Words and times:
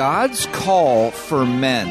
God's 0.00 0.46
call 0.46 1.10
for 1.10 1.44
men. 1.44 1.86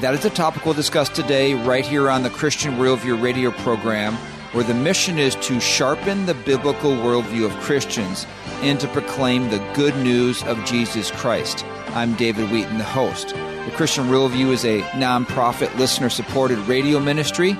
That 0.00 0.14
is 0.14 0.22
the 0.22 0.30
topic 0.30 0.64
we'll 0.64 0.72
discuss 0.72 1.10
today, 1.10 1.52
right 1.52 1.84
here 1.84 2.08
on 2.08 2.22
the 2.22 2.30
Christian 2.30 2.76
Worldview 2.76 3.20
radio 3.20 3.50
program, 3.50 4.14
where 4.52 4.64
the 4.64 4.72
mission 4.72 5.18
is 5.18 5.34
to 5.42 5.60
sharpen 5.60 6.24
the 6.24 6.32
biblical 6.32 6.92
worldview 6.92 7.44
of 7.44 7.52
Christians 7.60 8.26
and 8.62 8.80
to 8.80 8.88
proclaim 8.88 9.50
the 9.50 9.58
good 9.74 9.94
news 9.98 10.42
of 10.44 10.64
Jesus 10.64 11.10
Christ. 11.10 11.62
I'm 11.88 12.14
David 12.14 12.50
Wheaton, 12.50 12.78
the 12.78 12.84
host. 12.84 13.28
The 13.28 13.72
Christian 13.74 14.06
Worldview 14.06 14.52
is 14.52 14.64
a 14.64 14.80
nonprofit, 14.92 15.76
listener 15.76 16.08
supported 16.08 16.56
radio 16.60 17.00
ministry. 17.00 17.52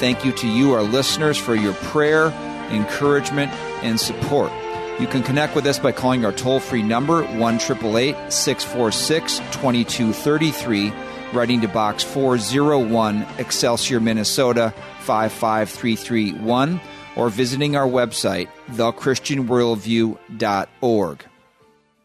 Thank 0.00 0.26
you 0.26 0.32
to 0.32 0.46
you, 0.46 0.74
our 0.74 0.82
listeners, 0.82 1.38
for 1.38 1.54
your 1.54 1.72
prayer, 1.72 2.26
encouragement, 2.70 3.50
and 3.82 3.98
support. 3.98 4.52
You 5.00 5.08
can 5.08 5.24
connect 5.24 5.56
with 5.56 5.66
us 5.66 5.80
by 5.80 5.90
calling 5.90 6.24
our 6.24 6.30
toll 6.30 6.60
free 6.60 6.84
number, 6.84 7.24
1 7.24 7.58
646 7.58 9.38
2233, 9.38 10.92
writing 11.32 11.60
to 11.62 11.68
Box 11.68 12.04
401, 12.04 13.26
Excelsior, 13.38 13.98
Minnesota 13.98 14.72
55331, 15.00 16.80
or 17.16 17.28
visiting 17.28 17.74
our 17.74 17.88
website, 17.88 18.46
thechristianworldview.org. 18.70 21.24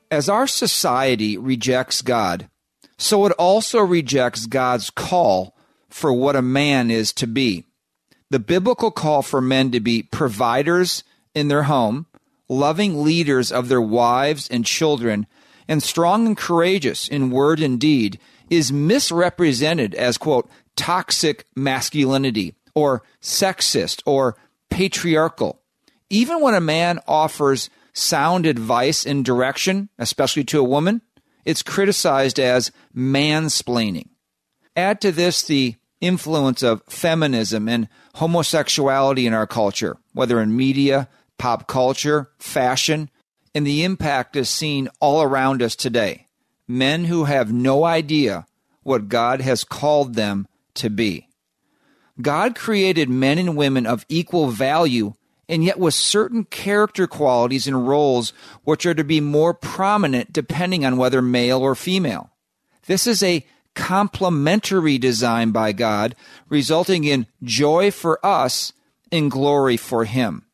As 0.10 0.28
our 0.28 0.48
society 0.48 1.38
rejects 1.38 2.02
God, 2.02 2.50
so 2.98 3.28
it 3.28 3.34
also 3.34 3.82
rejects 3.82 4.48
God's 4.48 4.90
call 4.90 5.56
for 5.90 6.12
what 6.12 6.36
a 6.36 6.42
man 6.42 6.90
is 6.90 7.14
to 7.14 7.28
be. 7.28 7.66
The 8.32 8.40
biblical 8.40 8.90
call 8.90 9.22
for 9.22 9.42
men 9.42 9.70
to 9.72 9.80
be 9.80 10.02
providers 10.02 11.04
in 11.36 11.50
their 11.50 11.64
home, 11.64 12.08
loving 12.50 13.04
leaders 13.04 13.52
of 13.52 13.70
their 13.70 13.82
wives 13.82 14.48
and 14.50 14.66
children, 14.66 15.28
and 15.68 15.82
strong 15.84 16.26
and 16.26 16.36
courageous 16.36 17.08
in 17.08 17.30
word 17.30 17.60
and 17.60 17.80
deed 17.80 18.20
is 18.50 18.72
misrepresented 18.72 19.94
as, 19.94 20.18
quote, 20.18 20.50
toxic 20.76 21.46
masculinity 21.56 22.56
or 22.74 23.04
sexist 23.22 24.02
or 24.06 24.36
patriarchal. 24.70 25.62
Even 26.10 26.42
when 26.42 26.56
a 26.56 26.62
man 26.62 27.00
offers 27.08 27.70
sound 27.94 28.46
advice 28.46 29.06
and 29.06 29.24
direction, 29.24 29.90
especially 30.00 30.44
to 30.46 30.60
a 30.60 30.64
woman, 30.64 31.02
it's 31.46 31.62
criticized 31.62 32.40
as 32.40 32.72
mansplaining. 32.96 34.10
Add 34.76 35.02
to 35.02 35.12
this 35.12 35.44
the 35.44 35.76
influence 36.02 36.64
of 36.64 36.82
feminism 36.88 37.68
and 37.68 37.88
homosexuality 38.16 39.28
in 39.28 39.34
our 39.34 39.48
culture, 39.48 39.98
whether 40.14 40.42
in 40.42 40.56
media, 40.56 41.10
pop 41.40 41.68
culture, 41.68 42.30
fashion, 42.38 43.10
and 43.56 43.66
the 43.66 43.84
impact 43.84 44.36
is 44.36 44.50
seen 44.50 44.90
all 45.00 45.24
around 45.24 45.64
us 45.64 45.76
today. 45.76 46.28
Men 46.68 47.06
who 47.06 47.24
have 47.24 47.52
no 47.52 47.84
idea 47.84 48.46
what 48.84 49.10
God 49.10 49.42
has 49.42 49.64
called 49.64 50.14
them 50.14 50.48
to 50.76 50.92
be. 50.92 51.28
God 52.22 52.56
created 52.56 53.10
men 53.10 53.40
and 53.40 53.58
women 53.58 53.88
of 53.88 54.06
equal 54.08 54.50
value 54.50 55.14
and 55.48 55.64
yet 55.64 55.80
with 55.80 55.96
certain 55.96 56.44
character 56.46 57.08
qualities 57.08 57.68
and 57.68 57.88
roles 57.88 58.34
which 58.64 58.86
are 58.86 58.94
to 58.94 59.04
be 59.04 59.20
more 59.20 59.54
prominent 59.54 60.32
depending 60.32 60.86
on 60.86 60.98
whether 60.98 61.22
male 61.22 61.62
or 61.62 61.74
female. 61.74 62.30
This 62.86 63.08
is 63.08 63.24
a 63.24 63.46
complementary 63.74 64.98
design 64.98 65.52
by 65.52 65.72
God, 65.72 66.16
resulting 66.50 67.04
in 67.04 67.26
joy 67.42 67.92
for 67.92 68.24
us 68.26 68.74
and 69.12 69.32
glory 69.32 69.78
for 69.78 70.06
Him. 70.06 70.46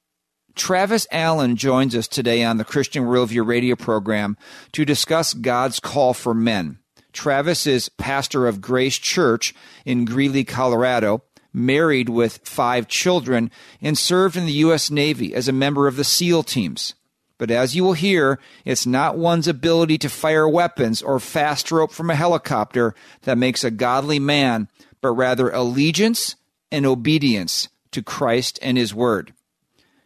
Travis 0.56 1.06
Allen 1.12 1.58
joins 1.58 1.96
us 1.96 2.08
today 2.08 2.42
on 2.42 2.58
the 2.58 2.64
Christian 2.64 3.04
Worldview 3.04 3.46
radio 3.46 3.76
program 3.76 4.38
to 4.72 4.86
discuss 4.86 5.34
God's 5.34 5.82
call 5.82 6.14
for 6.14 6.34
men. 6.34 6.80
Travis 7.12 7.68
is 7.68 7.90
pastor 7.90 8.48
of 8.48 8.62
Grace 8.62 8.98
Church 8.98 9.54
in 9.86 10.06
Greeley, 10.06 10.46
Colorado, 10.46 11.24
married 11.52 12.08
with 12.08 12.40
five 12.44 12.88
children, 12.88 13.52
and 13.82 13.98
served 13.98 14.38
in 14.38 14.46
the 14.46 14.52
U.S. 14.54 14.90
Navy 14.90 15.36
as 15.36 15.48
a 15.50 15.54
member 15.54 15.88
of 15.88 15.98
the 15.98 16.04
SEAL 16.06 16.44
teams. 16.44 16.96
But 17.38 17.52
as 17.52 17.76
you 17.76 17.84
will 17.84 17.94
hear, 17.94 18.40
it's 18.64 18.86
not 18.86 19.18
one's 19.18 19.50
ability 19.50 19.98
to 20.00 20.10
fire 20.10 20.48
weapons 20.48 21.02
or 21.02 21.20
fast 21.20 21.70
rope 21.70 21.92
from 21.92 22.10
a 22.10 22.16
helicopter 22.16 22.96
that 23.24 23.38
makes 23.38 23.66
a 23.66 23.72
godly 23.72 24.20
man, 24.20 24.70
but 25.02 25.12
rather 25.12 25.50
allegiance 25.50 26.38
and 26.72 26.86
obedience 26.86 27.68
to 27.92 28.02
Christ 28.02 28.58
and 28.62 28.78
His 28.78 28.94
Word. 28.94 29.34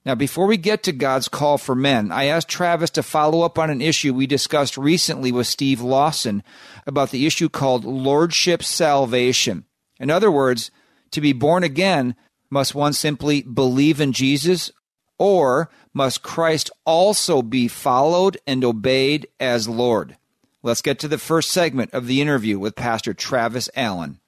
Now, 0.05 0.15
before 0.15 0.45
we 0.45 0.57
get 0.57 0.83
to 0.83 0.91
God's 0.91 1.27
call 1.27 1.57
for 1.57 1.75
men, 1.75 2.11
I 2.11 2.25
asked 2.25 2.47
Travis 2.47 2.89
to 2.91 3.03
follow 3.03 3.41
up 3.41 3.59
on 3.59 3.69
an 3.69 3.81
issue 3.81 4.13
we 4.13 4.27
discussed 4.27 4.77
recently 4.77 5.31
with 5.31 5.47
Steve 5.47 5.81
Lawson 5.81 6.41
about 6.87 7.11
the 7.11 7.25
issue 7.25 7.49
called 7.49 7.83
Lordship 7.83 8.63
Salvation. 8.63 9.65
In 9.99 10.09
other 10.09 10.31
words, 10.31 10.71
to 11.11 11.21
be 11.21 11.33
born 11.33 11.63
again, 11.63 12.15
must 12.49 12.73
one 12.73 12.93
simply 12.93 13.41
believe 13.41 13.99
in 13.99 14.13
Jesus, 14.13 14.71
or 15.17 15.69
must 15.93 16.23
Christ 16.23 16.71
also 16.85 17.41
be 17.41 17.67
followed 17.67 18.37
and 18.47 18.63
obeyed 18.63 19.27
as 19.39 19.67
Lord? 19.67 20.17
Let's 20.63 20.81
get 20.81 20.99
to 20.99 21.07
the 21.07 21.17
first 21.17 21.51
segment 21.51 21.93
of 21.93 22.07
the 22.07 22.21
interview 22.21 22.57
with 22.57 22.75
Pastor 22.75 23.13
Travis 23.13 23.69
Allen. 23.75 24.19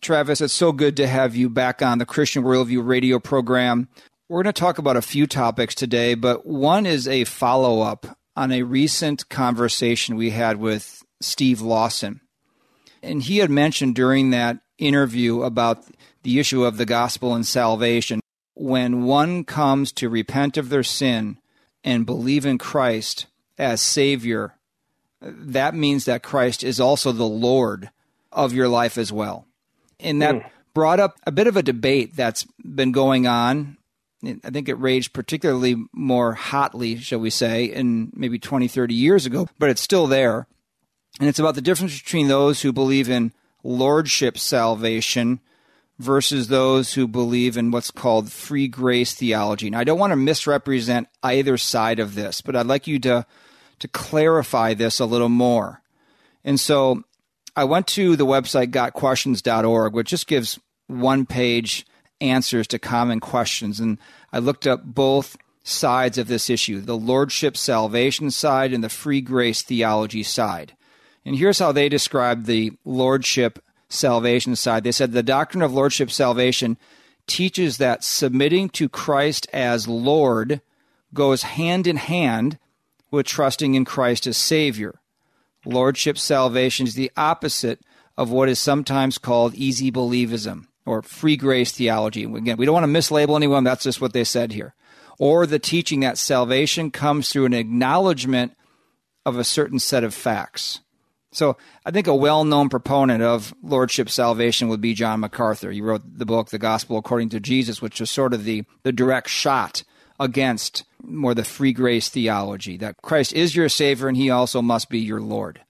Travis, 0.00 0.40
it's 0.40 0.54
so 0.54 0.72
good 0.72 0.96
to 0.98 1.06
have 1.06 1.34
you 1.34 1.48
back 1.48 1.82
on 1.82 1.98
the 1.98 2.06
Christian 2.06 2.44
Worldview 2.44 2.86
radio 2.86 3.18
program. 3.18 3.88
We're 4.30 4.42
going 4.42 4.52
to 4.52 4.60
talk 4.60 4.76
about 4.76 4.98
a 4.98 5.02
few 5.02 5.26
topics 5.26 5.74
today, 5.74 6.12
but 6.14 6.44
one 6.44 6.84
is 6.84 7.08
a 7.08 7.24
follow 7.24 7.80
up 7.80 8.18
on 8.36 8.52
a 8.52 8.62
recent 8.62 9.26
conversation 9.30 10.16
we 10.16 10.30
had 10.30 10.58
with 10.58 11.02
Steve 11.22 11.62
Lawson. 11.62 12.20
And 13.02 13.22
he 13.22 13.38
had 13.38 13.48
mentioned 13.48 13.94
during 13.94 14.28
that 14.30 14.58
interview 14.76 15.40
about 15.44 15.82
the 16.24 16.38
issue 16.38 16.62
of 16.62 16.76
the 16.76 16.84
gospel 16.84 17.34
and 17.34 17.46
salvation. 17.46 18.20
When 18.52 19.04
one 19.04 19.44
comes 19.44 19.92
to 19.92 20.10
repent 20.10 20.58
of 20.58 20.68
their 20.68 20.82
sin 20.82 21.38
and 21.82 22.04
believe 22.04 22.44
in 22.44 22.58
Christ 22.58 23.28
as 23.56 23.80
Savior, 23.80 24.56
that 25.22 25.74
means 25.74 26.04
that 26.04 26.22
Christ 26.22 26.62
is 26.62 26.78
also 26.78 27.12
the 27.12 27.24
Lord 27.24 27.88
of 28.30 28.52
your 28.52 28.68
life 28.68 28.98
as 28.98 29.10
well. 29.10 29.46
And 29.98 30.20
that 30.20 30.34
mm. 30.34 30.50
brought 30.74 31.00
up 31.00 31.16
a 31.26 31.32
bit 31.32 31.46
of 31.46 31.56
a 31.56 31.62
debate 31.62 32.14
that's 32.14 32.46
been 32.62 32.92
going 32.92 33.26
on 33.26 33.77
I 34.24 34.50
think 34.50 34.68
it 34.68 34.74
raged 34.74 35.12
particularly 35.12 35.76
more 35.92 36.34
hotly, 36.34 36.96
shall 36.96 37.20
we 37.20 37.30
say, 37.30 37.64
in 37.64 38.10
maybe 38.14 38.38
20, 38.38 38.66
30 38.66 38.94
years 38.94 39.26
ago, 39.26 39.48
but 39.58 39.70
it's 39.70 39.80
still 39.80 40.06
there. 40.06 40.48
And 41.20 41.28
it's 41.28 41.38
about 41.38 41.54
the 41.54 41.60
difference 41.60 42.00
between 42.00 42.28
those 42.28 42.62
who 42.62 42.72
believe 42.72 43.08
in 43.08 43.32
lordship 43.62 44.38
salvation 44.38 45.40
versus 45.98 46.48
those 46.48 46.94
who 46.94 47.08
believe 47.08 47.56
in 47.56 47.70
what's 47.70 47.90
called 47.90 48.30
free 48.30 48.68
grace 48.68 49.14
theology. 49.14 49.70
Now, 49.70 49.80
I 49.80 49.84
don't 49.84 49.98
want 49.98 50.12
to 50.12 50.16
misrepresent 50.16 51.08
either 51.22 51.56
side 51.56 51.98
of 51.98 52.14
this, 52.14 52.40
but 52.40 52.54
I'd 52.54 52.66
like 52.66 52.86
you 52.86 52.98
to, 53.00 53.26
to 53.80 53.88
clarify 53.88 54.74
this 54.74 55.00
a 55.00 55.06
little 55.06 55.28
more. 55.28 55.82
And 56.44 56.58
so 56.58 57.02
I 57.56 57.64
went 57.64 57.88
to 57.88 58.14
the 58.16 58.26
website 58.26 58.70
gotquestions.org, 58.70 59.92
which 59.92 60.08
just 60.08 60.26
gives 60.28 60.58
one 60.86 61.26
page 61.26 61.84
answers 62.20 62.66
to 62.68 62.78
common 62.78 63.20
questions. 63.20 63.80
And 63.80 63.98
I 64.32 64.38
looked 64.38 64.66
up 64.66 64.84
both 64.84 65.36
sides 65.62 66.16
of 66.16 66.28
this 66.28 66.48
issue 66.48 66.80
the 66.80 66.96
lordship 66.96 67.56
salvation 67.56 68.30
side 68.30 68.72
and 68.72 68.82
the 68.82 68.88
free 68.88 69.20
grace 69.20 69.62
theology 69.62 70.22
side. 70.22 70.74
And 71.24 71.36
here's 71.36 71.58
how 71.58 71.72
they 71.72 71.88
described 71.88 72.46
the 72.46 72.72
lordship 72.84 73.58
salvation 73.88 74.56
side. 74.56 74.84
They 74.84 74.92
said 74.92 75.12
the 75.12 75.22
doctrine 75.22 75.62
of 75.62 75.72
lordship 75.72 76.10
salvation 76.10 76.78
teaches 77.26 77.76
that 77.76 78.02
submitting 78.02 78.70
to 78.70 78.88
Christ 78.88 79.46
as 79.52 79.86
Lord 79.86 80.62
goes 81.12 81.42
hand 81.42 81.86
in 81.86 81.96
hand 81.96 82.58
with 83.10 83.26
trusting 83.26 83.74
in 83.74 83.84
Christ 83.84 84.26
as 84.26 84.36
Savior. 84.36 85.00
Lordship 85.66 86.16
salvation 86.16 86.86
is 86.86 86.94
the 86.94 87.12
opposite 87.16 87.80
of 88.16 88.30
what 88.30 88.48
is 88.48 88.58
sometimes 88.58 89.18
called 89.18 89.54
easy 89.54 89.92
believism 89.92 90.67
or 90.88 91.02
free 91.02 91.36
grace 91.36 91.72
theology. 91.72 92.24
Again, 92.24 92.56
we 92.56 92.64
don't 92.64 92.74
want 92.74 92.86
to 92.86 92.98
mislabel 92.98 93.36
anyone. 93.36 93.62
That's 93.62 93.84
just 93.84 94.00
what 94.00 94.14
they 94.14 94.24
said 94.24 94.52
here. 94.52 94.74
Or 95.18 95.46
the 95.46 95.58
teaching 95.58 96.00
that 96.00 96.16
salvation 96.16 96.90
comes 96.90 97.28
through 97.28 97.44
an 97.44 97.54
acknowledgement 97.54 98.56
of 99.26 99.38
a 99.38 99.44
certain 99.44 99.78
set 99.78 100.04
of 100.04 100.14
facts. 100.14 100.80
So 101.30 101.58
I 101.84 101.90
think 101.90 102.06
a 102.06 102.14
well 102.14 102.44
known 102.44 102.70
proponent 102.70 103.22
of 103.22 103.52
Lordship 103.62 104.08
salvation 104.08 104.68
would 104.68 104.80
be 104.80 104.94
John 104.94 105.20
MacArthur. 105.20 105.70
He 105.70 105.82
wrote 105.82 106.02
the 106.04 106.24
book, 106.24 106.48
The 106.48 106.58
Gospel 106.58 106.96
According 106.96 107.28
to 107.30 107.40
Jesus, 107.40 107.82
which 107.82 108.00
was 108.00 108.10
sort 108.10 108.32
of 108.32 108.44
the, 108.44 108.64
the 108.82 108.92
direct 108.92 109.28
shot 109.28 109.84
against 110.18 110.84
more 111.02 111.34
the 111.34 111.44
free 111.44 111.72
grace 111.72 112.08
theology 112.08 112.76
that 112.78 112.96
Christ 113.02 113.34
is 113.34 113.54
your 113.54 113.68
Savior 113.68 114.08
and 114.08 114.16
He 114.16 114.30
also 114.30 114.62
must 114.62 114.88
be 114.88 114.98
your 114.98 115.20
Lord. 115.20 115.60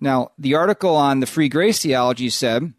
Now, 0.00 0.32
the 0.38 0.54
article 0.54 0.96
on 0.96 1.20
the 1.20 1.26
free 1.26 1.48
grace 1.48 1.80
theology 1.80 2.28
said 2.28 2.74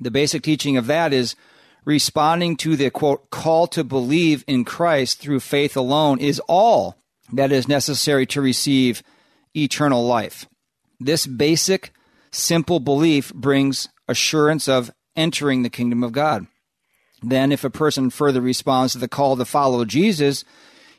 the 0.00 0.10
basic 0.10 0.42
teaching 0.42 0.76
of 0.76 0.86
that 0.86 1.12
is 1.12 1.36
responding 1.84 2.56
to 2.56 2.76
the 2.76 2.90
quote 2.90 3.30
call 3.30 3.66
to 3.68 3.84
believe 3.84 4.44
in 4.46 4.64
Christ 4.64 5.20
through 5.20 5.40
faith 5.40 5.76
alone 5.76 6.18
is 6.18 6.40
all 6.48 6.96
that 7.32 7.52
is 7.52 7.68
necessary 7.68 8.26
to 8.26 8.40
receive 8.40 9.02
eternal 9.54 10.06
life. 10.06 10.46
This 11.00 11.26
basic, 11.26 11.92
simple 12.30 12.80
belief 12.80 13.32
brings 13.34 13.88
assurance 14.08 14.68
of 14.68 14.90
entering 15.16 15.62
the 15.62 15.70
kingdom 15.70 16.02
of 16.02 16.12
God. 16.12 16.46
Then, 17.22 17.52
if 17.52 17.64
a 17.64 17.70
person 17.70 18.10
further 18.10 18.40
responds 18.40 18.92
to 18.92 18.98
the 18.98 19.08
call 19.08 19.36
to 19.36 19.44
follow 19.44 19.84
Jesus, 19.84 20.44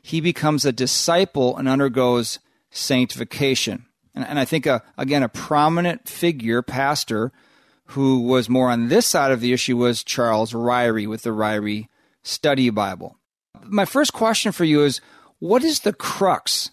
he 0.02 0.20
becomes 0.20 0.64
a 0.64 0.72
disciple 0.72 1.56
and 1.56 1.68
undergoes 1.68 2.38
sanctification. 2.70 3.86
And, 4.14 4.26
and 4.26 4.38
I 4.38 4.44
think, 4.44 4.66
a, 4.66 4.74
uh, 4.74 4.78
again, 4.98 5.22
a 5.22 5.28
prominent 5.28 6.08
figure, 6.08 6.62
pastor, 6.62 7.32
who 7.86 8.20
was 8.20 8.48
more 8.48 8.70
on 8.70 8.88
this 8.88 9.06
side 9.06 9.32
of 9.32 9.40
the 9.40 9.52
issue 9.52 9.76
was 9.76 10.04
Charles 10.04 10.52
Ryrie 10.52 11.08
with 11.08 11.22
the 11.22 11.30
Ryrie 11.30 11.88
Study 12.22 12.70
Bible. 12.70 13.16
My 13.64 13.84
first 13.84 14.12
question 14.12 14.52
for 14.52 14.64
you 14.64 14.84
is 14.84 15.00
what 15.38 15.64
is 15.64 15.80
the 15.80 15.92
crux 15.92 16.70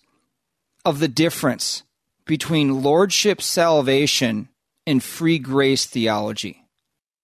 of 0.85 0.99
the 0.99 1.07
difference 1.07 1.83
between 2.25 2.81
lordship 2.81 3.41
salvation 3.41 4.49
and 4.85 5.03
free 5.03 5.39
grace 5.39 5.85
theology? 5.85 6.65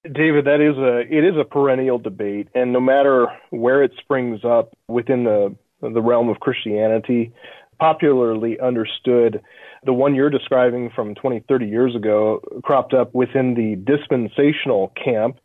David, 0.04 0.46
that 0.46 0.62
is 0.62 0.78
a 0.78 1.00
it 1.00 1.26
is 1.26 1.36
a 1.38 1.44
perennial 1.44 2.00
debate, 2.00 2.48
and 2.56 2.72
no 2.72 2.80
matter 2.80 3.28
where 3.50 3.84
it 3.84 3.92
springs 4.00 4.46
up 4.46 4.74
within 4.88 5.26
the 5.26 5.56
the 5.82 6.02
realm 6.02 6.30
of 6.30 6.40
Christianity, 6.40 7.34
popularly 7.80 8.60
understood, 8.60 9.42
the 9.86 9.94
one 9.94 10.16
you're 10.16 10.30
describing 10.30 10.90
from 10.96 11.16
20, 11.16 11.44
30 11.48 11.66
years 11.66 11.96
ago 11.96 12.42
cropped 12.64 12.94
up 12.94 13.14
within 13.14 13.54
the 13.54 13.76
dispensational 13.92 14.92
camp. 15.04 15.38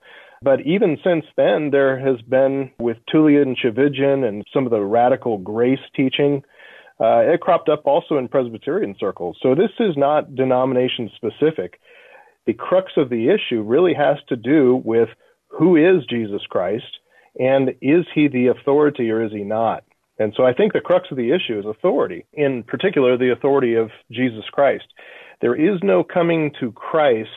But 0.43 0.61
even 0.67 0.99
since 1.03 1.25
then, 1.37 1.71
there 1.71 1.99
has 1.99 2.21
been 2.23 2.71
with 2.79 2.99
Tullian 3.13 3.57
Tchividjian 3.57 4.27
and 4.29 4.45
some 4.53 4.67
of 4.67 4.71
the 4.71 4.81
radical 4.81 5.39
grace 5.39 5.79
teaching, 5.97 6.43
uh, 7.01 7.23
it 7.25 7.41
cropped 7.41 7.69
up 7.69 7.87
also 7.87 8.19
in 8.19 8.29
Presbyterian 8.29 8.95
circles. 9.01 9.39
So 9.43 9.55
this 9.55 9.71
is 9.81 9.97
not 9.97 10.35
denomination 10.35 11.11
specific 11.17 11.81
the 12.47 12.53
crux 12.53 12.93
of 12.97 13.11
the 13.11 13.31
issue 13.31 13.63
really 13.63 13.95
has 13.95 14.17
to 14.29 14.37
do 14.37 14.81
with 14.85 15.09
who 15.49 15.77
is 15.77 16.05
Jesus 16.09 16.43
Christ 16.49 16.99
and 17.39 17.71
is 17.81 18.05
he 18.15 18.29
the 18.29 18.49
authority 18.49 19.11
or 19.11 19.25
is 19.25 19.33
he 19.33 19.45
not? 19.45 19.85
And 20.19 20.32
so 20.37 20.44
I 20.44 20.52
think 20.52 20.72
the 20.72 20.81
crux 20.81 21.08
of 21.11 21.16
the 21.16 21.32
issue 21.32 21.58
is 21.58 21.66
authority, 21.66 22.25
in 22.32 22.62
particular, 22.62 23.19
the 23.19 23.32
authority 23.32 23.75
of 23.75 23.90
Jesus 24.12 24.44
Christ. 24.52 24.84
There 25.40 25.56
is 25.56 25.81
no 25.82 26.05
coming 26.05 26.52
to 26.61 26.72
Christ 26.72 27.28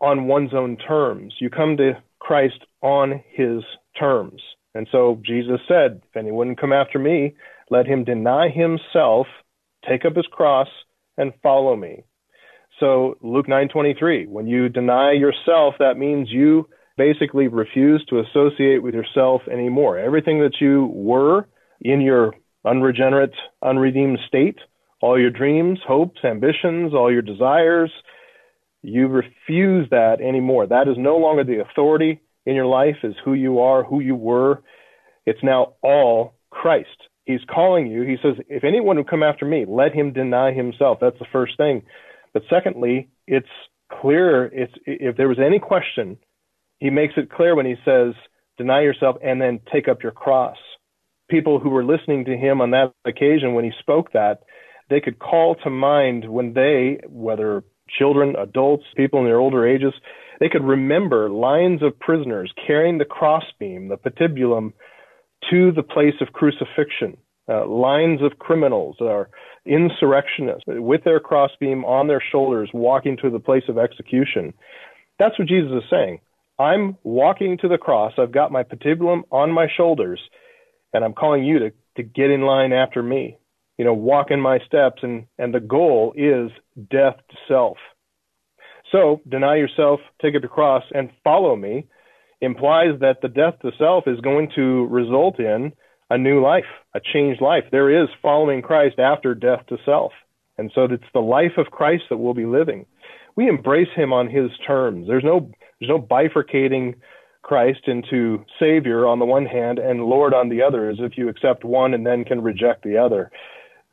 on 0.00 0.26
one's 0.26 0.52
own 0.52 0.76
terms. 0.76 1.34
You 1.40 1.48
come 1.48 1.76
to 1.78 1.92
Christ 2.18 2.60
on 2.82 3.22
his 3.30 3.62
terms. 3.98 4.42
And 4.74 4.86
so 4.92 5.20
Jesus 5.24 5.60
said, 5.68 6.02
If 6.08 6.16
anyone 6.16 6.56
come 6.56 6.72
after 6.72 6.98
me, 6.98 7.34
let 7.70 7.86
him 7.86 8.04
deny 8.04 8.48
himself, 8.48 9.26
take 9.88 10.04
up 10.04 10.16
his 10.16 10.26
cross, 10.30 10.68
and 11.16 11.32
follow 11.42 11.76
me. 11.76 12.04
So 12.80 13.16
Luke 13.22 13.46
9:23, 13.46 14.28
when 14.28 14.46
you 14.46 14.68
deny 14.68 15.12
yourself, 15.12 15.74
that 15.78 15.98
means 15.98 16.30
you 16.30 16.68
basically 16.96 17.48
refuse 17.48 18.04
to 18.06 18.20
associate 18.20 18.82
with 18.82 18.94
yourself 18.94 19.42
anymore. 19.50 19.98
Everything 19.98 20.40
that 20.40 20.60
you 20.60 20.86
were 20.92 21.46
in 21.82 22.00
your 22.00 22.34
unregenerate, 22.64 23.34
unredeemed 23.62 24.18
state, 24.26 24.58
all 25.00 25.18
your 25.18 25.30
dreams, 25.30 25.80
hopes, 25.86 26.20
ambitions, 26.24 26.94
all 26.94 27.12
your 27.12 27.22
desires, 27.22 27.90
you 28.82 29.08
refuse 29.08 29.88
that 29.90 30.20
anymore. 30.20 30.66
That 30.66 30.88
is 30.88 30.96
no 30.96 31.16
longer 31.18 31.44
the 31.44 31.60
authority 31.60 32.20
in 32.46 32.54
your 32.54 32.66
life 32.66 32.96
is 33.02 33.14
who 33.24 33.34
you 33.34 33.60
are, 33.60 33.84
who 33.84 34.00
you 34.00 34.14
were. 34.14 34.62
It's 35.26 35.42
now 35.42 35.74
all 35.82 36.34
Christ. 36.50 36.88
He's 37.24 37.40
calling 37.52 37.86
you. 37.86 38.02
He 38.02 38.16
says, 38.22 38.34
if 38.48 38.64
anyone 38.64 38.96
would 38.96 39.08
come 39.08 39.22
after 39.22 39.44
me, 39.44 39.64
let 39.68 39.92
him 39.92 40.12
deny 40.12 40.52
himself. 40.52 40.98
That's 41.00 41.18
the 41.18 41.26
first 41.32 41.56
thing. 41.56 41.82
But 42.32 42.42
secondly, 42.50 43.08
it's 43.26 43.46
clear. 44.00 44.46
It's 44.46 44.72
if 44.86 45.16
there 45.16 45.28
was 45.28 45.38
any 45.38 45.58
question, 45.58 46.16
he 46.78 46.90
makes 46.90 47.14
it 47.16 47.30
clear 47.30 47.54
when 47.54 47.66
he 47.66 47.76
says, 47.84 48.14
"Deny 48.58 48.80
yourself 48.80 49.16
and 49.22 49.40
then 49.40 49.60
take 49.72 49.86
up 49.86 50.02
your 50.02 50.12
cross." 50.12 50.56
People 51.32 51.58
who 51.58 51.70
were 51.70 51.82
listening 51.82 52.26
to 52.26 52.36
him 52.36 52.60
on 52.60 52.72
that 52.72 52.92
occasion 53.06 53.54
when 53.54 53.64
he 53.64 53.72
spoke 53.80 54.12
that, 54.12 54.42
they 54.90 55.00
could 55.00 55.18
call 55.18 55.54
to 55.64 55.70
mind 55.70 56.30
when 56.30 56.52
they, 56.52 57.00
whether 57.08 57.64
children, 57.88 58.36
adults, 58.36 58.84
people 58.98 59.20
in 59.20 59.24
their 59.24 59.38
older 59.38 59.66
ages, 59.66 59.94
they 60.40 60.50
could 60.50 60.62
remember 60.62 61.30
lines 61.30 61.82
of 61.82 61.98
prisoners 61.98 62.52
carrying 62.66 62.98
the 62.98 63.06
crossbeam, 63.06 63.88
the 63.88 63.96
patibulum, 63.96 64.74
to 65.50 65.72
the 65.72 65.82
place 65.82 66.14
of 66.20 66.34
crucifixion. 66.34 67.16
Uh, 67.48 67.66
lines 67.66 68.20
of 68.22 68.38
criminals 68.38 68.96
or 69.00 69.28
insurrectionists 69.66 70.62
with 70.66 71.02
their 71.04 71.18
crossbeam 71.18 71.84
on 71.84 72.06
their 72.06 72.22
shoulders 72.30 72.70
walking 72.72 73.16
to 73.16 73.30
the 73.30 73.40
place 73.40 73.64
of 73.68 73.78
execution. 73.78 74.52
That's 75.18 75.36
what 75.38 75.48
Jesus 75.48 75.72
is 75.72 75.90
saying. 75.90 76.20
I'm 76.58 76.96
walking 77.02 77.58
to 77.58 77.68
the 77.68 77.78
cross. 77.78 78.12
I've 78.16 78.32
got 78.32 78.52
my 78.52 78.62
patibulum 78.62 79.22
on 79.32 79.50
my 79.50 79.66
shoulders, 79.76 80.20
and 80.92 81.04
I'm 81.04 81.14
calling 81.14 81.44
you 81.44 81.58
to, 81.58 81.72
to 81.96 82.02
get 82.02 82.30
in 82.30 82.42
line 82.42 82.72
after 82.72 83.02
me. 83.02 83.38
You 83.78 83.84
know, 83.84 83.94
walk 83.94 84.30
in 84.30 84.40
my 84.40 84.58
steps, 84.66 85.02
and, 85.02 85.26
and 85.38 85.54
the 85.54 85.60
goal 85.60 86.12
is 86.16 86.50
death 86.90 87.16
to 87.30 87.36
self. 87.48 87.78
So 88.90 89.20
deny 89.28 89.56
yourself, 89.56 90.00
take 90.20 90.34
up 90.36 90.42
your 90.42 90.50
cross, 90.50 90.84
and 90.94 91.10
follow 91.24 91.56
me 91.56 91.86
implies 92.42 92.98
that 93.00 93.18
the 93.22 93.28
death 93.28 93.54
to 93.62 93.70
self 93.78 94.04
is 94.06 94.20
going 94.20 94.50
to 94.56 94.86
result 94.86 95.38
in 95.38 95.72
a 96.10 96.18
new 96.18 96.42
life, 96.42 96.64
a 96.94 97.00
changed 97.00 97.40
life. 97.40 97.64
There 97.70 98.02
is 98.02 98.08
following 98.20 98.60
Christ 98.60 98.98
after 98.98 99.34
death 99.34 99.60
to 99.68 99.78
self. 99.86 100.12
And 100.58 100.70
so 100.74 100.84
it's 100.84 101.02
the 101.14 101.20
life 101.20 101.52
of 101.56 101.70
Christ 101.70 102.04
that 102.10 102.18
we'll 102.18 102.34
be 102.34 102.44
living. 102.44 102.84
We 103.36 103.48
embrace 103.48 103.88
him 103.96 104.12
on 104.12 104.28
his 104.28 104.50
terms. 104.66 105.06
There's 105.08 105.24
no 105.24 105.50
there's 105.80 105.88
no 105.88 106.00
bifurcating 106.00 106.96
Christ 107.42 107.80
into 107.86 108.44
Savior 108.58 109.06
on 109.06 109.18
the 109.18 109.24
one 109.24 109.46
hand 109.46 109.78
and 109.78 110.04
Lord 110.04 110.32
on 110.32 110.48
the 110.48 110.62
other, 110.62 110.88
as 110.88 110.96
if 111.00 111.18
you 111.18 111.28
accept 111.28 111.64
one 111.64 111.94
and 111.94 112.06
then 112.06 112.24
can 112.24 112.42
reject 112.42 112.84
the 112.84 112.96
other. 112.96 113.30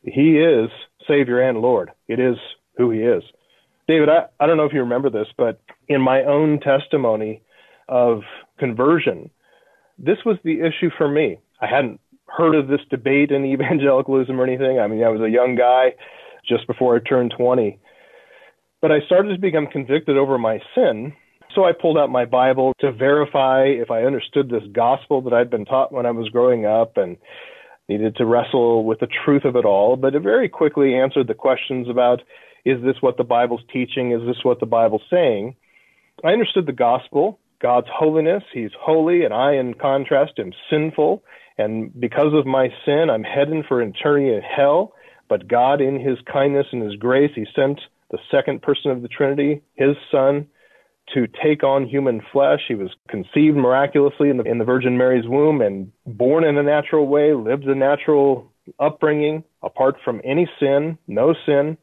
He 0.04 0.38
is 0.38 0.70
Savior 1.08 1.42
and 1.42 1.60
Lord. 1.60 1.92
It 2.08 2.20
is 2.20 2.38
who 2.78 2.92
he 2.92 3.00
is. 3.00 3.24
David, 3.88 4.08
I, 4.08 4.28
I 4.40 4.46
don't 4.46 4.58
know 4.58 4.66
if 4.66 4.74
you 4.74 4.82
remember 4.82 5.10
this, 5.10 5.28
but 5.38 5.60
in 5.88 6.00
my 6.00 6.24
own 6.24 6.60
testimony 6.60 7.42
of 7.88 8.22
conversion, 8.60 9.32
this 9.98 10.20
was 10.26 10.38
the 10.44 10.62
issue 10.62 10.92
for 10.96 11.10
me. 11.10 11.40
I 11.60 11.66
hadn't 11.66 12.00
heard 12.28 12.56
of 12.56 12.68
this 12.68 12.82
debate 12.90 13.32
in 13.32 13.46
evangelicalism 13.54 14.40
or 14.40 14.44
anything. 14.44 14.80
I 14.80 14.88
mean, 14.88 15.04
I 15.04 15.10
was 15.10 15.22
a 15.22 15.30
young 15.30 15.56
guy 15.56 15.96
just 16.48 16.68
before 16.68 16.96
I 16.96 17.00
turned 17.00 17.34
20. 17.38 17.80
But 18.82 18.92
I 18.92 19.00
started 19.06 19.36
to 19.36 19.42
become 19.42 19.68
convicted 19.68 20.18
over 20.18 20.38
my 20.38 20.60
sin. 20.74 21.14
So 21.56 21.66
I 21.66 21.72
pulled 21.72 21.98
out 21.98 22.12
my 22.12 22.26
Bible 22.26 22.74
to 22.80 22.92
verify 22.92 23.64
if 23.66 23.90
I 23.90 24.04
understood 24.04 24.50
this 24.50 24.64
gospel 24.72 25.22
that 25.22 25.34
I'd 25.34 25.50
been 25.50 25.66
taught 25.66 25.92
when 25.92 26.06
I 26.06 26.12
was 26.12 26.30
growing 26.30 26.66
up 26.66 26.98
and 26.98 27.18
needed 27.88 28.16
to 28.18 28.26
wrestle 28.26 28.86
with 28.86 29.00
the 29.00 29.08
truth 29.26 29.46
of 29.46 29.56
it 29.56 29.66
all. 29.66 29.96
But 29.96 30.14
it 30.14 30.22
very 30.22 30.48
quickly 30.48 30.96
answered 30.96 31.28
the 31.28 31.34
questions 31.34 31.90
about 31.90 32.22
is 32.66 32.82
this 32.84 33.02
what 33.02 33.18
the 33.18 33.24
Bible's 33.24 33.64
teaching? 33.72 34.12
Is 34.12 34.22
this 34.28 34.44
what 34.44 34.60
the 34.60 34.66
Bible's 34.66 35.02
saying? 35.10 35.56
I 36.24 36.34
understood 36.34 36.66
the 36.66 36.74
gospel, 36.74 37.40
God's 37.62 37.88
holiness. 37.92 38.44
He's 38.54 38.72
holy, 38.80 39.24
and 39.24 39.34
I, 39.34 39.54
in 39.54 39.74
contrast, 39.74 40.34
am 40.38 40.52
sinful. 40.70 41.24
And 41.58 41.98
because 42.00 42.34
of 42.34 42.46
my 42.46 42.70
sin, 42.86 43.10
I'm 43.10 43.24
heading 43.24 43.64
for 43.68 43.82
eternity 43.82 44.34
in 44.34 44.42
hell. 44.42 44.94
But 45.30 45.48
God, 45.48 45.82
in 45.82 46.00
his 46.00 46.18
kindness 46.32 46.68
and 46.72 46.84
his 46.84 46.96
grace, 46.96 47.32
he 47.34 47.46
sent 47.56 47.80
the 48.12 48.20
second 48.30 48.62
person 48.62 48.92
of 48.92 49.02
the 49.02 49.08
Trinity, 49.08 49.62
his 49.76 49.96
son, 50.12 50.48
to 51.14 51.28
take 51.44 51.64
on 51.64 51.88
human 51.88 52.22
flesh. 52.32 52.62
He 52.68 52.76
was 52.76 52.90
conceived 53.08 53.58
miraculously 53.58 54.30
in 54.30 54.38
the, 54.38 54.44
in 54.44 54.58
the 54.58 54.66
Virgin 54.66 54.98
Mary's 54.98 55.28
womb 55.28 55.62
and 55.62 55.92
born 56.06 56.44
in 56.44 56.58
a 56.58 56.64
natural 56.64 57.08
way, 57.08 57.34
lived 57.34 57.66
a 57.66 57.76
natural 57.76 58.52
upbringing 58.80 59.44
apart 59.64 59.96
from 60.04 60.22
any 60.24 60.50
sin, 60.60 60.98
no 61.08 61.34
sin, 61.46 61.78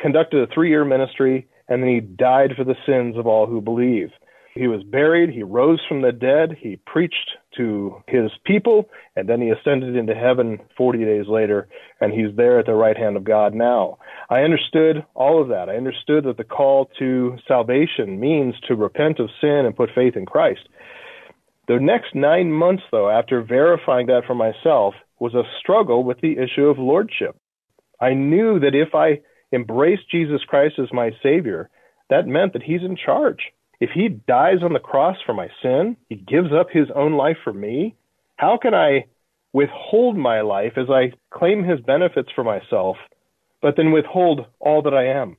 conducted 0.00 0.42
a 0.42 0.52
three 0.52 0.68
year 0.68 0.84
ministry, 0.84 1.48
and 1.68 1.82
then 1.82 1.90
he 1.90 2.00
died 2.00 2.52
for 2.56 2.64
the 2.64 2.76
sins 2.86 3.16
of 3.16 3.26
all 3.26 3.46
who 3.46 3.60
believe. 3.60 4.10
He 4.54 4.68
was 4.68 4.82
buried, 4.82 5.30
he 5.30 5.42
rose 5.42 5.80
from 5.88 6.02
the 6.02 6.12
dead, 6.12 6.58
he 6.60 6.76
preached 6.76 7.30
to 7.56 8.02
his 8.06 8.30
people, 8.44 8.90
and 9.16 9.26
then 9.26 9.40
he 9.40 9.48
ascended 9.48 9.96
into 9.96 10.14
heaven 10.14 10.60
40 10.76 10.98
days 10.98 11.26
later, 11.26 11.68
and 12.02 12.12
he's 12.12 12.36
there 12.36 12.58
at 12.58 12.66
the 12.66 12.74
right 12.74 12.96
hand 12.96 13.16
of 13.16 13.24
God 13.24 13.54
now. 13.54 13.96
I 14.28 14.40
understood 14.40 15.06
all 15.14 15.40
of 15.40 15.48
that. 15.48 15.70
I 15.70 15.76
understood 15.76 16.24
that 16.24 16.36
the 16.36 16.44
call 16.44 16.90
to 16.98 17.38
salvation 17.48 18.20
means 18.20 18.54
to 18.68 18.74
repent 18.74 19.20
of 19.20 19.30
sin 19.40 19.64
and 19.64 19.74
put 19.74 19.88
faith 19.94 20.16
in 20.16 20.26
Christ. 20.26 20.68
The 21.68 21.78
next 21.80 22.14
nine 22.14 22.52
months, 22.52 22.82
though, 22.90 23.08
after 23.08 23.42
verifying 23.42 24.08
that 24.08 24.24
for 24.26 24.34
myself, 24.34 24.94
was 25.18 25.34
a 25.34 25.48
struggle 25.60 26.04
with 26.04 26.20
the 26.20 26.36
issue 26.36 26.66
of 26.66 26.78
lordship. 26.78 27.36
I 28.00 28.12
knew 28.12 28.60
that 28.60 28.74
if 28.74 28.94
I 28.94 29.20
embraced 29.54 30.10
Jesus 30.10 30.42
Christ 30.46 30.74
as 30.78 30.92
my 30.92 31.12
Savior, 31.22 31.70
that 32.10 32.26
meant 32.26 32.52
that 32.52 32.64
He's 32.64 32.82
in 32.82 32.96
charge. 32.96 33.38
If 33.82 33.90
He 33.94 34.10
dies 34.28 34.62
on 34.62 34.74
the 34.74 34.78
cross 34.78 35.16
for 35.26 35.34
my 35.34 35.48
sin, 35.60 35.96
He 36.08 36.14
gives 36.14 36.52
up 36.52 36.68
His 36.70 36.86
own 36.94 37.14
life 37.14 37.38
for 37.42 37.52
me, 37.52 37.96
how 38.36 38.56
can 38.56 38.74
I 38.74 39.06
withhold 39.52 40.16
my 40.16 40.40
life 40.42 40.74
as 40.76 40.88
I 40.88 41.10
claim 41.36 41.64
His 41.64 41.80
benefits 41.80 42.28
for 42.32 42.44
myself, 42.44 42.96
but 43.60 43.74
then 43.76 43.90
withhold 43.90 44.46
all 44.60 44.82
that 44.82 44.94
I 44.94 45.06
am? 45.06 45.36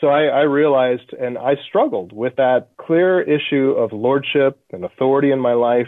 So 0.00 0.08
I, 0.08 0.24
I 0.24 0.40
realized 0.40 1.12
and 1.12 1.38
I 1.38 1.54
struggled 1.68 2.12
with 2.12 2.34
that 2.34 2.70
clear 2.78 3.22
issue 3.22 3.76
of 3.78 3.92
lordship 3.92 4.58
and 4.72 4.84
authority 4.84 5.30
in 5.30 5.38
my 5.38 5.52
life. 5.52 5.86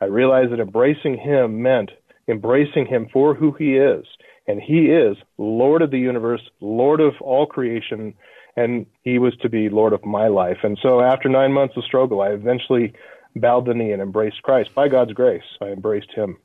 I 0.00 0.06
realized 0.06 0.52
that 0.52 0.60
embracing 0.60 1.18
Him 1.18 1.60
meant 1.60 1.90
embracing 2.28 2.86
Him 2.86 3.08
for 3.12 3.34
who 3.34 3.52
He 3.52 3.76
is. 3.76 4.06
And 4.48 4.58
He 4.58 4.86
is 4.86 5.18
Lord 5.36 5.82
of 5.82 5.90
the 5.90 5.98
universe, 5.98 6.40
Lord 6.62 7.02
of 7.02 7.12
all 7.20 7.44
creation, 7.44 8.14
and 8.56 8.86
He 9.02 9.18
was 9.18 9.36
to 9.42 9.48
be 9.48 9.68
Lord 9.68 9.92
of 9.92 10.04
my 10.04 10.28
life. 10.28 10.58
And 10.62 10.78
so 10.82 11.00
after 11.00 11.28
nine 11.28 11.52
months 11.52 11.76
of 11.76 11.84
struggle, 11.84 12.20
I 12.20 12.28
eventually 12.28 12.92
bowed 13.36 13.66
the 13.66 13.74
knee 13.74 13.92
and 13.92 14.02
embraced 14.02 14.42
Christ. 14.42 14.74
By 14.74 14.88
God's 14.88 15.12
grace, 15.12 15.42
I 15.60 15.66
embraced 15.66 16.12
Him. 16.12 16.38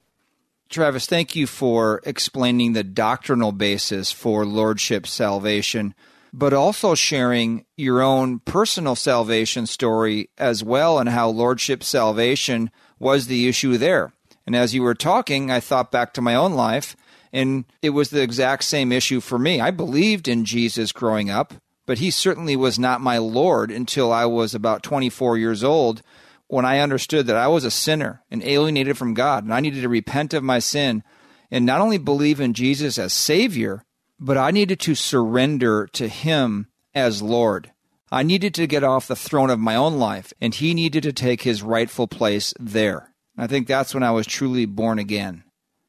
Travis, 0.70 1.08
thank 1.08 1.36
you 1.36 1.48
for 1.48 2.02
explaining 2.06 2.74
the 2.74 2.84
doctrinal 2.84 3.52
basis 3.52 4.12
for 4.12 4.46
Lordship 4.46 5.08
salvation 5.08 5.96
but 6.34 6.54
also 6.54 6.96
sharing 6.96 7.66
your 7.76 8.02
own 8.02 8.40
personal 8.40 8.96
salvation 8.96 9.66
story 9.66 10.30
as 10.38 10.64
well 10.64 11.00
and 11.00 11.10
how 11.10 11.30
Lordship 11.30 11.84
salvation 11.84 12.70
was 13.00 13.28
the 13.28 13.48
issue 13.48 13.78
there. 13.78 14.14
And 14.46 14.56
as 14.56 14.74
you 14.74 14.84
were 14.84 14.96
talking, 14.96 15.52
I 15.52 15.60
thought 15.60 15.92
back 15.92 16.14
to 16.14 16.22
my 16.22 16.36
own 16.36 16.54
life, 16.54 16.96
and 17.32 17.66
it 17.82 17.92
was 17.92 18.10
the 18.10 18.22
exact 18.22 18.64
same 18.64 18.92
issue 18.92 19.22
for 19.22 19.38
me. 19.38 19.62
I 19.62 19.72
believed 19.72 20.28
in 20.28 20.46
Jesus 20.46 20.92
growing 20.92 21.30
up, 21.30 21.54
but 21.90 21.98
he 21.98 22.12
certainly 22.12 22.56
was 22.56 22.78
not 22.78 23.02
my 23.02 23.18
Lord 23.18 23.72
until 23.72 24.14
I 24.14 24.26
was 24.26 24.54
about 24.54 24.84
24 24.84 25.40
years 25.40 25.64
old 25.64 26.04
when 26.46 26.64
I 26.64 26.78
understood 26.78 27.26
that 27.26 27.36
I 27.36 27.48
was 27.48 27.64
a 27.64 27.72
sinner 27.72 28.22
and 28.30 28.44
alienated 28.44 28.96
from 28.96 29.16
God, 29.16 29.44
and 29.44 29.52
I 29.52 29.60
needed 29.60 29.82
to 29.82 29.90
repent 29.90 30.36
of 30.36 30.44
my 30.44 30.60
sin 30.60 31.02
and 31.50 31.66
not 31.66 31.82
only 31.82 31.98
believe 31.98 32.40
in 32.40 32.54
Jesus 32.54 33.00
as 33.00 33.12
Savior, 33.12 33.84
but 34.20 34.38
I 34.38 34.52
needed 34.52 34.80
to 34.82 34.94
surrender 34.94 35.88
to 35.94 36.08
Him 36.08 36.68
as 36.94 37.24
Lord. 37.24 37.72
I 38.12 38.22
needed 38.22 38.54
to 38.54 38.68
get 38.68 38.84
off 38.84 39.08
the 39.08 39.16
throne 39.16 39.50
of 39.50 39.58
my 39.58 39.76
own 39.76 39.98
life, 39.98 40.32
and 40.40 40.54
He 40.54 40.76
needed 40.76 41.02
to 41.02 41.12
take 41.12 41.42
His 41.42 41.64
rightful 41.64 42.08
place 42.08 42.54
there. 42.60 43.16
I 43.36 43.48
think 43.48 43.66
that's 43.66 43.96
when 43.96 44.04
I 44.04 44.12
was 44.12 44.28
truly 44.28 44.68
born 44.68 45.00
again. 45.00 45.44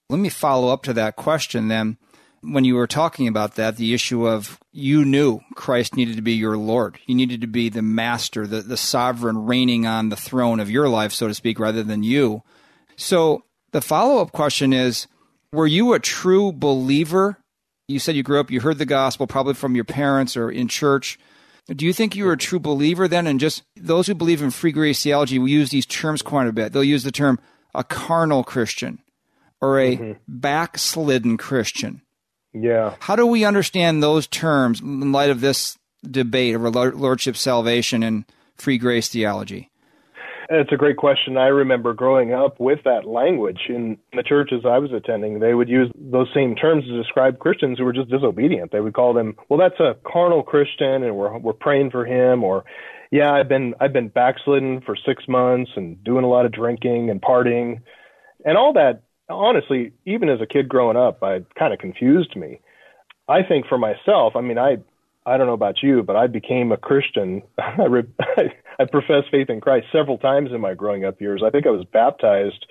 Let 0.08 0.18
me 0.18 0.30
follow 0.30 0.72
up 0.72 0.82
to 0.84 0.94
that 0.94 1.16
question 1.16 1.68
then. 1.68 1.98
When 2.42 2.64
you 2.64 2.74
were 2.74 2.86
talking 2.86 3.28
about 3.28 3.56
that, 3.56 3.76
the 3.76 3.92
issue 3.92 4.26
of 4.26 4.58
you 4.72 5.04
knew 5.04 5.40
Christ 5.54 5.96
needed 5.96 6.16
to 6.16 6.22
be 6.22 6.32
your 6.32 6.56
Lord. 6.56 6.98
You 7.06 7.14
needed 7.14 7.42
to 7.42 7.46
be 7.46 7.68
the 7.68 7.82
master, 7.82 8.46
the, 8.46 8.62
the 8.62 8.78
sovereign 8.78 9.44
reigning 9.44 9.86
on 9.86 10.08
the 10.08 10.16
throne 10.16 10.58
of 10.58 10.70
your 10.70 10.88
life, 10.88 11.12
so 11.12 11.28
to 11.28 11.34
speak, 11.34 11.58
rather 11.58 11.82
than 11.82 12.02
you. 12.02 12.42
So 12.96 13.44
the 13.72 13.82
follow 13.82 14.22
up 14.22 14.32
question 14.32 14.72
is 14.72 15.06
Were 15.52 15.66
you 15.66 15.92
a 15.92 15.98
true 15.98 16.50
believer 16.52 17.40
you 17.90 17.98
said 17.98 18.16
you 18.16 18.22
grew 18.22 18.40
up, 18.40 18.50
you 18.50 18.60
heard 18.60 18.78
the 18.78 18.86
gospel 18.86 19.26
probably 19.26 19.54
from 19.54 19.74
your 19.74 19.84
parents 19.84 20.36
or 20.36 20.50
in 20.50 20.68
church. 20.68 21.18
Do 21.66 21.84
you 21.84 21.92
think 21.92 22.16
you 22.16 22.24
were 22.24 22.32
a 22.32 22.38
true 22.38 22.60
believer 22.60 23.08
then? 23.08 23.26
And 23.26 23.38
just 23.38 23.62
those 23.76 24.06
who 24.06 24.14
believe 24.14 24.42
in 24.42 24.50
free 24.50 24.72
grace 24.72 25.02
theology 25.02 25.38
will 25.38 25.48
use 25.48 25.70
these 25.70 25.86
terms 25.86 26.22
quite 26.22 26.46
a 26.46 26.52
bit. 26.52 26.72
They'll 26.72 26.84
use 26.84 27.02
the 27.02 27.12
term 27.12 27.38
a 27.74 27.84
carnal 27.84 28.42
Christian 28.42 29.00
or 29.60 29.78
a 29.78 29.96
mm-hmm. 29.96 30.12
backslidden 30.26 31.36
Christian. 31.36 32.02
Yeah. 32.52 32.94
How 33.00 33.16
do 33.16 33.26
we 33.26 33.44
understand 33.44 34.02
those 34.02 34.26
terms 34.26 34.80
in 34.80 35.12
light 35.12 35.30
of 35.30 35.40
this 35.40 35.78
debate 36.08 36.54
over 36.54 36.70
lordship 36.70 37.36
salvation 37.36 38.02
and 38.02 38.24
free 38.56 38.78
grace 38.78 39.08
theology? 39.08 39.70
It's 40.52 40.72
a 40.72 40.76
great 40.76 40.96
question. 40.96 41.36
I 41.36 41.46
remember 41.46 41.94
growing 41.94 42.34
up 42.34 42.58
with 42.58 42.80
that 42.84 43.06
language 43.06 43.60
in 43.68 43.98
the 44.12 44.24
churches 44.24 44.62
I 44.66 44.78
was 44.78 44.92
attending. 44.92 45.38
They 45.38 45.54
would 45.54 45.68
use 45.68 45.92
those 45.94 46.26
same 46.34 46.56
terms 46.56 46.84
to 46.86 47.00
describe 47.00 47.38
Christians 47.38 47.78
who 47.78 47.84
were 47.84 47.92
just 47.92 48.10
disobedient. 48.10 48.72
They 48.72 48.80
would 48.80 48.94
call 48.94 49.14
them, 49.14 49.36
"Well, 49.48 49.60
that's 49.60 49.78
a 49.78 49.94
carnal 50.04 50.42
Christian, 50.42 51.04
and 51.04 51.14
we're 51.14 51.38
we're 51.38 51.52
praying 51.52 51.92
for 51.92 52.04
him," 52.04 52.42
or 52.42 52.64
"Yeah, 53.12 53.32
I've 53.32 53.48
been 53.48 53.74
I've 53.78 53.92
been 53.92 54.08
backslidden 54.08 54.80
for 54.80 54.96
six 54.96 55.28
months 55.28 55.70
and 55.76 56.02
doing 56.02 56.24
a 56.24 56.28
lot 56.28 56.46
of 56.46 56.50
drinking 56.50 57.10
and 57.10 57.22
partying," 57.22 57.82
and 58.44 58.58
all 58.58 58.72
that. 58.72 59.02
Honestly, 59.30 59.92
even 60.04 60.28
as 60.28 60.40
a 60.40 60.46
kid 60.46 60.68
growing 60.68 60.96
up, 60.96 61.22
I 61.22 61.40
kind 61.58 61.72
of 61.72 61.78
confused 61.78 62.36
me. 62.36 62.60
I 63.28 63.42
think 63.42 63.66
for 63.66 63.78
myself, 63.78 64.34
I 64.36 64.40
mean, 64.40 64.58
I 64.58 64.78
I 65.26 65.36
don't 65.36 65.46
know 65.46 65.52
about 65.52 65.82
you, 65.82 66.02
but 66.02 66.16
I 66.16 66.26
became 66.26 66.72
a 66.72 66.76
Christian. 66.76 67.42
I, 67.58 67.84
re- 67.84 68.02
I 68.78 68.84
professed 68.90 69.30
faith 69.30 69.50
in 69.50 69.60
Christ 69.60 69.86
several 69.92 70.18
times 70.18 70.50
in 70.52 70.60
my 70.60 70.74
growing 70.74 71.04
up 71.04 71.20
years. 71.20 71.42
I 71.44 71.50
think 71.50 71.66
I 71.66 71.70
was 71.70 71.84
baptized. 71.92 72.66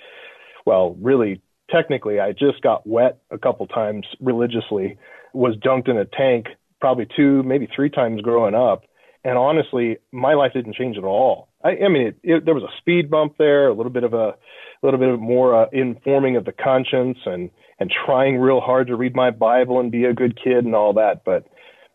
Well, 0.66 0.98
really, 1.00 1.42
technically, 1.70 2.20
I 2.20 2.32
just 2.32 2.62
got 2.62 2.86
wet 2.88 3.20
a 3.32 3.38
couple 3.38 3.68
times 3.68 4.06
religiously. 4.20 4.98
Was 5.34 5.56
dunked 5.58 5.88
in 5.88 5.98
a 5.98 6.06
tank 6.06 6.48
probably 6.82 7.08
two, 7.16 7.44
maybe 7.44 7.68
three 7.74 7.89
times 7.89 8.22
growing 8.22 8.56
up. 8.56 8.84
And 9.24 9.38
honestly, 9.38 9.98
my 10.12 10.34
life 10.34 10.54
didn't 10.54 10.75
change 10.75 10.98
at 10.98 11.04
all. 11.04 11.49
I, 11.63 11.70
I 11.86 11.89
mean, 11.89 12.08
it, 12.08 12.20
it, 12.24 12.46
there 12.46 12.54
was 12.54 12.63
a 12.63 12.78
speed 12.80 13.10
bump 13.10 13.36
there, 13.38 13.68
a 13.68 13.74
little 13.74 13.92
bit 13.92 14.04
of 14.04 14.13
a, 14.13 14.30
a 14.30 14.84
little 14.84 15.00
bit 15.00 15.10
of 15.10 15.20
more 15.20 15.63
uh, 15.63 15.68
informing 15.72 16.38
of 16.38 16.46
the 16.46 16.51
conscience, 16.54 17.18
and 17.25 17.50
and 17.80 17.92
trying 18.06 18.38
real 18.38 18.60
hard 18.60 18.88
to 18.88 18.96
read 18.96 19.16
my 19.16 19.32
Bible 19.32 19.80
and 19.80 19.92
be 19.92 20.06
a 20.06 20.13
good 20.13 20.38
kid 20.42 20.66
and 20.66 20.75
all 20.75 20.94
that. 20.94 21.24
But 21.25 21.46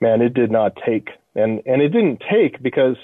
man, 0.00 0.22
it 0.22 0.34
did 0.34 0.50
not 0.50 0.72
take. 0.86 1.08
And, 1.34 1.62
and 1.66 1.82
it 1.82 1.88
didn't 1.88 2.22
take 2.30 2.62
because, 2.62 2.96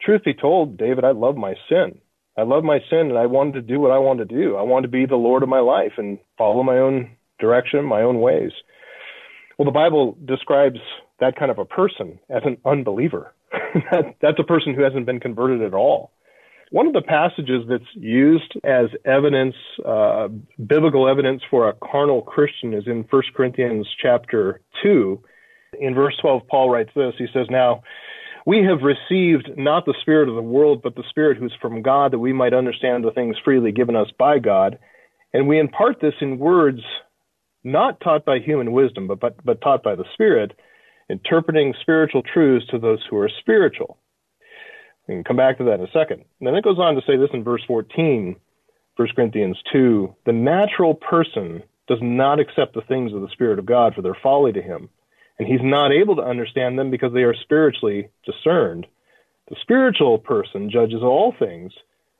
truth 0.00 0.22
be 0.24 0.34
told, 0.34 0.76
David, 0.76 1.04
I 1.04 1.12
love 1.12 1.36
my 1.36 1.54
sin. 1.68 1.98
I 2.36 2.42
love 2.42 2.64
my 2.64 2.78
sin 2.88 3.10
and 3.10 3.18
I 3.18 3.26
wanted 3.26 3.52
to 3.54 3.62
do 3.62 3.78
what 3.78 3.90
I 3.90 3.98
wanted 3.98 4.28
to 4.28 4.34
do. 4.34 4.56
I 4.56 4.62
wanted 4.62 4.88
to 4.88 4.92
be 4.92 5.06
the 5.06 5.16
Lord 5.16 5.42
of 5.42 5.48
my 5.48 5.60
life 5.60 5.92
and 5.98 6.18
follow 6.38 6.62
my 6.62 6.78
own 6.78 7.16
direction, 7.38 7.84
my 7.84 8.02
own 8.02 8.20
ways. 8.20 8.52
Well, 9.58 9.66
the 9.66 9.72
Bible 9.72 10.16
describes 10.24 10.78
that 11.20 11.36
kind 11.36 11.50
of 11.50 11.58
a 11.58 11.64
person 11.64 12.18
as 12.30 12.42
an 12.44 12.56
unbeliever. 12.64 13.34
That, 13.90 14.16
that's 14.20 14.38
a 14.38 14.44
person 14.44 14.74
who 14.74 14.82
hasn't 14.82 15.06
been 15.06 15.20
converted 15.20 15.62
at 15.62 15.74
all. 15.74 16.12
One 16.70 16.86
of 16.86 16.94
the 16.94 17.02
passages 17.02 17.64
that's 17.68 17.84
used 17.94 18.54
as 18.64 18.86
evidence, 19.04 19.54
uh, 19.84 20.28
biblical 20.66 21.06
evidence 21.06 21.42
for 21.50 21.68
a 21.68 21.74
carnal 21.74 22.22
Christian 22.22 22.72
is 22.72 22.84
in 22.86 23.04
1 23.10 23.22
Corinthians 23.36 23.86
chapter 24.00 24.62
2. 24.82 25.22
In 25.80 25.94
verse 25.94 26.16
12, 26.22 26.46
Paul 26.48 26.70
writes 26.70 26.90
this. 26.96 27.12
He 27.18 27.26
says, 27.34 27.46
Now, 27.50 27.82
we 28.46 28.64
have 28.64 28.80
received 28.82 29.50
not 29.56 29.84
the 29.84 29.94
Spirit 30.00 30.30
of 30.30 30.34
the 30.34 30.42
world, 30.42 30.80
but 30.82 30.96
the 30.96 31.04
Spirit 31.10 31.36
who's 31.36 31.54
from 31.60 31.82
God, 31.82 32.12
that 32.12 32.18
we 32.18 32.32
might 32.32 32.54
understand 32.54 33.04
the 33.04 33.10
things 33.10 33.36
freely 33.44 33.70
given 33.70 33.94
us 33.94 34.08
by 34.18 34.38
God. 34.38 34.78
And 35.34 35.48
we 35.48 35.60
impart 35.60 36.00
this 36.00 36.14
in 36.22 36.38
words 36.38 36.80
not 37.64 38.00
taught 38.00 38.24
by 38.24 38.38
human 38.38 38.72
wisdom, 38.72 39.06
but, 39.06 39.20
but, 39.20 39.44
but 39.44 39.60
taught 39.60 39.82
by 39.82 39.94
the 39.94 40.04
Spirit, 40.14 40.52
interpreting 41.12 41.74
spiritual 41.80 42.22
truths 42.22 42.66
to 42.68 42.78
those 42.78 43.00
who 43.08 43.16
are 43.18 43.30
spiritual. 43.40 43.98
We 45.06 45.14
can 45.14 45.24
come 45.24 45.36
back 45.36 45.58
to 45.58 45.64
that 45.64 45.80
in 45.80 45.86
a 45.86 45.92
second. 45.92 46.24
And 46.40 46.46
then 46.46 46.54
it 46.54 46.64
goes 46.64 46.78
on 46.78 46.94
to 46.94 47.02
say 47.06 47.16
this 47.16 47.30
in 47.32 47.44
verse 47.44 47.62
14, 47.66 48.36
1 48.96 49.08
Corinthians 49.14 49.58
2 49.72 50.14
The 50.26 50.32
natural 50.32 50.94
person 50.94 51.62
does 51.88 51.98
not 52.00 52.40
accept 52.40 52.74
the 52.74 52.82
things 52.82 53.12
of 53.12 53.20
the 53.20 53.28
Spirit 53.32 53.58
of 53.58 53.66
God, 53.66 53.94
for 53.94 54.02
their 54.02 54.16
folly 54.22 54.52
to 54.52 54.62
him 54.62 54.88
and 55.38 55.50
he's 55.50 55.60
not 55.62 55.92
able 55.92 56.16
to 56.16 56.22
understand 56.22 56.78
them 56.78 56.90
because 56.90 57.12
they 57.12 57.22
are 57.22 57.34
spiritually 57.34 58.08
discerned. 58.24 58.86
The 59.48 59.56
spiritual 59.60 60.18
person 60.18 60.70
judges 60.70 61.02
all 61.02 61.34
things, 61.36 61.72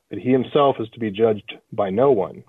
but 0.09 0.19
he 0.19 0.31
himself 0.31 0.75
is 0.79 0.89
to 0.89 0.99
be 0.99 1.09
judged 1.11 1.53
by 1.71 1.89
no 1.89 2.11
one. 2.11 2.43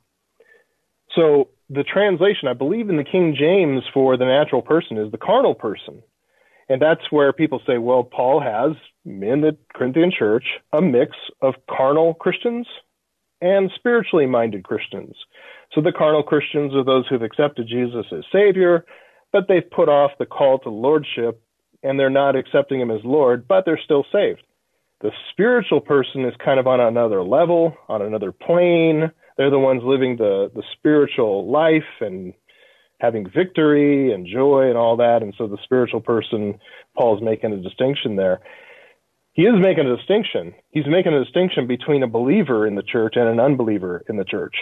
So 1.14 1.48
the 1.70 1.84
translation, 1.84 2.48
I 2.48 2.54
believe 2.54 2.88
in 2.88 2.96
the 2.96 3.04
King 3.04 3.36
James 3.38 3.84
for 3.92 4.16
the 4.16 4.24
natural 4.24 4.62
person 4.62 4.98
is 4.98 5.12
the 5.12 5.18
carnal 5.18 5.54
person. 5.54 6.02
And 6.68 6.80
that's 6.80 7.10
where 7.10 7.32
people 7.32 7.60
say, 7.66 7.78
well, 7.78 8.02
Paul 8.02 8.40
has 8.40 8.76
in 9.04 9.40
the 9.40 9.56
Corinthian 9.74 10.10
church 10.16 10.44
a 10.72 10.80
mix 10.80 11.16
of 11.42 11.54
carnal 11.68 12.14
Christians 12.14 12.66
and 13.40 13.70
spiritually 13.74 14.26
minded 14.26 14.64
Christians. 14.64 15.14
So 15.72 15.80
the 15.80 15.92
carnal 15.92 16.22
Christians 16.22 16.74
are 16.74 16.84
those 16.84 17.06
who've 17.08 17.22
accepted 17.22 17.68
Jesus 17.68 18.06
as 18.12 18.24
Savior 18.32 18.84
but 19.34 19.48
they've 19.48 19.68
put 19.68 19.88
off 19.88 20.12
the 20.20 20.26
call 20.26 20.60
to 20.60 20.70
lordship 20.70 21.42
and 21.82 21.98
they're 21.98 22.08
not 22.08 22.36
accepting 22.36 22.80
him 22.80 22.92
as 22.92 23.00
Lord, 23.02 23.48
but 23.48 23.64
they're 23.66 23.80
still 23.84 24.06
saved. 24.12 24.40
The 25.00 25.10
spiritual 25.32 25.80
person 25.80 26.24
is 26.24 26.32
kind 26.42 26.60
of 26.60 26.68
on 26.68 26.78
another 26.78 27.20
level, 27.20 27.76
on 27.88 28.00
another 28.00 28.30
plane. 28.30 29.10
They're 29.36 29.50
the 29.50 29.58
ones 29.58 29.82
living 29.84 30.16
the, 30.16 30.52
the 30.54 30.62
spiritual 30.78 31.50
life 31.50 31.82
and 32.00 32.32
having 33.00 33.28
victory 33.28 34.12
and 34.12 34.26
joy 34.26 34.68
and 34.68 34.78
all 34.78 34.96
that. 34.96 35.22
And 35.22 35.34
so 35.36 35.46
the 35.46 35.58
spiritual 35.64 36.00
person, 36.00 36.58
Paul's 36.96 37.22
making 37.22 37.52
a 37.52 37.56
distinction 37.56 38.16
there. 38.16 38.40
He 39.32 39.42
is 39.42 39.60
making 39.60 39.86
a 39.86 39.96
distinction. 39.96 40.54
He's 40.70 40.86
making 40.86 41.12
a 41.12 41.24
distinction 41.24 41.66
between 41.66 42.02
a 42.02 42.08
believer 42.08 42.66
in 42.66 42.76
the 42.76 42.82
church 42.82 43.14
and 43.16 43.28
an 43.28 43.40
unbeliever 43.40 44.04
in 44.08 44.16
the 44.16 44.24
church. 44.24 44.54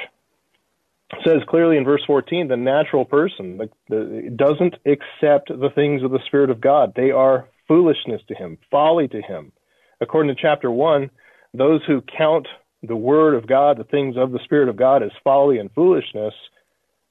It 1.13 1.19
says 1.25 1.43
clearly 1.47 1.77
in 1.77 1.85
verse 1.85 2.03
14, 2.07 2.49
the 2.49 2.57
natural 2.57 3.05
person 3.05 3.59
the, 3.59 3.69
the, 3.91 4.35
doesn't 4.35 4.77
accept 4.87 5.49
the 5.49 5.71
things 5.75 6.03
of 6.03 6.11
the 6.11 6.21
Spirit 6.27 6.49
of 6.49 6.61
God. 6.61 6.95
They 6.97 7.11
are 7.11 7.49
foolishness 7.69 8.23
to 8.29 8.35
him, 8.35 8.57
folly 8.71 9.09
to 9.09 9.21
him. 9.21 9.53
According 10.01 10.35
to 10.35 10.41
chapter 10.41 10.71
1, 10.71 11.11
those 11.53 11.83
who 11.87 12.03
count 12.17 12.49
the 12.83 12.97
Word 12.97 13.35
of 13.35 13.47
God, 13.47 13.77
the 13.77 13.85
things 13.85 14.17
of 14.17 14.33
the 14.33 14.41
Spirit 14.45 14.71
of 14.71 14.77
God, 14.77 15.03
as 15.03 15.11
folly 15.23 15.59
and 15.59 15.71
foolishness, 15.73 16.35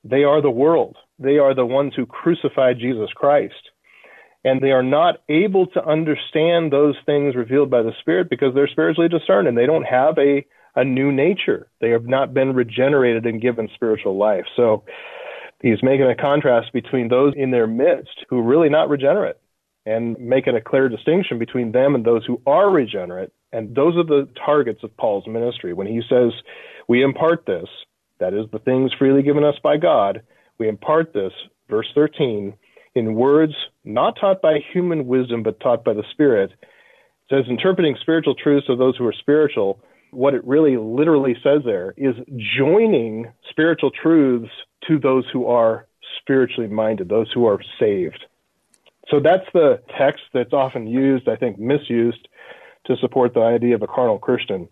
they 0.04 0.24
are 0.24 0.42
the 0.42 0.50
world. 0.50 0.98
They 1.20 1.38
are 1.38 1.54
the 1.54 1.66
ones 1.66 1.94
who 1.96 2.06
crucified 2.06 2.80
Jesus 2.80 3.10
Christ. 3.16 3.70
And 4.44 4.60
they 4.60 4.72
are 4.72 4.84
not 4.84 5.18
able 5.30 5.68
to 5.68 5.86
understand 5.86 6.72
those 6.72 6.96
things 7.06 7.36
revealed 7.36 7.70
by 7.70 7.84
the 7.84 7.94
Spirit 8.00 8.30
because 8.30 8.56
they're 8.56 8.68
spiritually 8.68 9.10
discerned 9.10 9.48
and 9.48 9.56
they 9.56 9.68
don't 9.68 9.84
have 9.84 10.18
a, 10.18 10.44
a 10.76 10.84
new 10.84 11.12
nature. 11.12 11.68
They 11.80 11.92
have 11.92 12.06
not 12.06 12.34
been 12.34 12.54
regenerated 12.54 13.26
and 13.28 13.40
given 13.42 13.70
spiritual 13.76 14.18
life. 14.18 14.46
So 14.56 14.84
he's 15.62 15.84
making 15.84 16.08
a 16.10 16.16
contrast 16.16 16.74
between 16.74 17.08
those 17.08 17.34
in 17.38 17.52
their 17.52 17.68
midst 17.68 18.26
who 18.30 18.40
are 18.40 18.44
really 18.44 18.70
not 18.70 18.90
regenerate 18.90 19.38
and 19.86 20.18
making 20.20 20.56
a 20.56 20.62
clear 20.62 20.90
distinction 20.90 21.38
between 21.38 21.72
them 21.72 21.94
and 21.94 22.04
those 22.04 22.26
who 22.26 22.42
are 22.48 22.70
regenerate. 22.70 23.32
And 23.52 23.76
those 23.76 23.96
are 23.96 24.04
the 24.04 24.28
targets 24.44 24.80
of 24.84 24.96
Paul's 24.98 25.28
ministry. 25.28 25.74
When 25.74 25.88
he 25.88 26.02
says, 26.10 26.32
We 26.88 27.04
impart 27.04 27.46
this, 27.46 27.68
that 28.22 28.34
is, 28.34 28.46
the 28.52 28.60
things 28.60 28.92
freely 28.98 29.22
given 29.22 29.44
us 29.44 29.56
by 29.62 29.76
God, 29.78 30.22
we 30.58 30.70
impart 30.70 31.14
this, 31.14 31.34
verse 31.70 31.88
13, 31.94 32.54
in 32.96 33.16
words 33.16 33.54
not 33.84 34.18
taught 34.20 34.42
by 34.42 34.60
human 34.72 35.08
wisdom, 35.08 35.44
but 35.44 35.60
taught 35.60 35.84
by 35.84 35.94
the 35.94 36.04
Spirit. 36.12 36.52
It 36.52 37.30
says, 37.30 37.46
interpreting 37.50 37.98
spiritual 38.00 38.36
truths 38.36 38.70
of 38.70 38.78
those 38.78 38.96
who 38.96 39.06
are 39.08 39.14
spiritual. 39.14 39.82
What 40.12 40.34
it 40.34 40.46
really 40.46 40.78
literally 40.78 41.36
says 41.44 41.62
there 41.66 41.94
is 41.98 42.16
joining 42.58 43.32
spiritual 43.50 43.92
truths 43.92 44.52
to 44.88 45.00
those 45.00 45.26
who 45.32 45.48
are 45.48 45.88
spiritually 46.20 46.70
minded, 46.70 47.10
those 47.10 47.32
who 47.34 47.46
are 47.46 47.60
saved. 47.80 48.26
So 49.10 49.20
that's 49.20 49.46
the 49.54 49.82
text 49.98 50.24
that's 50.34 50.54
often 50.54 50.88
used, 50.88 51.28
I 51.28 51.36
think 51.36 51.58
misused, 51.58 52.28
to 52.86 52.96
support 52.98 53.34
the 53.34 53.42
idea 53.42 53.76
of 53.76 53.82
a 53.82 53.88
carnal 53.88 54.20
Christian 54.20 54.70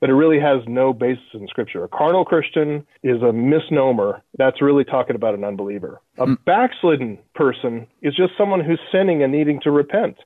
but 0.00 0.08
it 0.10 0.14
really 0.14 0.40
has 0.40 0.62
no 0.66 0.92
basis 0.92 1.24
in 1.34 1.46
Scripture. 1.48 1.84
A 1.84 1.88
carnal 1.88 2.24
Christian 2.24 2.86
is 3.02 3.22
a 3.22 3.32
misnomer. 3.32 4.22
That's 4.38 4.62
really 4.62 4.84
talking 4.84 5.14
about 5.14 5.34
an 5.34 5.44
unbeliever. 5.44 6.00
A 6.18 6.26
mm. 6.26 6.44
backslidden 6.44 7.18
person 7.34 7.86
is 8.02 8.14
just 8.16 8.32
someone 8.38 8.64
who's 8.64 8.80
sinning 8.90 9.22
and 9.22 9.30
needing 9.32 9.60
to 9.62 9.70
repent. 9.70 10.16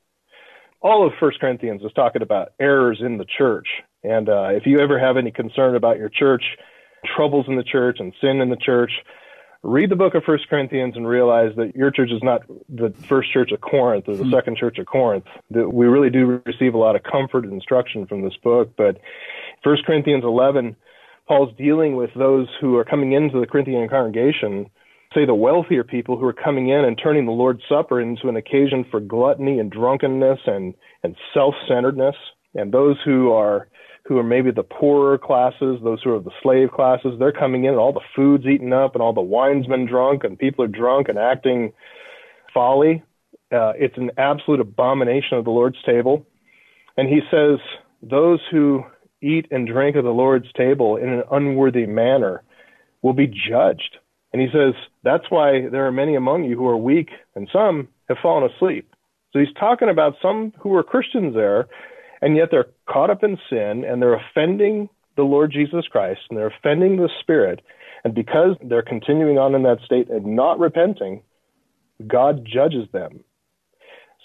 All 0.80 1.06
of 1.06 1.12
First 1.18 1.40
Corinthians 1.40 1.82
is 1.82 1.92
talking 1.94 2.22
about 2.22 2.52
errors 2.60 3.00
in 3.04 3.18
the 3.18 3.24
church. 3.24 3.66
And 4.04 4.28
uh, 4.28 4.48
if 4.50 4.66
you 4.66 4.80
ever 4.80 4.98
have 4.98 5.16
any 5.16 5.30
concern 5.30 5.74
about 5.74 5.98
your 5.98 6.10
church, 6.10 6.44
troubles 7.16 7.46
in 7.48 7.56
the 7.56 7.64
church, 7.64 7.96
and 8.00 8.12
sin 8.20 8.40
in 8.40 8.50
the 8.50 8.56
church, 8.56 8.92
read 9.64 9.90
the 9.90 9.96
book 9.96 10.14
of 10.14 10.22
First 10.24 10.48
Corinthians 10.48 10.94
and 10.94 11.08
realize 11.08 11.52
that 11.56 11.74
your 11.74 11.90
church 11.90 12.10
is 12.10 12.22
not 12.22 12.42
the 12.68 12.90
first 13.08 13.32
church 13.32 13.50
of 13.50 13.62
Corinth 13.62 14.04
or 14.06 14.14
the 14.14 14.22
mm-hmm. 14.22 14.32
second 14.32 14.58
church 14.58 14.78
of 14.78 14.86
Corinth. 14.86 15.24
That 15.50 15.70
we 15.70 15.86
really 15.86 16.10
do 16.10 16.42
receive 16.44 16.74
a 16.74 16.78
lot 16.78 16.96
of 16.96 17.02
comfort 17.02 17.44
and 17.44 17.54
instruction 17.54 18.06
from 18.06 18.22
this 18.22 18.36
book. 18.42 18.72
But 18.76 18.98
First 19.64 19.86
Corinthians 19.86 20.24
11, 20.24 20.76
Paul's 21.26 21.56
dealing 21.56 21.96
with 21.96 22.10
those 22.14 22.46
who 22.60 22.76
are 22.76 22.84
coming 22.84 23.12
into 23.12 23.40
the 23.40 23.46
Corinthian 23.46 23.88
congregation, 23.88 24.66
say 25.14 25.24
the 25.24 25.34
wealthier 25.34 25.82
people 25.82 26.18
who 26.18 26.26
are 26.26 26.34
coming 26.34 26.68
in 26.68 26.84
and 26.84 27.00
turning 27.02 27.24
the 27.24 27.32
Lord's 27.32 27.62
Supper 27.66 27.98
into 27.98 28.28
an 28.28 28.36
occasion 28.36 28.84
for 28.90 29.00
gluttony 29.00 29.58
and 29.58 29.72
drunkenness 29.72 30.40
and, 30.46 30.74
and 31.02 31.16
self-centeredness, 31.32 32.14
and 32.54 32.72
those 32.72 32.96
who 33.04 33.32
are 33.32 33.68
who 34.06 34.18
are 34.18 34.22
maybe 34.22 34.50
the 34.50 34.62
poorer 34.62 35.16
classes, 35.16 35.78
those 35.82 36.02
who 36.02 36.14
are 36.14 36.20
the 36.20 36.30
slave 36.42 36.70
classes, 36.70 37.14
they're 37.18 37.32
coming 37.32 37.64
in 37.64 37.70
and 37.70 37.78
all 37.78 37.94
the 37.94 38.00
food's 38.14 38.44
eaten 38.44 38.70
up 38.70 38.94
and 38.94 39.00
all 39.00 39.14
the 39.14 39.22
wine's 39.22 39.66
been 39.66 39.86
drunk 39.86 40.24
and 40.24 40.38
people 40.38 40.62
are 40.62 40.68
drunk 40.68 41.08
and 41.08 41.18
acting 41.18 41.72
folly. 42.52 43.02
Uh, 43.50 43.72
it's 43.76 43.96
an 43.96 44.10
absolute 44.18 44.60
abomination 44.60 45.38
of 45.38 45.44
the 45.44 45.50
Lord's 45.50 45.82
table. 45.86 46.26
And 46.98 47.08
he 47.08 47.20
says, 47.30 47.58
those 48.02 48.40
who 48.50 48.84
eat 49.24 49.46
and 49.50 49.66
drink 49.66 49.96
of 49.96 50.04
the 50.04 50.10
Lord's 50.10 50.52
table 50.56 50.96
in 50.96 51.08
an 51.08 51.22
unworthy 51.30 51.86
manner 51.86 52.42
will 53.02 53.12
be 53.12 53.26
judged. 53.26 53.98
And 54.32 54.42
he 54.42 54.48
says, 54.52 54.74
that's 55.02 55.30
why 55.30 55.68
there 55.68 55.86
are 55.86 55.92
many 55.92 56.16
among 56.16 56.44
you 56.44 56.56
who 56.56 56.66
are 56.66 56.76
weak 56.76 57.10
and 57.34 57.48
some 57.52 57.88
have 58.08 58.18
fallen 58.22 58.50
asleep. 58.50 58.90
So 59.32 59.38
he's 59.38 59.54
talking 59.58 59.88
about 59.88 60.14
some 60.20 60.52
who 60.58 60.74
are 60.74 60.82
Christians 60.82 61.34
there 61.34 61.66
and 62.20 62.36
yet 62.36 62.48
they're 62.50 62.68
caught 62.88 63.10
up 63.10 63.22
in 63.22 63.38
sin 63.48 63.84
and 63.84 64.00
they're 64.00 64.14
offending 64.14 64.88
the 65.16 65.22
Lord 65.22 65.52
Jesus 65.52 65.86
Christ 65.86 66.20
and 66.28 66.38
they're 66.38 66.52
offending 66.58 66.96
the 66.96 67.10
Spirit. 67.20 67.60
And 68.04 68.14
because 68.14 68.56
they're 68.62 68.82
continuing 68.82 69.38
on 69.38 69.54
in 69.54 69.62
that 69.62 69.78
state 69.84 70.10
and 70.10 70.36
not 70.36 70.58
repenting, 70.58 71.22
God 72.06 72.44
judges 72.44 72.88
them. 72.92 73.24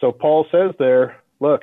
So 0.01 0.11
Paul 0.11 0.45
says 0.51 0.71
there, 0.79 1.17
look, 1.39 1.61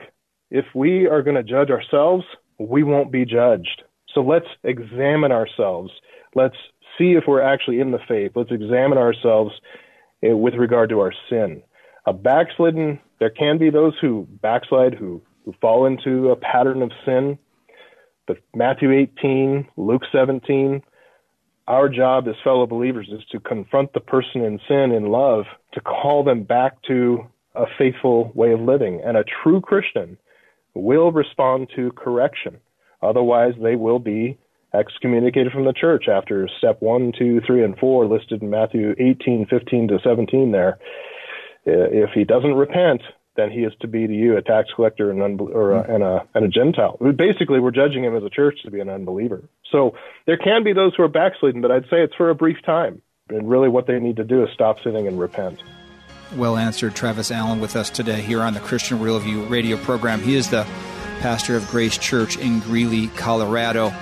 if 0.50 0.66
we 0.74 1.06
are 1.06 1.22
going 1.22 1.36
to 1.36 1.42
judge 1.42 1.70
ourselves, 1.70 2.24
we 2.58 2.82
won't 2.82 3.12
be 3.12 3.24
judged. 3.24 3.82
So 4.14 4.20
let's 4.20 4.46
examine 4.64 5.32
ourselves. 5.32 5.90
Let's 6.34 6.56
see 6.98 7.12
if 7.12 7.24
we're 7.26 7.42
actually 7.42 7.80
in 7.80 7.90
the 7.90 7.98
faith. 8.08 8.32
Let's 8.34 8.50
examine 8.50 8.98
ourselves 8.98 9.52
eh, 10.22 10.32
with 10.32 10.54
regard 10.54 10.88
to 10.90 11.00
our 11.00 11.12
sin. 11.28 11.62
A 12.06 12.12
backslidden, 12.12 13.00
there 13.18 13.30
can 13.30 13.58
be 13.58 13.70
those 13.70 13.94
who 14.00 14.26
backslide, 14.40 14.94
who 14.94 15.22
who 15.46 15.54
fall 15.60 15.86
into 15.86 16.30
a 16.30 16.36
pattern 16.36 16.82
of 16.82 16.90
sin. 17.06 17.38
But 18.26 18.38
Matthew 18.54 18.92
18, 18.92 19.68
Luke 19.76 20.02
17, 20.10 20.82
our 21.68 21.88
job 21.88 22.26
as 22.28 22.34
fellow 22.42 22.66
believers 22.66 23.08
is 23.10 23.24
to 23.30 23.40
confront 23.40 23.92
the 23.92 24.00
person 24.00 24.42
in 24.42 24.58
sin 24.68 24.90
in 24.90 25.06
love, 25.06 25.44
to 25.72 25.80
call 25.80 26.24
them 26.24 26.42
back 26.42 26.82
to 26.88 27.24
a 27.54 27.64
faithful 27.78 28.32
way 28.34 28.52
of 28.52 28.60
living. 28.60 29.00
And 29.04 29.16
a 29.16 29.24
true 29.42 29.60
Christian 29.60 30.18
will 30.76 31.12
respond 31.12 31.68
to 31.76 31.92
correction. 31.92 32.58
Otherwise, 33.02 33.54
they 33.60 33.76
will 33.76 33.98
be 33.98 34.38
excommunicated 34.74 35.52
from 35.52 35.64
the 35.64 35.72
church 35.72 36.06
after 36.08 36.48
step 36.58 36.80
one, 36.80 37.12
two, 37.18 37.40
three, 37.46 37.64
and 37.64 37.78
four 37.78 38.06
listed 38.06 38.42
in 38.42 38.50
Matthew 38.50 38.94
18, 38.98 39.46
15 39.48 39.88
to 39.88 39.98
17 40.02 40.52
there. 40.52 40.78
If 41.64 42.10
he 42.14 42.24
doesn't 42.24 42.54
repent, 42.54 43.02
then 43.36 43.50
he 43.50 43.60
is 43.60 43.72
to 43.80 43.88
be 43.88 44.06
to 44.06 44.12
you 44.12 44.36
a 44.36 44.42
tax 44.42 44.68
collector 44.74 45.10
and, 45.10 45.40
or 45.40 45.72
a, 45.72 45.94
and, 45.94 46.02
a, 46.02 46.26
and 46.34 46.44
a 46.44 46.48
Gentile. 46.48 46.98
Basically, 47.16 47.60
we're 47.60 47.70
judging 47.70 48.04
him 48.04 48.16
as 48.16 48.22
a 48.22 48.30
church 48.30 48.58
to 48.64 48.70
be 48.70 48.80
an 48.80 48.88
unbeliever. 48.88 49.48
So 49.70 49.94
there 50.26 50.38
can 50.38 50.64
be 50.64 50.72
those 50.72 50.94
who 50.96 51.02
are 51.02 51.08
backsliding, 51.08 51.60
but 51.60 51.70
I'd 51.70 51.84
say 51.84 52.02
it's 52.02 52.14
for 52.14 52.30
a 52.30 52.34
brief 52.34 52.56
time. 52.64 53.02
And 53.28 53.48
really, 53.48 53.68
what 53.68 53.86
they 53.86 53.98
need 53.98 54.16
to 54.16 54.24
do 54.24 54.44
is 54.44 54.50
stop 54.54 54.82
sinning 54.82 55.06
and 55.08 55.18
repent. 55.18 55.60
Well 56.34 56.56
answered, 56.56 56.94
Travis 56.94 57.30
Allen, 57.30 57.60
with 57.60 57.76
us 57.76 57.88
today 57.88 58.20
here 58.20 58.42
on 58.42 58.52
the 58.52 58.60
Christian 58.60 58.98
Worldview 58.98 59.48
radio 59.48 59.76
program. 59.76 60.20
He 60.20 60.34
is 60.34 60.50
the 60.50 60.66
pastor 61.20 61.56
of 61.56 61.66
Grace 61.68 61.96
Church 61.96 62.36
in 62.36 62.58
Greeley, 62.60 63.06
Colorado. 63.08 63.92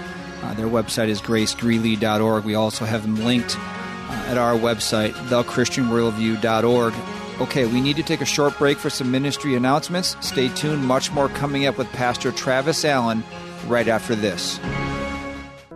Uh, 0.43 0.55
their 0.55 0.67
website 0.67 1.09
is 1.09 1.21
gracegreeley.org. 1.21 2.45
We 2.45 2.55
also 2.55 2.87
have 2.87 3.03
them 3.03 3.17
linked 3.17 3.57
uh, 3.59 4.27
at 4.29 4.39
our 4.39 4.55
website, 4.55 5.13
thechristianworldview.org. 5.29 6.95
Okay, 7.41 7.67
we 7.67 7.81
need 7.81 7.97
to 7.97 8.03
take 8.03 8.23
a 8.23 8.27
short 8.27 8.57
break 8.59 8.79
for 8.79 8.89
some 8.89 9.11
ministry 9.11 9.55
announcements. 9.55 10.17
Stay 10.21 10.49
tuned, 10.49 10.85
much 10.85 11.13
more 11.13 11.29
coming 11.29 11.67
up 11.67 11.77
with 11.77 11.89
Pastor 11.93 12.33
Travis 12.33 12.85
Allen 12.85 13.23
right 13.67 13.89
after 13.89 14.15
this. 14.15 14.59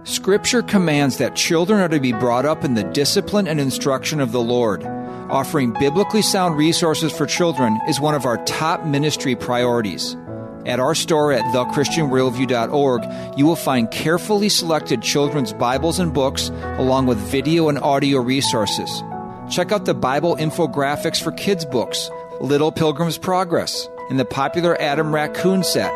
Scripture 0.05 0.63
commands 0.63 1.19
that 1.19 1.37
children 1.37 1.81
are 1.81 1.89
to 1.89 2.01
be 2.01 2.13
brought 2.13 2.47
up 2.47 2.65
in 2.65 2.73
the 2.73 2.85
discipline 2.85 3.47
and 3.47 3.61
instruction 3.61 4.21
of 4.21 4.33
the 4.33 4.41
Lord. 4.41 4.83
Offering 5.31 5.73
biblically 5.73 6.23
sound 6.23 6.57
resources 6.57 7.13
for 7.13 7.27
children 7.27 7.79
is 7.87 8.01
one 8.01 8.15
of 8.15 8.25
our 8.25 8.43
top 8.47 8.87
ministry 8.87 9.37
priorities. 9.37 10.17
At 10.65 10.81
our 10.81 10.95
store 10.95 11.33
at 11.33 11.45
thechristianworldview.org, 11.55 13.39
you 13.39 13.45
will 13.45 13.57
find 13.57 13.91
carefully 13.91 14.49
selected 14.49 15.03
children's 15.03 15.53
Bibles 15.53 15.99
and 15.99 16.15
books, 16.15 16.49
along 16.79 17.07
with 17.07 17.19
video 17.19 17.69
and 17.69 17.79
audio 17.79 18.21
resources. 18.21 19.03
Check 19.51 19.71
out 19.71 19.85
the 19.85 19.93
Bible 19.93 20.35
infographics 20.37 21.23
for 21.23 21.33
kids' 21.33 21.67
books, 21.67 22.11
Little 22.41 22.73
Pilgrim's 22.73 23.19
Progress, 23.19 23.87
and 24.09 24.19
the 24.19 24.25
popular 24.25 24.81
Adam 24.81 25.15
Raccoon 25.15 25.63
set. 25.63 25.93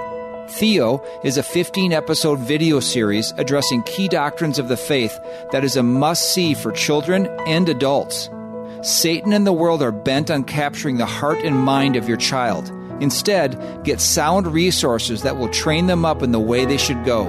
Theo 0.50 1.02
is 1.24 1.38
a 1.38 1.42
15 1.42 1.94
episode 1.94 2.38
video 2.38 2.80
series 2.80 3.32
addressing 3.38 3.82
key 3.84 4.08
doctrines 4.08 4.58
of 4.58 4.68
the 4.68 4.76
faith 4.76 5.18
that 5.52 5.64
is 5.64 5.76
a 5.76 5.82
must 5.82 6.34
see 6.34 6.52
for 6.52 6.70
children 6.70 7.28
and 7.46 7.70
adults. 7.70 8.28
Satan 8.82 9.32
and 9.32 9.46
the 9.46 9.52
world 9.52 9.82
are 9.82 9.92
bent 9.92 10.30
on 10.30 10.44
capturing 10.44 10.98
the 10.98 11.06
heart 11.06 11.38
and 11.44 11.58
mind 11.58 11.96
of 11.96 12.08
your 12.08 12.18
child 12.18 12.70
Instead, 13.02 13.82
get 13.82 14.00
sound 14.00 14.46
resources 14.46 15.22
that 15.22 15.36
will 15.36 15.48
train 15.48 15.88
them 15.88 16.04
up 16.04 16.22
in 16.22 16.30
the 16.30 16.38
way 16.38 16.64
they 16.64 16.76
should 16.76 17.04
go. 17.04 17.26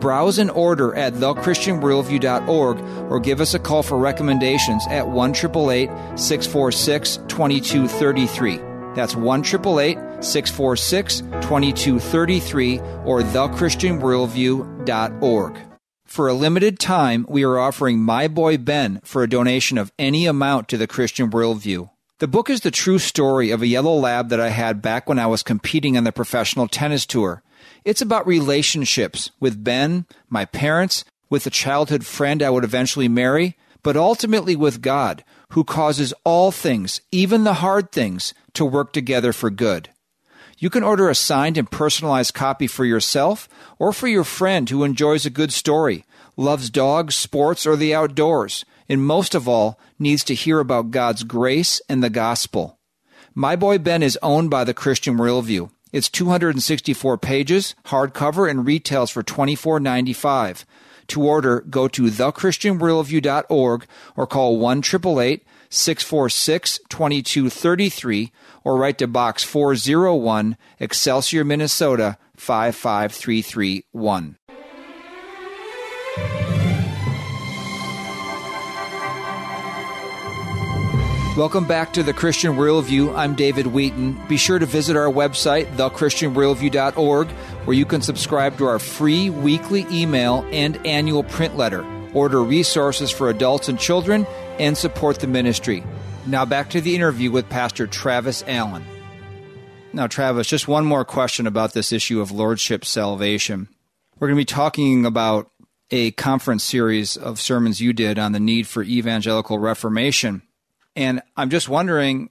Browse 0.00 0.38
and 0.38 0.50
order 0.50 0.94
at 0.94 1.12
thechristianworldview.org 1.14 2.80
or 3.10 3.20
give 3.20 3.42
us 3.42 3.52
a 3.52 3.58
call 3.58 3.82
for 3.82 3.98
recommendations 3.98 4.86
at 4.88 5.06
1 5.06 5.34
646 5.34 7.16
2233. 7.28 8.56
That's 8.94 9.14
1 9.14 9.44
646 9.44 11.20
2233 11.20 12.78
or 13.04 13.20
thechristianworldview.org. 13.20 15.73
For 16.14 16.28
a 16.28 16.32
limited 16.32 16.78
time, 16.78 17.26
we 17.28 17.42
are 17.42 17.58
offering 17.58 17.98
My 17.98 18.28
Boy 18.28 18.56
Ben 18.56 19.00
for 19.02 19.24
a 19.24 19.28
donation 19.28 19.76
of 19.76 19.90
any 19.98 20.26
amount 20.26 20.68
to 20.68 20.76
the 20.76 20.86
Christian 20.86 21.28
Worldview. 21.28 21.90
The 22.20 22.28
book 22.28 22.48
is 22.48 22.60
the 22.60 22.70
true 22.70 23.00
story 23.00 23.50
of 23.50 23.62
a 23.62 23.66
yellow 23.66 23.96
lab 23.96 24.28
that 24.28 24.38
I 24.38 24.50
had 24.50 24.80
back 24.80 25.08
when 25.08 25.18
I 25.18 25.26
was 25.26 25.42
competing 25.42 25.96
on 25.96 26.04
the 26.04 26.12
professional 26.12 26.68
tennis 26.68 27.04
tour. 27.04 27.42
It's 27.84 28.00
about 28.00 28.28
relationships 28.28 29.32
with 29.40 29.64
Ben, 29.64 30.06
my 30.28 30.44
parents, 30.44 31.04
with 31.30 31.48
a 31.48 31.50
childhood 31.50 32.06
friend 32.06 32.44
I 32.44 32.50
would 32.50 32.62
eventually 32.62 33.08
marry, 33.08 33.56
but 33.82 33.96
ultimately 33.96 34.54
with 34.54 34.80
God, 34.82 35.24
who 35.50 35.64
causes 35.64 36.14
all 36.22 36.52
things, 36.52 37.00
even 37.10 37.42
the 37.42 37.54
hard 37.54 37.90
things, 37.90 38.34
to 38.52 38.64
work 38.64 38.92
together 38.92 39.32
for 39.32 39.50
good. 39.50 39.90
You 40.58 40.70
can 40.70 40.82
order 40.82 41.08
a 41.08 41.14
signed 41.14 41.58
and 41.58 41.70
personalized 41.70 42.34
copy 42.34 42.66
for 42.66 42.84
yourself 42.84 43.48
or 43.78 43.92
for 43.92 44.08
your 44.08 44.24
friend 44.24 44.68
who 44.70 44.84
enjoys 44.84 45.26
a 45.26 45.30
good 45.30 45.52
story, 45.52 46.04
loves 46.36 46.70
dogs, 46.70 47.14
sports, 47.14 47.66
or 47.66 47.76
the 47.76 47.94
outdoors 47.94 48.64
and 48.88 49.04
most 49.04 49.34
of 49.34 49.48
all, 49.48 49.78
needs 49.98 50.24
to 50.24 50.34
hear 50.34 50.60
about 50.60 50.90
God's 50.90 51.24
grace 51.24 51.80
and 51.88 52.02
the 52.02 52.10
gospel. 52.10 52.78
My 53.34 53.56
Boy 53.56 53.78
Ben 53.78 54.02
is 54.02 54.18
owned 54.22 54.50
by 54.50 54.64
the 54.64 54.74
Christian 54.74 55.16
Worldview. 55.16 55.70
It's 55.92 56.08
264 56.08 57.18
pages, 57.18 57.74
hardcover, 57.86 58.50
and 58.50 58.66
retails 58.66 59.10
for 59.10 59.22
$24.95. 59.22 60.64
To 61.08 61.22
order, 61.22 61.60
go 61.60 61.88
to 61.88 62.02
thechristianworldview.org 62.02 63.86
or 64.16 64.26
call 64.26 64.58
1 64.58 64.82
646 65.74 66.80
2233 66.88 68.32
or 68.62 68.76
write 68.76 68.98
to 68.98 69.06
Box 69.06 69.42
401, 69.42 70.56
Excelsior, 70.78 71.44
Minnesota 71.44 72.16
55331. 72.36 74.38
Welcome 81.36 81.66
back 81.66 81.92
to 81.94 82.04
the 82.04 82.12
Christian 82.12 82.52
Worldview. 82.52 83.12
I'm 83.16 83.34
David 83.34 83.66
Wheaton. 83.66 84.16
Be 84.28 84.36
sure 84.36 84.60
to 84.60 84.66
visit 84.66 84.94
our 84.94 85.10
website, 85.10 85.66
thechristianworldview.org, 85.74 87.28
where 87.66 87.76
you 87.76 87.84
can 87.84 88.02
subscribe 88.02 88.56
to 88.58 88.66
our 88.66 88.78
free 88.78 89.30
weekly 89.30 89.84
email 89.90 90.46
and 90.52 90.76
annual 90.86 91.24
print 91.24 91.56
letter, 91.56 91.84
order 92.12 92.40
resources 92.40 93.10
for 93.10 93.30
adults 93.30 93.68
and 93.68 93.80
children, 93.80 94.28
and 94.58 94.76
support 94.76 95.18
the 95.18 95.26
ministry. 95.26 95.84
Now 96.26 96.44
back 96.44 96.70
to 96.70 96.80
the 96.80 96.94
interview 96.94 97.30
with 97.30 97.48
Pastor 97.48 97.86
Travis 97.86 98.42
Allen. 98.46 98.84
Now, 99.92 100.08
Travis, 100.08 100.48
just 100.48 100.66
one 100.66 100.84
more 100.84 101.04
question 101.04 101.46
about 101.46 101.72
this 101.72 101.92
issue 101.92 102.20
of 102.20 102.32
lordship 102.32 102.84
salvation. 102.84 103.68
We're 104.18 104.26
going 104.26 104.36
to 104.36 104.40
be 104.40 104.44
talking 104.44 105.06
about 105.06 105.50
a 105.90 106.10
conference 106.12 106.64
series 106.64 107.16
of 107.16 107.40
sermons 107.40 107.80
you 107.80 107.92
did 107.92 108.18
on 108.18 108.32
the 108.32 108.40
need 108.40 108.66
for 108.66 108.82
evangelical 108.82 109.60
reformation. 109.60 110.42
And 110.96 111.22
I'm 111.36 111.48
just 111.48 111.68
wondering 111.68 112.30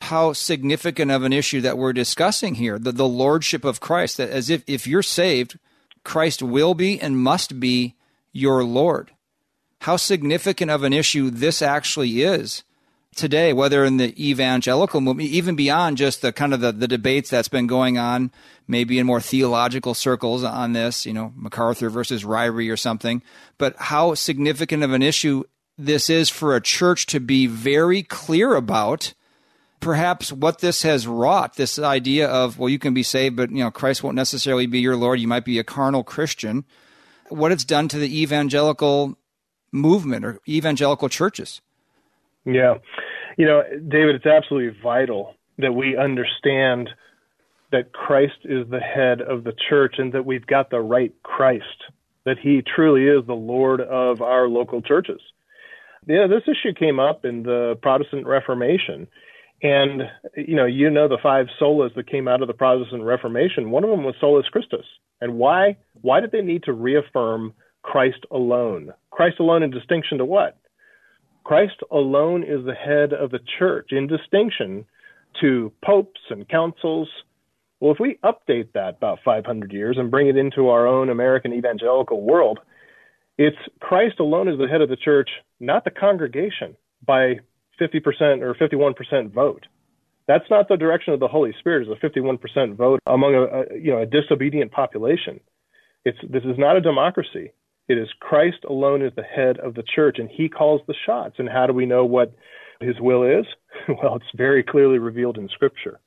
how 0.00 0.32
significant 0.32 1.10
of 1.10 1.22
an 1.22 1.32
issue 1.32 1.60
that 1.60 1.76
we're 1.76 1.92
discussing 1.92 2.54
here 2.54 2.78
the, 2.78 2.92
the 2.92 3.06
lordship 3.06 3.64
of 3.64 3.80
Christ, 3.80 4.16
that 4.16 4.30
as 4.30 4.48
if, 4.48 4.64
if 4.66 4.86
you're 4.86 5.02
saved, 5.02 5.58
Christ 6.04 6.42
will 6.42 6.74
be 6.74 7.00
and 7.00 7.18
must 7.18 7.60
be 7.60 7.94
your 8.32 8.64
Lord. 8.64 9.10
How 9.82 9.96
significant 9.96 10.70
of 10.70 10.84
an 10.84 10.92
issue 10.92 11.28
this 11.28 11.60
actually 11.60 12.22
is 12.22 12.62
today, 13.16 13.52
whether 13.52 13.84
in 13.84 13.96
the 13.96 14.14
evangelical 14.30 15.00
movement, 15.00 15.30
even 15.30 15.56
beyond 15.56 15.96
just 15.96 16.22
the 16.22 16.32
kind 16.32 16.54
of 16.54 16.60
the, 16.60 16.70
the 16.70 16.86
debates 16.86 17.28
that's 17.28 17.48
been 17.48 17.66
going 17.66 17.98
on, 17.98 18.30
maybe 18.68 19.00
in 19.00 19.06
more 19.06 19.20
theological 19.20 19.94
circles 19.94 20.44
on 20.44 20.72
this, 20.72 21.04
you 21.04 21.12
know, 21.12 21.32
MacArthur 21.34 21.90
versus 21.90 22.22
Ryrie 22.22 22.72
or 22.72 22.76
something, 22.76 23.24
but 23.58 23.74
how 23.76 24.14
significant 24.14 24.84
of 24.84 24.92
an 24.92 25.02
issue 25.02 25.42
this 25.76 26.08
is 26.08 26.28
for 26.28 26.54
a 26.54 26.60
church 26.60 27.06
to 27.06 27.18
be 27.18 27.48
very 27.48 28.04
clear 28.04 28.54
about 28.54 29.14
perhaps 29.80 30.32
what 30.32 30.60
this 30.60 30.82
has 30.82 31.08
wrought 31.08 31.56
this 31.56 31.76
idea 31.76 32.28
of 32.28 32.56
well 32.56 32.68
you 32.68 32.78
can 32.78 32.94
be 32.94 33.02
saved 33.02 33.34
but 33.34 33.50
you 33.50 33.64
know 33.64 33.70
Christ 33.72 34.04
won't 34.04 34.14
necessarily 34.14 34.66
be 34.66 34.78
your 34.78 34.94
lord. 34.94 35.18
You 35.18 35.26
might 35.26 35.44
be 35.44 35.58
a 35.58 35.64
carnal 35.64 36.04
christian. 36.04 36.64
What 37.30 37.50
it's 37.50 37.64
done 37.64 37.88
to 37.88 37.98
the 37.98 38.22
evangelical 38.22 39.18
movement 39.72 40.24
or 40.24 40.38
evangelical 40.48 41.08
churches 41.08 41.60
yeah 42.44 42.74
you 43.36 43.46
know 43.46 43.62
david 43.88 44.14
it's 44.16 44.26
absolutely 44.26 44.78
vital 44.82 45.34
that 45.58 45.72
we 45.72 45.96
understand 45.96 46.90
that 47.70 47.92
Christ 47.92 48.38
is 48.44 48.68
the 48.68 48.80
head 48.80 49.22
of 49.22 49.44
the 49.44 49.54
church 49.68 49.94
and 49.96 50.12
that 50.12 50.26
we've 50.26 50.46
got 50.46 50.70
the 50.70 50.80
right 50.80 51.14
Christ 51.22 51.64
that 52.24 52.38
he 52.38 52.62
truly 52.62 53.04
is 53.04 53.26
the 53.26 53.34
lord 53.34 53.80
of 53.80 54.20
our 54.20 54.48
local 54.48 54.82
churches 54.82 55.20
yeah, 56.06 56.26
this 56.26 56.42
issue 56.46 56.74
came 56.74 56.98
up 56.98 57.24
in 57.24 57.42
the 57.44 57.78
Protestant 57.80 58.26
Reformation. 58.26 59.06
And 59.62 60.02
you 60.36 60.56
know, 60.56 60.66
you 60.66 60.90
know 60.90 61.08
the 61.08 61.18
five 61.22 61.46
solas 61.60 61.94
that 61.94 62.10
came 62.10 62.26
out 62.26 62.42
of 62.42 62.48
the 62.48 62.54
Protestant 62.54 63.04
Reformation. 63.04 63.70
One 63.70 63.84
of 63.84 63.90
them 63.90 64.02
was 64.02 64.16
solus 64.20 64.48
Christus. 64.48 64.86
And 65.20 65.34
why? 65.34 65.76
Why 66.00 66.20
did 66.20 66.32
they 66.32 66.42
need 66.42 66.64
to 66.64 66.72
reaffirm 66.72 67.54
Christ 67.82 68.26
alone? 68.32 68.92
Christ 69.12 69.38
alone 69.38 69.62
in 69.62 69.70
distinction 69.70 70.18
to 70.18 70.24
what? 70.24 70.58
Christ 71.44 71.76
alone 71.90 72.42
is 72.42 72.64
the 72.64 72.74
head 72.74 73.12
of 73.12 73.30
the 73.30 73.40
church 73.58 73.90
in 73.92 74.06
distinction 74.06 74.86
to 75.40 75.72
popes 75.84 76.20
and 76.30 76.48
councils. 76.48 77.08
Well, 77.78 77.92
if 77.92 78.00
we 78.00 78.18
update 78.24 78.72
that 78.72 78.96
about 78.96 79.18
500 79.24 79.72
years 79.72 79.96
and 79.98 80.10
bring 80.10 80.28
it 80.28 80.36
into 80.36 80.68
our 80.68 80.86
own 80.86 81.10
American 81.10 81.52
evangelical 81.52 82.22
world, 82.22 82.58
it's 83.38 83.56
Christ 83.80 84.18
alone 84.18 84.48
is 84.48 84.58
the 84.58 84.68
head 84.68 84.80
of 84.80 84.88
the 84.88 84.96
church, 84.96 85.30
not 85.60 85.84
the 85.84 85.90
congregation 85.90 86.76
by 87.06 87.40
50% 87.80 88.42
or 88.42 88.54
51% 88.54 89.32
vote. 89.32 89.66
That's 90.28 90.48
not 90.48 90.68
the 90.68 90.76
direction 90.76 91.12
of 91.12 91.20
the 91.20 91.28
Holy 91.28 91.52
Spirit. 91.58 91.88
Is 91.88 91.92
a 91.92 92.06
51% 92.06 92.76
vote 92.76 93.00
among 93.06 93.34
a, 93.34 93.42
a 93.42 93.78
you 93.78 93.90
know 93.90 93.98
a 93.98 94.06
disobedient 94.06 94.70
population. 94.70 95.40
It's 96.04 96.18
this 96.22 96.44
is 96.44 96.56
not 96.56 96.76
a 96.76 96.80
democracy. 96.80 97.52
It 97.92 97.98
is 97.98 98.08
Christ 98.20 98.64
alone 98.68 99.02
is 99.02 99.12
the 99.14 99.22
head 99.22 99.58
of 99.58 99.74
the 99.74 99.82
church, 99.82 100.16
and 100.18 100.28
He 100.30 100.48
calls 100.48 100.80
the 100.86 100.94
shots. 101.06 101.36
And 101.38 101.48
how 101.48 101.66
do 101.66 101.72
we 101.72 101.86
know 101.86 102.04
what 102.04 102.34
His 102.80 102.98
will 103.00 103.22
is? 103.22 103.46
well, 103.88 104.16
it's 104.16 104.24
very 104.34 104.62
clearly 104.62 104.98
revealed 104.98 105.38
in 105.38 105.48
Scripture. 105.48 106.00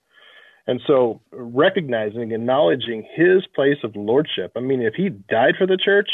And 0.67 0.81
so, 0.87 1.21
recognizing, 1.31 2.31
acknowledging 2.31 3.07
His 3.15 3.45
place 3.53 3.77
of 3.83 3.95
lordship. 3.95 4.51
I 4.55 4.61
mean, 4.61 4.81
if 4.81 4.95
He 4.95 5.09
died 5.09 5.55
for 5.57 5.67
the 5.67 5.77
church, 5.77 6.09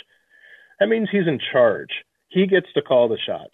that 0.82 0.90
means 0.90 1.10
he's 1.12 1.28
in 1.28 1.40
charge. 1.54 1.92
He 2.30 2.48
gets 2.48 2.66
to 2.74 2.82
call 2.82 3.08
the 3.08 3.20
shots. 3.24 3.54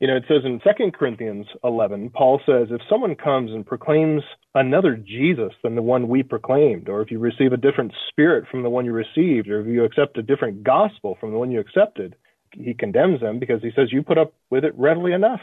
You 0.00 0.06
know, 0.06 0.16
it 0.16 0.24
says 0.28 0.42
in 0.44 0.60
2 0.60 0.92
Corinthians 0.92 1.46
11, 1.64 2.10
Paul 2.10 2.40
says, 2.46 2.68
if 2.70 2.80
someone 2.88 3.16
comes 3.16 3.50
and 3.50 3.66
proclaims 3.66 4.22
another 4.54 4.96
Jesus 4.96 5.52
than 5.64 5.74
the 5.74 5.82
one 5.82 6.06
we 6.06 6.22
proclaimed, 6.22 6.88
or 6.88 7.02
if 7.02 7.10
you 7.10 7.18
receive 7.18 7.52
a 7.52 7.56
different 7.56 7.92
spirit 8.08 8.44
from 8.48 8.62
the 8.62 8.70
one 8.70 8.84
you 8.84 8.92
received, 8.92 9.48
or 9.48 9.60
if 9.60 9.66
you 9.66 9.84
accept 9.84 10.16
a 10.16 10.22
different 10.22 10.62
gospel 10.62 11.16
from 11.18 11.32
the 11.32 11.38
one 11.38 11.50
you 11.50 11.58
accepted, 11.58 12.14
he 12.52 12.74
condemns 12.74 13.20
them 13.20 13.40
because 13.40 13.60
he 13.60 13.72
says 13.74 13.88
you 13.90 14.04
put 14.04 14.18
up 14.18 14.34
with 14.50 14.64
it 14.64 14.72
readily 14.78 15.12
enough. 15.12 15.40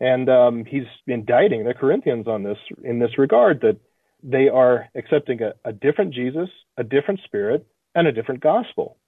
And 0.00 0.28
um, 0.28 0.64
he's 0.66 0.84
indicting 1.06 1.64
the 1.64 1.72
Corinthians 1.72 2.26
on 2.26 2.42
this 2.42 2.58
in 2.82 2.98
this 2.98 3.16
regard 3.16 3.60
that 3.62 3.78
they 4.22 4.48
are 4.48 4.88
accepting 4.94 5.40
a, 5.40 5.52
a 5.64 5.72
different 5.72 6.12
Jesus, 6.12 6.48
a 6.76 6.84
different 6.84 7.20
spirit, 7.24 7.66
and 7.94 8.06
a 8.06 8.12
different 8.12 8.42
gospel. 8.42 8.98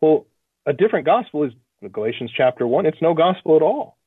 Well, 0.00 0.26
a 0.64 0.72
different 0.72 1.06
gospel 1.06 1.44
is 1.44 1.52
Galatians 1.92 2.30
chapter 2.36 2.66
1, 2.66 2.86
it's 2.86 3.02
no 3.02 3.14
gospel 3.14 3.56
at 3.56 3.62
all. 3.62 3.97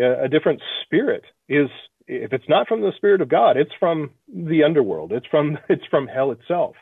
A 0.00 0.28
different 0.28 0.62
spirit 0.84 1.24
is 1.48 1.68
if 2.06 2.32
it's 2.32 2.48
not 2.48 2.66
from 2.66 2.80
the 2.80 2.92
spirit 2.96 3.20
of 3.20 3.28
God, 3.28 3.56
it's 3.56 3.70
from 3.78 4.10
the 4.28 4.64
underworld. 4.64 5.12
It's 5.12 5.26
from 5.26 5.58
it's 5.68 5.86
from 5.90 6.06
hell 6.06 6.32
itself. 6.32 6.76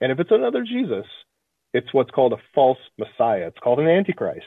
And 0.00 0.12
if 0.12 0.20
it's 0.20 0.30
another 0.30 0.64
Jesus, 0.64 1.06
it's 1.72 1.92
what's 1.92 2.10
called 2.10 2.32
a 2.32 2.42
false 2.54 2.78
messiah. 2.98 3.48
It's 3.48 3.58
called 3.62 3.80
an 3.80 3.88
antichrist. 3.88 4.44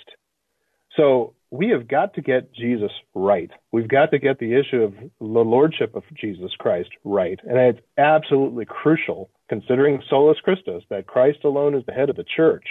So 0.96 1.34
we 1.52 1.70
have 1.70 1.88
got 1.88 2.14
to 2.16 2.22
get 2.22 2.54
Jesus 2.54 2.92
right. 3.16 3.50
We've 3.72 3.88
got 3.88 4.12
to 4.12 4.20
get 4.20 4.40
the 4.40 4.54
issue 4.54 4.84
of 4.84 4.94
the 5.20 5.26
lordship 5.26 5.96
of 5.96 6.04
Jesus 6.20 6.52
Christ 6.60 6.90
right. 7.04 7.40
And 7.44 7.58
it's 7.58 7.86
absolutely 7.98 8.66
crucial, 8.66 9.30
considering 9.50 10.02
solus 10.10 10.38
Christus, 10.44 10.84
that 10.90 11.08
Christ 11.08 11.40
alone 11.44 11.76
is 11.76 11.86
the 11.86 11.94
head 11.94 12.10
of 12.10 12.16
the 12.16 12.26
church, 12.36 12.66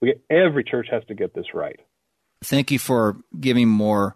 we 0.00 0.14
every 0.30 0.64
church 0.64 0.86
has 0.90 1.02
to 1.08 1.14
get 1.14 1.34
this 1.34 1.52
right. 1.54 1.80
Thank 2.42 2.70
you 2.70 2.78
for 2.78 3.18
giving 3.38 3.68
more 3.68 4.14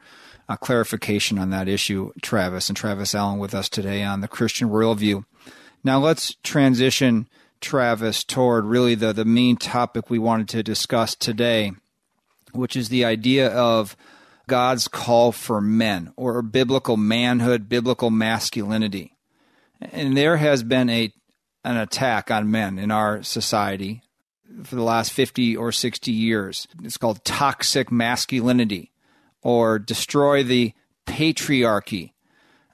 uh, 0.49 0.57
clarification 0.57 1.39
on 1.39 1.51
that 1.51 1.69
issue, 1.69 2.13
Travis, 2.23 2.69
and 2.69 2.77
Travis 2.77 3.15
Allen 3.15 3.39
with 3.39 3.55
us 3.55 3.69
today 3.69 4.03
on 4.03 4.21
the 4.21 4.29
Christian 4.29 4.71
Worldview. 4.71 5.25
Now 5.83 5.99
let's 5.99 6.37
transition, 6.43 7.29
Travis, 7.61 8.25
toward 8.25 8.65
really 8.65 8.95
the, 8.95 9.13
the 9.13 9.25
main 9.27 9.57
topic 9.57 10.09
we 10.09 10.19
wanted 10.19 10.49
to 10.51 10.63
discuss 10.63 11.15
today, 11.15 11.73
which 12.53 12.77
is 12.77 12.89
the 12.89 13.05
idea 13.05 13.49
of 13.49 13.97
God's 14.47 14.89
call 14.89 15.33
for 15.33 15.61
men 15.61 16.13
or 16.17 16.41
biblical 16.41 16.97
manhood, 16.97 17.69
biblical 17.69 18.11
masculinity. 18.11 19.17
And 19.81 20.17
there 20.17 20.39
has 20.39 20.63
been 20.63 20.89
a 20.89 21.13
an 21.67 21.79
attack 21.79 22.31
on 22.31 22.51
men 22.51 22.79
in 22.79 22.91
our 22.91 23.23
society 23.23 24.03
for 24.65 24.77
the 24.77 24.83
last 24.83 25.13
50 25.13 25.57
or 25.57 25.73
60 25.73 26.11
years. 26.11 26.67
It's 26.83 26.97
called 26.97 27.25
toxic 27.25 27.91
masculinity 27.91 28.93
or 29.43 29.79
destroy 29.79 30.43
the 30.43 30.73
patriarchy. 31.07 32.13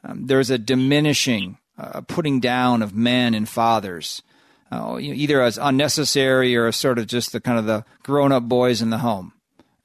Um, 0.05 0.27
there's 0.27 0.51
a 0.51 0.59
diminishing, 0.59 1.59
uh, 1.79 2.01
putting 2.03 2.41
down 2.41 2.83
of 2.83 2.95
men 2.95 3.35
and 3.35 3.49
fathers, 3.49 4.23
uh, 4.71 4.99
either 5.01 5.43
as 5.43 5.59
unnecessary 5.59 6.57
or 6.57 6.71
sort 6.73 6.99
of 6.99 7.07
just 7.07 7.33
the 7.33 7.41
kind 7.41 7.59
of 7.59 7.67
the 7.67 7.85
grown 8.03 8.33
up 8.33 8.45
boys 8.45 8.81
in 8.81 8.91
the 8.91 8.99
home. 8.99 9.33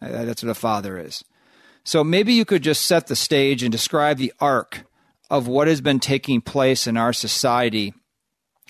Uh, 0.01 0.25
that's 0.25 0.43
what 0.43 0.51
a 0.51 0.55
father 0.55 0.97
is. 0.97 1.23
So 1.83 2.03
maybe 2.03 2.33
you 2.33 2.45
could 2.45 2.63
just 2.63 2.83
set 2.83 3.07
the 3.07 3.15
stage 3.15 3.61
and 3.63 3.71
describe 3.71 4.17
the 4.17 4.33
arc 4.39 4.85
of 5.29 5.47
what 5.47 5.67
has 5.67 5.81
been 5.81 5.99
taking 5.99 6.41
place 6.41 6.87
in 6.87 6.97
our 6.97 7.13
society 7.13 7.93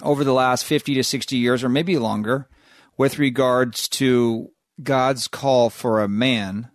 over 0.02 0.24
the 0.24 0.34
last 0.34 0.66
50 0.66 0.96
to 0.96 1.04
60 1.04 1.38
years, 1.38 1.64
or 1.64 1.70
maybe 1.70 1.98
longer, 1.98 2.48
with 2.98 3.20
regards 3.20 3.88
to 3.90 4.52
God's 4.82 5.28
call 5.28 5.70
for 5.70 6.02
a 6.02 6.08
man 6.08 6.70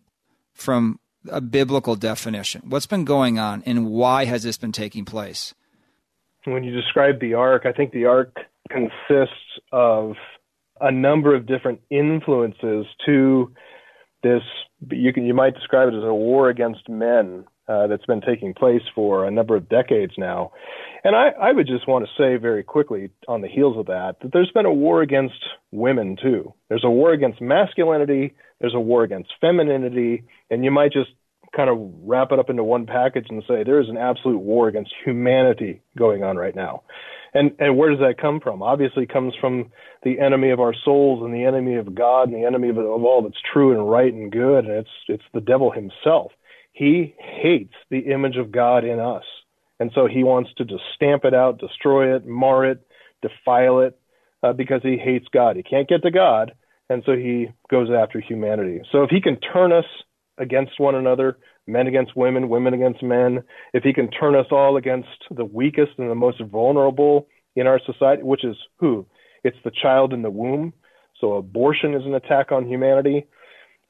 from 0.52 1.00
a 1.30 1.40
biblical 1.40 1.96
definition. 1.96 2.62
What's 2.66 2.86
been 2.86 3.04
going 3.04 3.38
on, 3.38 3.62
and 3.66 3.86
why 3.86 4.24
has 4.24 4.42
this 4.42 4.56
been 4.56 4.72
taking 4.72 5.04
place? 5.04 5.54
When 6.44 6.64
you 6.64 6.72
describe 6.72 7.20
the 7.20 7.34
arc, 7.34 7.66
I 7.66 7.72
think 7.72 7.92
the 7.92 8.06
arc 8.06 8.36
consists 8.70 9.34
of 9.72 10.14
a 10.80 10.90
number 10.90 11.34
of 11.34 11.46
different 11.46 11.80
influences 11.90 12.86
to 13.04 13.52
this 14.22 14.42
you 14.90 15.12
can 15.12 15.26
you 15.26 15.34
might 15.34 15.54
describe 15.54 15.88
it 15.88 15.94
as 15.94 16.04
a 16.04 16.14
war 16.14 16.48
against 16.48 16.88
men 16.88 17.44
uh, 17.70 17.86
that's 17.86 18.06
been 18.06 18.20
taking 18.20 18.52
place 18.52 18.82
for 18.94 19.24
a 19.24 19.30
number 19.30 19.54
of 19.54 19.68
decades 19.68 20.12
now. 20.18 20.50
And 21.04 21.14
I, 21.14 21.28
I 21.40 21.52
would 21.52 21.66
just 21.66 21.86
want 21.86 22.04
to 22.04 22.10
say 22.20 22.36
very 22.36 22.64
quickly 22.64 23.10
on 23.28 23.42
the 23.42 23.48
heels 23.48 23.78
of 23.78 23.86
that 23.86 24.16
that 24.22 24.32
there's 24.32 24.50
been 24.52 24.66
a 24.66 24.72
war 24.72 25.02
against 25.02 25.38
women 25.70 26.16
too. 26.20 26.52
There's 26.68 26.84
a 26.84 26.90
war 26.90 27.12
against 27.12 27.40
masculinity, 27.40 28.34
there's 28.60 28.74
a 28.74 28.80
war 28.80 29.04
against 29.04 29.30
femininity, 29.40 30.24
and 30.50 30.64
you 30.64 30.70
might 30.70 30.92
just 30.92 31.10
kind 31.54 31.70
of 31.70 31.78
wrap 32.02 32.32
it 32.32 32.38
up 32.38 32.50
into 32.50 32.64
one 32.64 32.86
package 32.86 33.26
and 33.28 33.42
say 33.46 33.62
there 33.62 33.80
is 33.80 33.88
an 33.88 33.96
absolute 33.96 34.38
war 34.38 34.68
against 34.68 34.92
humanity 35.04 35.80
going 35.96 36.22
on 36.24 36.36
right 36.36 36.54
now. 36.54 36.82
And 37.32 37.52
and 37.60 37.76
where 37.76 37.90
does 37.90 38.00
that 38.00 38.20
come 38.20 38.40
from? 38.40 38.62
Obviously, 38.62 39.04
it 39.04 39.12
comes 39.12 39.34
from 39.40 39.70
the 40.02 40.18
enemy 40.18 40.50
of 40.50 40.58
our 40.58 40.74
souls 40.84 41.22
and 41.24 41.32
the 41.32 41.44
enemy 41.44 41.76
of 41.76 41.94
God 41.94 42.24
and 42.28 42.34
the 42.34 42.46
enemy 42.46 42.68
of, 42.70 42.78
of 42.78 43.04
all 43.04 43.22
that's 43.22 43.40
true 43.52 43.72
and 43.72 43.88
right 43.88 44.12
and 44.12 44.32
good. 44.32 44.64
And 44.64 44.74
it's 44.74 44.90
it's 45.06 45.22
the 45.32 45.40
devil 45.40 45.70
himself. 45.70 46.32
He 46.80 47.14
hates 47.18 47.74
the 47.90 48.10
image 48.10 48.38
of 48.38 48.50
God 48.50 48.86
in 48.86 48.98
us, 48.98 49.24
and 49.78 49.90
so 49.94 50.06
he 50.06 50.24
wants 50.24 50.48
to 50.56 50.64
just 50.64 50.82
stamp 50.94 51.26
it 51.26 51.34
out, 51.34 51.60
destroy 51.60 52.16
it, 52.16 52.26
mar 52.26 52.64
it, 52.64 52.80
defile 53.20 53.80
it, 53.80 54.00
uh, 54.42 54.54
because 54.54 54.80
he 54.82 54.96
hates 54.96 55.26
God. 55.30 55.56
He 55.56 55.62
can't 55.62 55.90
get 55.90 56.02
to 56.04 56.10
God, 56.10 56.52
and 56.88 57.02
so 57.04 57.12
he 57.16 57.48
goes 57.70 57.90
after 57.90 58.18
humanity. 58.18 58.80
So 58.90 59.02
if 59.02 59.10
he 59.10 59.20
can 59.20 59.38
turn 59.40 59.72
us 59.72 59.84
against 60.38 60.80
one 60.80 60.94
another, 60.94 61.36
men 61.66 61.86
against 61.86 62.16
women, 62.16 62.48
women 62.48 62.72
against 62.72 63.02
men, 63.02 63.42
if 63.74 63.82
he 63.82 63.92
can 63.92 64.10
turn 64.10 64.34
us 64.34 64.46
all 64.50 64.78
against 64.78 65.08
the 65.30 65.44
weakest 65.44 65.92
and 65.98 66.10
the 66.10 66.14
most 66.14 66.40
vulnerable 66.40 67.28
in 67.56 67.66
our 67.66 67.78
society, 67.84 68.22
which 68.22 68.42
is 68.42 68.56
who? 68.78 69.06
It's 69.44 69.58
the 69.64 69.70
child 69.82 70.14
in 70.14 70.22
the 70.22 70.30
womb. 70.30 70.72
So 71.20 71.34
abortion 71.34 71.92
is 71.92 72.06
an 72.06 72.14
attack 72.14 72.52
on 72.52 72.66
humanity. 72.66 73.26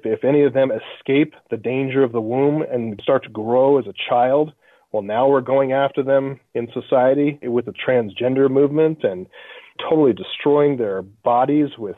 If 0.05 0.25
any 0.25 0.45
of 0.45 0.53
them 0.53 0.71
escape 0.71 1.35
the 1.51 1.57
danger 1.57 2.03
of 2.03 2.13
the 2.13 2.21
womb 2.21 2.63
and 2.63 2.99
start 3.03 3.25
to 3.25 3.31
grow 3.31 3.79
as 3.79 3.87
a 3.87 3.95
child, 4.09 4.53
well, 4.93 5.03
now 5.03 5.29
we're 5.29 5.41
going 5.41 5.73
after 5.73 6.03
them 6.03 6.41
in 6.55 6.69
society 6.73 7.39
with 7.43 7.67
the 7.67 7.73
transgender 7.73 8.51
movement 8.51 9.05
and 9.05 9.27
totally 9.89 10.13
destroying 10.13 10.77
their 10.77 11.03
bodies 11.03 11.69
with 11.79 11.97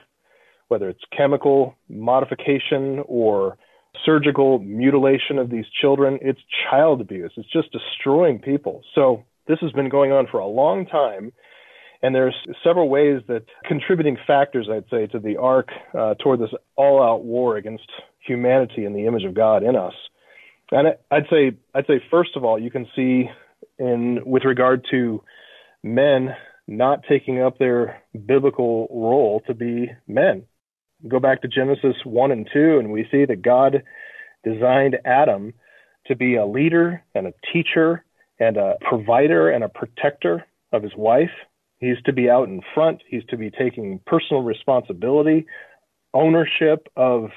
whether 0.69 0.89
it's 0.89 1.03
chemical 1.17 1.75
modification 1.89 3.03
or 3.07 3.57
surgical 4.05 4.59
mutilation 4.59 5.39
of 5.39 5.51
these 5.51 5.67
children. 5.81 6.19
It's 6.23 6.41
child 6.71 7.01
abuse. 7.01 7.33
It's 7.37 7.51
just 7.53 7.69
destroying 7.73 8.39
people. 8.39 8.83
So 8.95 9.25
this 9.47 9.59
has 9.61 9.73
been 9.73 9.89
going 9.89 10.13
on 10.13 10.27
for 10.31 10.39
a 10.39 10.47
long 10.47 10.87
time. 10.87 11.33
And 12.03 12.15
there's 12.15 12.35
several 12.65 12.89
ways 12.89 13.23
that 13.29 13.45
contributing 13.65 14.17
factors, 14.27 14.69
I'd 14.71 14.85
say, 14.91 15.07
to 15.09 15.19
the 15.19 15.37
arc 15.37 15.69
uh, 15.97 16.15
toward 16.15 16.41
this 16.41 16.51
all-out 16.77 17.25
war 17.25 17.57
against 17.57 17.89
humanity 18.27 18.85
and 18.85 18.95
the 18.95 19.07
image 19.07 19.25
of 19.25 19.35
God 19.35 19.63
in 19.63 19.77
us. 19.77 19.95
And 20.73 20.89
I'd 21.11 21.27
say, 21.31 21.53
I'd 21.75 21.87
say, 21.87 22.03
first 22.11 22.31
of 22.37 22.45
all, 22.45 22.59
you 22.59 22.71
can 22.71 22.87
see 22.97 23.31
in 23.79 24.21
with 24.25 24.45
regard 24.45 24.87
to 24.91 25.23
men 25.83 26.35
not 26.67 27.01
taking 27.09 27.41
up 27.41 27.59
their 27.59 28.03
biblical 28.27 28.89
role 28.91 29.43
to 29.47 29.55
be 29.55 29.91
men 30.09 30.45
go 31.09 31.19
back 31.19 31.43
to 31.43 31.49
Genesis 31.49 31.97
1 32.05 32.31
and 32.31 32.49
2, 32.53 32.79
and 32.79 32.93
we 32.93 33.07
see 33.11 33.25
that 33.25 33.43
God 33.43 33.83
designed 34.45 34.99
Adam 35.05 35.55
to 36.07 36.17
be 36.17 36.37
a 36.37 36.47
leader 36.47 37.03
and 37.15 37.27
a 37.27 37.35
teacher 37.53 38.05
and 38.39 38.57
a 38.57 38.75
provider 38.81 39.51
and 39.51 39.65
a 39.65 39.69
protector 39.69 40.45
of 40.73 40.83
his 40.83 40.93
wife. 40.97 41.31
He's 41.83 42.03
to 42.05 42.13
be 42.13 42.31
out 42.31 42.49
in 42.49 42.63
front, 42.75 43.03
he's 43.09 43.25
to 43.29 43.37
be 43.37 43.51
taking 43.51 44.01
personal 44.07 44.43
responsibility, 44.43 45.47
ownership 46.15 46.89
of 46.97 47.31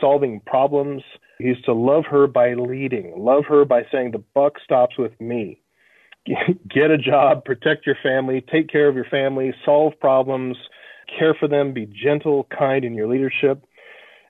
solving 0.00 0.40
problems. 0.46 1.02
He's 1.38 1.60
to 1.64 1.72
love 1.72 2.04
her 2.10 2.26
by 2.26 2.54
leading, 2.54 3.14
love 3.16 3.44
her 3.48 3.64
by 3.64 3.82
saying, 3.90 4.12
The 4.12 4.22
buck 4.34 4.54
stops 4.62 4.96
with 4.98 5.18
me. 5.20 5.60
Get 6.26 6.90
a 6.90 6.98
job, 6.98 7.44
protect 7.44 7.86
your 7.86 7.96
family, 8.02 8.44
take 8.52 8.68
care 8.68 8.88
of 8.88 8.94
your 8.94 9.06
family, 9.06 9.54
solve 9.64 9.94
problems 10.00 10.56
care 11.18 11.34
for 11.34 11.48
them, 11.48 11.72
be 11.72 11.86
gentle, 11.86 12.46
kind 12.56 12.84
in 12.84 12.94
your 12.94 13.08
leadership. 13.08 13.64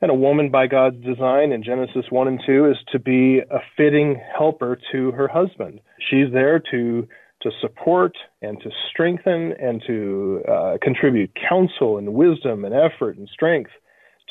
And 0.03 0.11
a 0.11 0.15
woman 0.15 0.51
by 0.51 0.67
God's 0.67 1.05
design 1.05 1.53
in 1.53 1.63
Genesis 1.63 2.07
1 2.09 2.29
and 2.29 2.41
2 2.47 2.71
is 2.71 2.77
to 2.93 2.99
be 2.99 3.41
a 3.41 3.59
fitting 3.77 4.21
helper 4.37 4.79
to 4.93 5.11
her 5.13 5.29
husband. 5.29 5.81
She's 6.09 6.33
there 6.33 6.59
to 6.71 7.07
to 7.43 7.51
support 7.61 8.17
and 8.43 8.61
to 8.61 8.71
strengthen 8.91 9.53
and 9.61 9.83
to 9.87 10.43
uh, 10.49 10.77
contribute 10.83 11.31
counsel 11.49 11.99
and 11.99 12.13
wisdom 12.13 12.65
and 12.65 12.75
effort 12.75 13.17
and 13.17 13.29
strength 13.33 13.71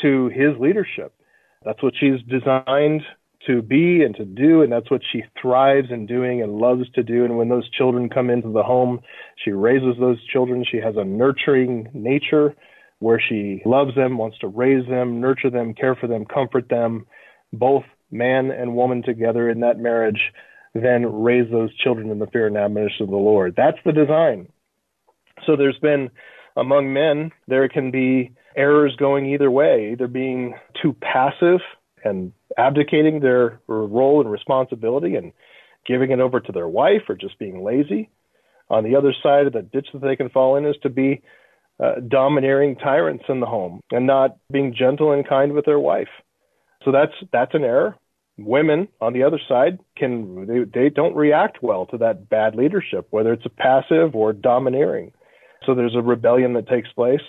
to 0.01 0.27
his 0.29 0.57
leadership. 0.59 1.13
That's 1.65 1.81
what 1.83 1.93
she's 1.99 2.21
designed 2.29 3.01
to 3.47 3.61
be 3.61 4.03
and 4.03 4.15
to 4.15 4.25
do, 4.25 4.61
and 4.61 4.71
that's 4.71 4.91
what 4.91 5.01
she 5.11 5.23
thrives 5.41 5.87
in 5.91 6.05
doing 6.05 6.41
and 6.41 6.57
loves 6.57 6.89
to 6.91 7.03
do. 7.03 7.25
And 7.25 7.37
when 7.37 7.49
those 7.49 7.69
children 7.69 8.09
come 8.09 8.29
into 8.29 8.51
the 8.51 8.63
home, 8.63 8.99
she 9.43 9.51
raises 9.51 9.95
those 9.99 10.23
children. 10.25 10.65
She 10.69 10.77
has 10.77 10.95
a 10.97 11.03
nurturing 11.03 11.89
nature 11.93 12.55
where 12.99 13.19
she 13.19 13.61
loves 13.65 13.95
them, 13.95 14.17
wants 14.17 14.37
to 14.39 14.47
raise 14.47 14.87
them, 14.87 15.21
nurture 15.21 15.49
them, 15.49 15.73
care 15.73 15.95
for 15.95 16.07
them, 16.07 16.25
comfort 16.25 16.67
them, 16.69 17.07
both 17.53 17.83
man 18.11 18.51
and 18.51 18.75
woman 18.75 19.03
together 19.03 19.49
in 19.49 19.61
that 19.61 19.79
marriage, 19.79 20.19
then 20.73 21.21
raise 21.23 21.49
those 21.51 21.75
children 21.77 22.09
in 22.09 22.19
the 22.19 22.27
fear 22.27 22.47
and 22.47 22.57
admonition 22.57 23.03
of 23.03 23.09
the 23.09 23.15
Lord. 23.15 23.55
That's 23.55 23.77
the 23.85 23.91
design. 23.91 24.49
So 25.45 25.55
there's 25.55 25.79
been 25.79 26.09
among 26.55 26.93
men, 26.93 27.31
there 27.47 27.69
can 27.69 27.91
be 27.91 28.31
errors 28.55 28.95
going 28.97 29.25
either 29.27 29.49
way, 29.49 29.91
either 29.93 30.07
being 30.07 30.55
too 30.81 30.93
passive 30.93 31.61
and 32.03 32.33
abdicating 32.57 33.19
their 33.19 33.59
role 33.67 34.21
and 34.21 34.31
responsibility 34.31 35.15
and 35.15 35.31
giving 35.85 36.11
it 36.11 36.19
over 36.19 36.39
to 36.39 36.51
their 36.51 36.67
wife 36.67 37.03
or 37.07 37.15
just 37.15 37.39
being 37.39 37.63
lazy. 37.63 38.09
On 38.69 38.83
the 38.83 38.95
other 38.95 39.13
side 39.23 39.47
of 39.47 39.53
the 39.53 39.61
ditch 39.61 39.87
that 39.93 40.01
they 40.01 40.15
can 40.15 40.29
fall 40.29 40.55
in 40.55 40.65
is 40.65 40.75
to 40.83 40.89
be 40.89 41.21
uh, 41.79 41.95
domineering 42.07 42.75
tyrants 42.75 43.23
in 43.29 43.39
the 43.39 43.45
home 43.45 43.81
and 43.91 44.05
not 44.05 44.37
being 44.51 44.75
gentle 44.77 45.11
and 45.11 45.27
kind 45.27 45.53
with 45.53 45.65
their 45.65 45.79
wife. 45.79 46.09
So 46.83 46.91
that's 46.91 47.13
that's 47.31 47.55
an 47.55 47.63
error. 47.63 47.95
Women 48.45 48.87
on 49.01 49.13
the 49.13 49.23
other 49.23 49.39
side 49.47 49.79
can 49.97 50.45
they, 50.47 50.81
they 50.81 50.89
don't 50.89 51.15
react 51.15 51.61
well 51.61 51.85
to 51.87 51.97
that 51.97 52.29
bad 52.29 52.55
leadership, 52.55 53.07
whether 53.09 53.33
it's 53.33 53.45
a 53.45 53.49
passive 53.49 54.15
or 54.15 54.33
domineering. 54.33 55.11
So 55.65 55.75
there's 55.75 55.95
a 55.95 56.01
rebellion 56.01 56.53
that 56.53 56.67
takes 56.67 56.89
place 56.93 57.21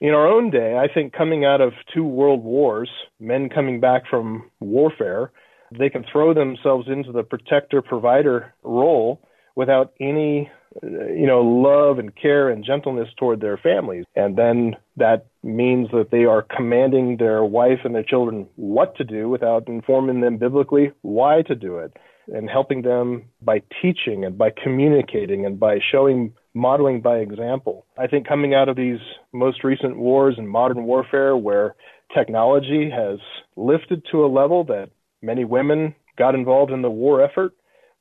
in 0.00 0.10
our 0.10 0.26
own 0.28 0.50
day, 0.50 0.78
I 0.78 0.92
think 0.92 1.12
coming 1.12 1.44
out 1.44 1.60
of 1.60 1.72
two 1.92 2.04
world 2.04 2.44
wars, 2.44 2.90
men 3.18 3.48
coming 3.48 3.80
back 3.80 4.02
from 4.08 4.48
warfare, 4.60 5.32
they 5.76 5.90
can 5.90 6.04
throw 6.10 6.32
themselves 6.32 6.86
into 6.88 7.12
the 7.12 7.24
protector 7.24 7.82
provider 7.82 8.54
role 8.62 9.20
without 9.56 9.92
any 10.00 10.50
you 10.82 11.26
know, 11.26 11.40
love 11.42 11.98
and 11.98 12.14
care 12.14 12.48
and 12.48 12.64
gentleness 12.64 13.08
toward 13.18 13.40
their 13.40 13.56
families. 13.56 14.04
And 14.14 14.36
then 14.36 14.76
that 14.96 15.26
means 15.42 15.88
that 15.92 16.10
they 16.10 16.24
are 16.24 16.42
commanding 16.42 17.16
their 17.16 17.44
wife 17.44 17.80
and 17.84 17.94
their 17.94 18.02
children 18.02 18.46
what 18.56 18.96
to 18.96 19.04
do 19.04 19.28
without 19.28 19.68
informing 19.68 20.20
them 20.20 20.38
biblically 20.38 20.92
why 21.02 21.42
to 21.42 21.54
do 21.54 21.78
it 21.78 21.96
and 22.28 22.50
helping 22.50 22.82
them 22.82 23.24
by 23.40 23.62
teaching 23.80 24.24
and 24.24 24.36
by 24.36 24.50
communicating 24.50 25.46
and 25.46 25.58
by 25.58 25.78
showing 25.90 26.32
modeling 26.54 27.00
by 27.00 27.18
example. 27.18 27.86
I 27.96 28.06
think 28.06 28.26
coming 28.28 28.54
out 28.54 28.68
of 28.68 28.76
these 28.76 28.98
most 29.32 29.64
recent 29.64 29.96
wars 29.96 30.34
and 30.36 30.48
modern 30.48 30.84
warfare 30.84 31.36
where 31.36 31.74
technology 32.14 32.90
has 32.90 33.18
lifted 33.56 34.02
to 34.12 34.24
a 34.24 34.28
level 34.28 34.64
that 34.64 34.90
many 35.22 35.44
women 35.44 35.94
got 36.16 36.34
involved 36.34 36.72
in 36.72 36.82
the 36.82 36.90
war 36.90 37.22
effort, 37.22 37.52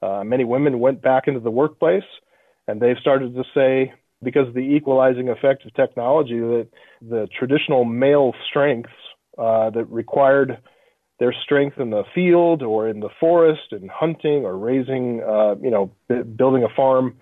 uh, 0.01 0.23
many 0.23 0.43
women 0.43 0.79
went 0.79 1.01
back 1.01 1.23
into 1.27 1.39
the 1.39 1.51
workplace, 1.51 2.03
and 2.67 2.81
they've 2.81 2.97
started 2.99 3.33
to 3.35 3.43
say, 3.53 3.93
because 4.23 4.47
of 4.47 4.53
the 4.53 4.59
equalizing 4.59 5.29
effect 5.29 5.65
of 5.65 5.73
technology, 5.73 6.39
that 6.39 6.67
the 7.01 7.27
traditional 7.37 7.85
male 7.85 8.33
strengths 8.49 8.89
uh, 9.37 9.69
that 9.69 9.85
required 9.89 10.57
their 11.19 11.33
strength 11.43 11.79
in 11.79 11.89
the 11.89 12.03
field 12.13 12.61
or 12.61 12.87
in 12.87 12.99
the 12.99 13.09
forest 13.19 13.71
and 13.71 13.89
hunting 13.89 14.45
or 14.45 14.57
raising, 14.57 15.21
uh, 15.23 15.55
you 15.61 15.71
know, 15.71 15.91
b- 16.09 16.23
building 16.23 16.63
a 16.63 16.75
farm, 16.75 17.17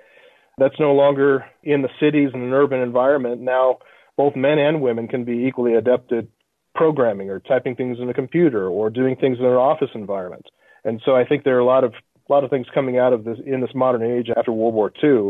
that's 0.58 0.80
no 0.80 0.94
longer 0.94 1.46
in 1.64 1.82
the 1.82 1.90
cities 2.00 2.30
and 2.34 2.44
an 2.44 2.54
urban 2.54 2.82
environment. 2.82 3.42
Now, 3.42 3.80
both 4.18 4.36
men 4.36 4.58
and 4.58 4.82
women 4.82 5.08
can 5.08 5.26
be 5.26 5.46
equally 5.48 5.74
adept 5.76 6.12
at 6.12 6.26
programming 6.74 7.30
or 7.30 7.40
typing 7.40 7.76
things 7.76 7.98
in 8.00 8.10
a 8.10 8.14
computer 8.14 8.68
or 8.68 8.90
doing 8.90 9.16
things 9.16 9.38
in 9.40 9.46
an 9.46 9.52
office 9.52 9.90
environment. 9.94 10.46
And 10.84 11.02
so 11.06 11.16
I 11.16 11.26
think 11.26 11.44
there 11.44 11.56
are 11.56 11.60
a 11.60 11.66
lot 11.66 11.84
of 11.84 11.94
a 12.28 12.34
lot 12.34 12.44
of 12.44 12.50
things 12.50 12.68
coming 12.74 12.98
out 12.98 13.14
of 13.14 13.24
this 13.24 13.38
in 13.46 13.62
this 13.62 13.74
modern 13.76 14.04
age 14.04 14.30
after 14.36 14.52
World 14.52 14.74
War 14.74 14.92
II. 15.04 15.30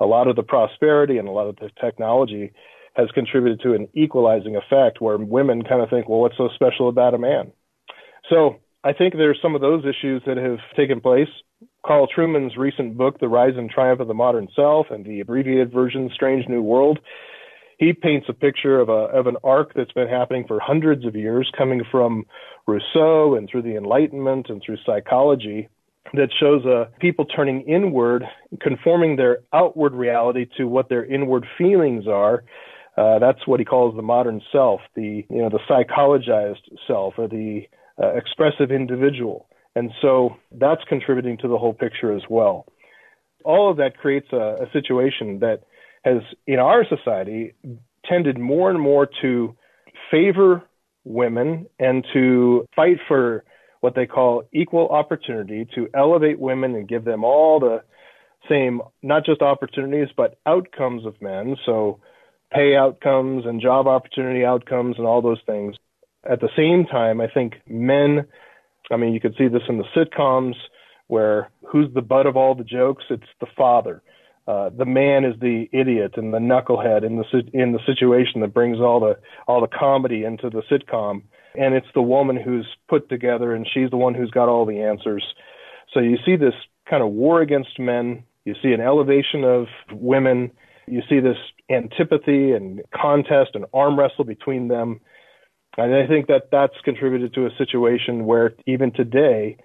A 0.00 0.06
lot 0.06 0.28
of 0.28 0.36
the 0.36 0.42
prosperity 0.42 1.18
and 1.18 1.28
a 1.28 1.32
lot 1.32 1.48
of 1.48 1.56
the 1.56 1.70
technology 1.80 2.52
has 2.94 3.08
contributed 3.14 3.60
to 3.60 3.74
an 3.74 3.88
equalizing 3.94 4.56
effect 4.56 5.00
where 5.00 5.16
women 5.16 5.62
kind 5.62 5.82
of 5.82 5.90
think, 5.90 6.08
well, 6.08 6.20
what's 6.20 6.36
so 6.36 6.48
special 6.54 6.88
about 6.88 7.14
a 7.14 7.18
man? 7.18 7.52
So 8.28 8.56
I 8.84 8.92
think 8.92 9.14
there's 9.14 9.38
some 9.40 9.54
of 9.54 9.60
those 9.60 9.84
issues 9.84 10.22
that 10.26 10.36
have 10.36 10.58
taken 10.76 11.00
place. 11.00 11.28
Carl 11.86 12.06
Trueman's 12.06 12.56
recent 12.56 12.96
book, 12.96 13.18
The 13.20 13.28
Rise 13.28 13.54
and 13.56 13.70
Triumph 13.70 14.00
of 14.00 14.08
the 14.08 14.14
Modern 14.14 14.48
Self, 14.54 14.86
and 14.90 15.04
the 15.04 15.20
abbreviated 15.20 15.72
version, 15.72 16.10
Strange 16.14 16.48
New 16.48 16.62
World, 16.62 16.98
he 17.78 17.92
paints 17.92 18.26
a 18.28 18.32
picture 18.32 18.78
of 18.78 18.88
a 18.88 18.92
of 18.92 19.26
an 19.26 19.36
arc 19.42 19.74
that's 19.74 19.92
been 19.92 20.08
happening 20.08 20.44
for 20.46 20.60
hundreds 20.60 21.04
of 21.04 21.16
years, 21.16 21.50
coming 21.56 21.82
from 21.90 22.24
Rousseau 22.66 23.34
and 23.34 23.48
through 23.48 23.62
the 23.62 23.76
Enlightenment 23.76 24.46
and 24.48 24.62
through 24.64 24.76
psychology, 24.86 25.68
that 26.14 26.28
shows 26.38 26.64
uh, 26.66 26.86
people 27.00 27.24
turning 27.24 27.62
inward, 27.62 28.24
conforming 28.60 29.16
their 29.16 29.38
outward 29.52 29.94
reality 29.94 30.46
to 30.56 30.64
what 30.64 30.88
their 30.88 31.04
inward 31.04 31.46
feelings 31.56 32.06
are. 32.06 32.44
Uh, 32.96 33.18
that's 33.18 33.46
what 33.46 33.58
he 33.60 33.64
calls 33.64 33.96
the 33.96 34.02
modern 34.02 34.40
self, 34.52 34.80
the 34.94 35.24
you 35.30 35.38
know 35.38 35.48
the 35.48 35.60
psychologized 35.68 36.60
self, 36.86 37.14
or 37.16 37.26
the 37.28 37.62
uh, 38.02 38.14
expressive 38.14 38.70
individual. 38.70 39.48
And 39.74 39.90
so 40.02 40.36
that's 40.50 40.82
contributing 40.88 41.38
to 41.38 41.48
the 41.48 41.56
whole 41.56 41.72
picture 41.72 42.14
as 42.14 42.22
well. 42.28 42.66
All 43.44 43.70
of 43.70 43.78
that 43.78 43.96
creates 43.96 44.28
a, 44.32 44.36
a 44.62 44.70
situation 44.72 45.38
that 45.40 45.62
has, 46.04 46.22
in 46.46 46.58
our 46.58 46.84
society, 46.86 47.54
tended 48.04 48.38
more 48.38 48.70
and 48.70 48.80
more 48.80 49.08
to 49.22 49.56
favor 50.10 50.62
women 51.04 51.66
and 51.78 52.04
to 52.12 52.66
fight 52.76 52.98
for 53.08 53.44
what 53.82 53.96
they 53.96 54.06
call 54.06 54.44
equal 54.52 54.88
opportunity, 54.88 55.66
to 55.74 55.88
elevate 55.92 56.38
women 56.38 56.76
and 56.76 56.88
give 56.88 57.04
them 57.04 57.24
all 57.24 57.58
the 57.58 57.82
same, 58.48 58.80
not 59.02 59.26
just 59.26 59.42
opportunities, 59.42 60.06
but 60.16 60.38
outcomes 60.46 61.04
of 61.04 61.20
men. 61.20 61.56
So 61.66 61.98
pay 62.52 62.76
outcomes 62.76 63.44
and 63.44 63.60
job 63.60 63.88
opportunity 63.88 64.44
outcomes 64.44 64.96
and 64.98 65.06
all 65.06 65.20
those 65.20 65.40
things. 65.46 65.74
At 66.30 66.40
the 66.40 66.48
same 66.56 66.86
time, 66.86 67.20
I 67.20 67.26
think 67.26 67.54
men, 67.68 68.24
I 68.92 68.96
mean, 68.96 69.14
you 69.14 69.20
could 69.20 69.34
see 69.36 69.48
this 69.48 69.62
in 69.68 69.78
the 69.78 69.84
sitcoms 69.96 70.54
where 71.08 71.50
who's 71.66 71.92
the 71.92 72.02
butt 72.02 72.26
of 72.26 72.36
all 72.36 72.54
the 72.54 72.62
jokes? 72.62 73.02
It's 73.10 73.22
the 73.40 73.48
father. 73.56 74.00
Uh, 74.46 74.70
the 74.70 74.84
man 74.84 75.24
is 75.24 75.34
the 75.40 75.68
idiot 75.72 76.12
and 76.16 76.32
the 76.32 76.38
knucklehead 76.38 77.04
in 77.04 77.16
the 77.16 77.24
in 77.52 77.72
the 77.72 77.80
situation 77.84 78.40
that 78.42 78.54
brings 78.54 78.78
all 78.78 79.00
the 79.00 79.18
all 79.48 79.60
the 79.60 79.66
comedy 79.68 80.24
into 80.24 80.50
the 80.50 80.62
sitcom, 80.70 81.22
and 81.54 81.74
it's 81.74 81.86
the 81.94 82.02
woman 82.02 82.36
who's 82.36 82.66
put 82.88 83.08
together 83.08 83.54
and 83.54 83.66
she's 83.72 83.90
the 83.90 83.96
one 83.96 84.14
who's 84.14 84.30
got 84.30 84.48
all 84.48 84.66
the 84.66 84.80
answers. 84.80 85.24
So 85.92 86.00
you 86.00 86.16
see 86.24 86.36
this 86.36 86.54
kind 86.88 87.02
of 87.02 87.10
war 87.10 87.42
against 87.42 87.78
men. 87.78 88.24
You 88.44 88.54
see 88.62 88.72
an 88.72 88.80
elevation 88.80 89.44
of 89.44 89.66
women. 89.92 90.50
You 90.86 91.02
see 91.08 91.20
this 91.20 91.36
antipathy 91.70 92.52
and 92.52 92.82
contest 92.94 93.50
and 93.54 93.66
arm 93.72 93.98
wrestle 93.98 94.24
between 94.24 94.68
them. 94.68 95.00
And 95.76 95.94
I 95.94 96.06
think 96.06 96.26
that 96.26 96.48
that's 96.50 96.74
contributed 96.84 97.34
to 97.34 97.46
a 97.46 97.50
situation 97.56 98.26
where 98.26 98.54
even 98.66 98.92
today, 98.92 99.56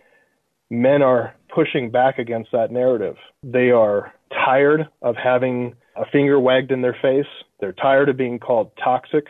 men 0.70 1.02
are 1.02 1.36
pushing 1.54 1.92
back 1.92 2.20
against 2.20 2.52
that 2.52 2.72
narrative. 2.72 3.16
They 3.44 3.72
are 3.72 4.14
tired 4.32 4.88
of 5.02 5.16
having 5.16 5.76
a 5.96 6.06
finger 6.12 6.40
wagged 6.40 6.72
in 6.72 6.82
their 6.82 6.98
face. 7.02 7.26
They're 7.60 7.74
tired 7.74 8.10
of 8.10 8.18
being 8.18 8.40
called 8.40 8.72
toxic. 8.82 9.26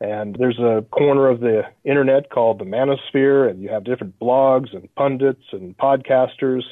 And 0.00 0.36
there's 0.38 0.58
a 0.58 0.84
corner 0.90 1.28
of 1.28 1.40
the 1.40 1.62
internet 1.84 2.30
called 2.30 2.58
the 2.58 2.64
manosphere, 2.64 3.48
and 3.48 3.62
you 3.62 3.68
have 3.70 3.84
different 3.84 4.18
blogs 4.18 4.74
and 4.74 4.92
pundits 4.96 5.44
and 5.52 5.76
podcasters, 5.78 6.62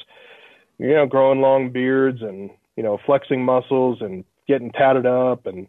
you 0.77 0.93
know, 0.93 1.05
growing 1.05 1.41
long 1.41 1.71
beards 1.71 2.21
and, 2.21 2.49
you 2.75 2.83
know, 2.83 2.99
flexing 3.05 3.43
muscles 3.43 3.99
and 4.01 4.25
getting 4.47 4.71
tatted 4.71 5.05
up 5.05 5.45
and, 5.45 5.67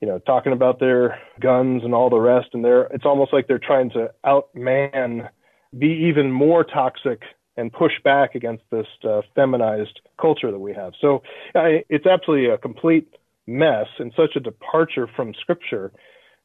you 0.00 0.06
know, 0.06 0.18
talking 0.20 0.52
about 0.52 0.78
their 0.78 1.18
guns 1.40 1.82
and 1.84 1.94
all 1.94 2.10
the 2.10 2.20
rest. 2.20 2.48
And 2.52 2.64
they're, 2.64 2.84
it's 2.84 3.04
almost 3.04 3.32
like 3.32 3.48
they're 3.48 3.58
trying 3.58 3.90
to 3.90 4.10
outman, 4.24 5.28
be 5.76 6.06
even 6.08 6.30
more 6.30 6.62
toxic 6.62 7.22
and 7.56 7.72
push 7.72 7.92
back 8.04 8.34
against 8.34 8.62
this 8.70 8.86
uh, 9.08 9.22
feminized 9.34 10.00
culture 10.20 10.50
that 10.50 10.58
we 10.58 10.72
have. 10.72 10.92
So 11.00 11.22
I, 11.54 11.84
it's 11.88 12.06
absolutely 12.06 12.50
a 12.50 12.58
complete 12.58 13.08
mess 13.46 13.86
and 13.98 14.12
such 14.16 14.36
a 14.36 14.40
departure 14.40 15.08
from 15.16 15.34
Scripture. 15.40 15.92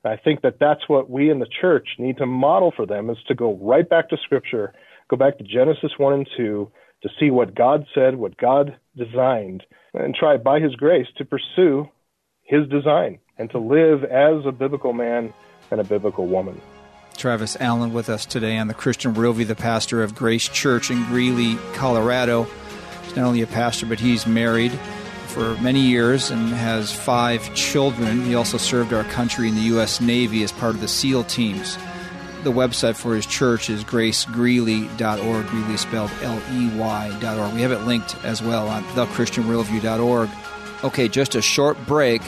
I 0.05 0.15
think 0.15 0.41
that 0.41 0.59
that's 0.59 0.87
what 0.87 1.09
we 1.09 1.29
in 1.29 1.39
the 1.39 1.47
church 1.61 1.87
need 1.97 2.17
to 2.17 2.25
model 2.25 2.71
for 2.75 2.85
them 2.85 3.09
is 3.09 3.17
to 3.27 3.35
go 3.35 3.57
right 3.61 3.87
back 3.87 4.09
to 4.09 4.17
Scripture, 4.23 4.73
go 5.09 5.17
back 5.17 5.37
to 5.37 5.43
Genesis 5.43 5.91
1 5.97 6.13
and 6.13 6.29
2 6.37 6.71
to 7.03 7.09
see 7.19 7.29
what 7.29 7.55
God 7.55 7.85
said, 7.93 8.15
what 8.15 8.37
God 8.37 8.77
designed, 8.95 9.63
and 9.93 10.15
try 10.15 10.37
by 10.37 10.59
His 10.59 10.75
grace 10.75 11.07
to 11.17 11.25
pursue 11.25 11.89
His 12.43 12.67
design 12.69 13.19
and 13.37 13.49
to 13.51 13.59
live 13.59 14.03
as 14.05 14.45
a 14.45 14.51
biblical 14.51 14.93
man 14.93 15.33
and 15.71 15.81
a 15.81 15.83
biblical 15.83 16.27
woman. 16.27 16.61
Travis 17.17 17.57
Allen 17.59 17.93
with 17.93 18.07
us 18.07 18.25
today 18.25 18.57
on 18.57 18.67
the 18.67 18.73
Christian 18.73 19.13
Worldview, 19.13 19.47
the 19.47 19.55
pastor 19.55 20.01
of 20.01 20.15
Grace 20.15 20.47
Church 20.47 20.89
in 20.89 21.03
Greeley, 21.05 21.57
Colorado. 21.73 22.47
He's 23.03 23.17
not 23.17 23.25
only 23.25 23.41
a 23.41 23.47
pastor, 23.47 23.85
but 23.85 23.99
he's 23.99 24.25
married 24.25 24.71
for 25.29 25.55
many 25.61 25.81
years 25.81 26.31
and 26.31 26.49
has 26.49 26.91
five 26.91 27.53
children. 27.55 28.23
He 28.23 28.35
also 28.35 28.57
served 28.57 28.93
our 28.93 29.03
country 29.05 29.47
in 29.47 29.55
the 29.55 29.61
U.S. 29.61 30.01
Navy 30.01 30.43
as 30.43 30.51
part 30.51 30.75
of 30.75 30.81
the 30.81 30.87
SEAL 30.87 31.25
teams. 31.25 31.77
The 32.43 32.51
website 32.51 32.95
for 32.95 33.15
his 33.15 33.25
church 33.25 33.69
is 33.69 33.83
gracegreeley.org, 33.83 35.47
Greeley 35.47 35.77
spelled 35.77 36.11
L-E-Y.org. 36.21 37.53
We 37.53 37.61
have 37.61 37.71
it 37.71 37.81
linked 37.81 38.15
as 38.23 38.41
well 38.41 38.69
on 38.69 38.83
thechristianworldview.org. 38.85 40.29
Okay, 40.83 41.07
just 41.09 41.35
a 41.35 41.41
short 41.41 41.77
break, 41.85 42.21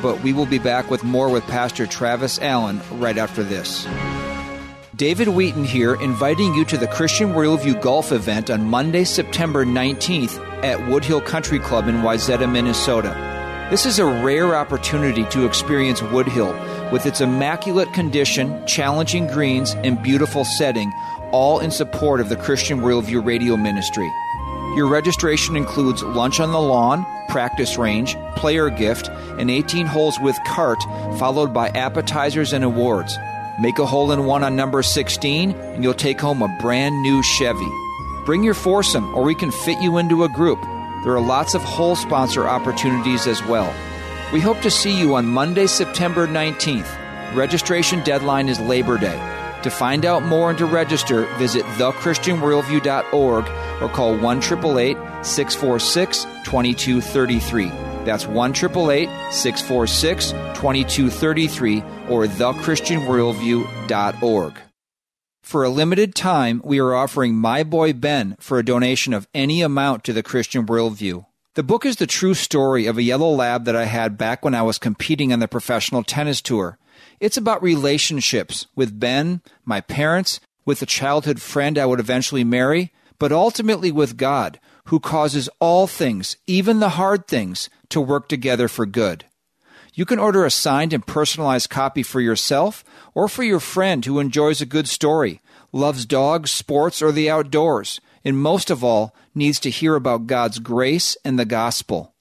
but 0.00 0.22
we 0.22 0.32
will 0.32 0.46
be 0.46 0.58
back 0.58 0.90
with 0.90 1.04
more 1.04 1.28
with 1.28 1.44
Pastor 1.44 1.86
Travis 1.86 2.38
Allen 2.40 2.80
right 2.92 3.18
after 3.18 3.42
this. 3.42 3.86
David 4.98 5.28
Wheaton 5.28 5.62
here, 5.62 5.94
inviting 5.94 6.54
you 6.54 6.64
to 6.64 6.76
the 6.76 6.88
Christian 6.88 7.28
Worldview 7.28 7.80
Golf 7.80 8.10
event 8.10 8.50
on 8.50 8.68
Monday, 8.68 9.04
September 9.04 9.64
19th 9.64 10.40
at 10.64 10.76
Woodhill 10.88 11.24
Country 11.24 11.60
Club 11.60 11.86
in 11.86 11.98
Wayzata, 11.98 12.50
Minnesota. 12.50 13.14
This 13.70 13.86
is 13.86 14.00
a 14.00 14.04
rare 14.04 14.56
opportunity 14.56 15.24
to 15.26 15.46
experience 15.46 16.00
Woodhill 16.00 16.90
with 16.90 17.06
its 17.06 17.20
immaculate 17.20 17.92
condition, 17.92 18.66
challenging 18.66 19.28
greens, 19.28 19.72
and 19.84 20.02
beautiful 20.02 20.44
setting, 20.44 20.92
all 21.30 21.60
in 21.60 21.70
support 21.70 22.18
of 22.18 22.28
the 22.28 22.34
Christian 22.34 22.80
Worldview 22.80 23.24
radio 23.24 23.56
ministry. 23.56 24.10
Your 24.74 24.88
registration 24.88 25.54
includes 25.54 26.02
lunch 26.02 26.40
on 26.40 26.50
the 26.50 26.60
lawn, 26.60 27.06
practice 27.28 27.78
range, 27.78 28.16
player 28.34 28.68
gift, 28.68 29.10
and 29.38 29.48
18 29.48 29.86
holes 29.86 30.18
with 30.18 30.36
cart, 30.44 30.82
followed 31.20 31.54
by 31.54 31.68
appetizers 31.68 32.52
and 32.52 32.64
awards. 32.64 33.16
Make 33.60 33.80
a 33.80 33.86
hole 33.86 34.12
in 34.12 34.24
one 34.24 34.44
on 34.44 34.54
number 34.54 34.84
16, 34.84 35.50
and 35.50 35.82
you'll 35.82 35.92
take 35.92 36.20
home 36.20 36.42
a 36.42 36.58
brand 36.60 37.02
new 37.02 37.24
Chevy. 37.24 37.68
Bring 38.24 38.44
your 38.44 38.54
foursome, 38.54 39.12
or 39.16 39.24
we 39.24 39.34
can 39.34 39.50
fit 39.50 39.82
you 39.82 39.98
into 39.98 40.22
a 40.22 40.28
group. 40.28 40.60
There 41.02 41.12
are 41.12 41.20
lots 41.20 41.54
of 41.54 41.62
hole 41.62 41.96
sponsor 41.96 42.46
opportunities 42.46 43.26
as 43.26 43.44
well. 43.46 43.74
We 44.32 44.38
hope 44.40 44.60
to 44.60 44.70
see 44.70 44.96
you 44.96 45.16
on 45.16 45.26
Monday, 45.26 45.66
September 45.66 46.28
19th. 46.28 47.34
Registration 47.34 48.00
deadline 48.04 48.48
is 48.48 48.60
Labor 48.60 48.96
Day. 48.96 49.18
To 49.64 49.70
find 49.70 50.06
out 50.06 50.22
more 50.22 50.50
and 50.50 50.58
to 50.58 50.66
register, 50.66 51.24
visit 51.36 51.64
thechristianworldview.org 51.64 53.48
or 53.82 53.88
call 53.88 54.16
1 54.16 54.42
646 54.42 56.24
2233. 56.44 57.87
That's 58.04 58.26
1 58.26 58.54
646 58.54 60.30
2233 60.30 61.82
or 62.08 62.26
thechristianworldview.org. 62.26 64.52
For 65.42 65.64
a 65.64 65.70
limited 65.70 66.14
time, 66.14 66.60
we 66.62 66.78
are 66.78 66.94
offering 66.94 67.34
My 67.34 67.62
Boy 67.62 67.94
Ben 67.94 68.36
for 68.38 68.58
a 68.58 68.64
donation 68.64 69.14
of 69.14 69.26
any 69.32 69.62
amount 69.62 70.04
to 70.04 70.12
the 70.12 70.22
Christian 70.22 70.66
Worldview. 70.66 71.24
The 71.54 71.62
book 71.62 71.86
is 71.86 71.96
the 71.96 72.06
true 72.06 72.34
story 72.34 72.84
of 72.86 72.98
a 72.98 73.02
yellow 73.02 73.30
lab 73.30 73.64
that 73.64 73.74
I 73.74 73.86
had 73.86 74.18
back 74.18 74.44
when 74.44 74.54
I 74.54 74.60
was 74.60 74.76
competing 74.78 75.32
on 75.32 75.38
the 75.38 75.48
professional 75.48 76.04
tennis 76.04 76.42
tour. 76.42 76.76
It's 77.18 77.38
about 77.38 77.62
relationships 77.62 78.66
with 78.76 79.00
Ben, 79.00 79.40
my 79.64 79.80
parents, 79.80 80.38
with 80.66 80.82
a 80.82 80.86
childhood 80.86 81.40
friend 81.40 81.78
I 81.78 81.86
would 81.86 81.98
eventually 81.98 82.44
marry, 82.44 82.92
but 83.18 83.32
ultimately 83.32 83.90
with 83.90 84.18
God, 84.18 84.60
who 84.88 84.98
causes 84.98 85.50
all 85.60 85.86
things, 85.86 86.38
even 86.46 86.80
the 86.80 86.90
hard 86.90 87.26
things, 87.26 87.68
to 87.90 88.00
work 88.00 88.26
together 88.26 88.68
for 88.68 88.86
good. 88.86 89.24
You 89.92 90.06
can 90.06 90.18
order 90.18 90.46
a 90.46 90.50
signed 90.50 90.94
and 90.94 91.06
personalized 91.06 91.68
copy 91.68 92.02
for 92.02 92.22
yourself 92.22 92.84
or 93.14 93.28
for 93.28 93.42
your 93.42 93.60
friend 93.60 94.04
who 94.04 94.18
enjoys 94.18 94.60
a 94.60 94.66
good 94.66 94.88
story, 94.88 95.42
loves 95.72 96.06
dogs, 96.06 96.50
sports, 96.50 97.02
or 97.02 97.12
the 97.12 97.28
outdoors, 97.28 98.00
and 98.24 98.38
most 98.38 98.70
of 98.70 98.82
all, 98.82 99.14
needs 99.34 99.60
to 99.60 99.70
hear 99.70 99.94
about 99.94 100.26
God's 100.26 100.58
grace 100.58 101.18
and 101.22 101.38
the 101.38 101.44
gospel. 101.44 102.14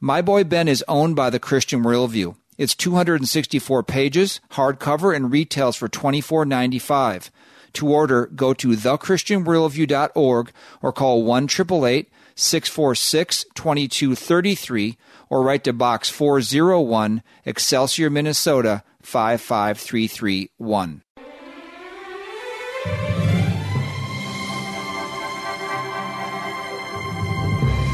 My 0.00 0.20
Boy 0.20 0.42
Ben 0.42 0.66
is 0.66 0.84
owned 0.88 1.14
by 1.14 1.30
the 1.30 1.38
Christian 1.38 1.84
Worldview. 1.84 2.34
It's 2.56 2.74
264 2.74 3.84
pages, 3.84 4.40
hardcover, 4.52 5.14
and 5.14 5.30
retails 5.30 5.76
for 5.76 5.88
$24.95. 5.88 7.30
To 7.74 7.88
order, 7.88 8.26
go 8.26 8.54
to 8.54 8.68
thechristianworldview.org 8.68 10.52
or 10.82 10.92
call 10.92 11.22
1 11.22 11.48
646 11.48 13.44
2233 13.54 14.96
or 15.28 15.42
write 15.42 15.64
to 15.64 15.72
Box 15.72 16.08
401, 16.08 17.22
Excelsior, 17.44 18.10
Minnesota 18.10 18.84
55331. 19.02 21.02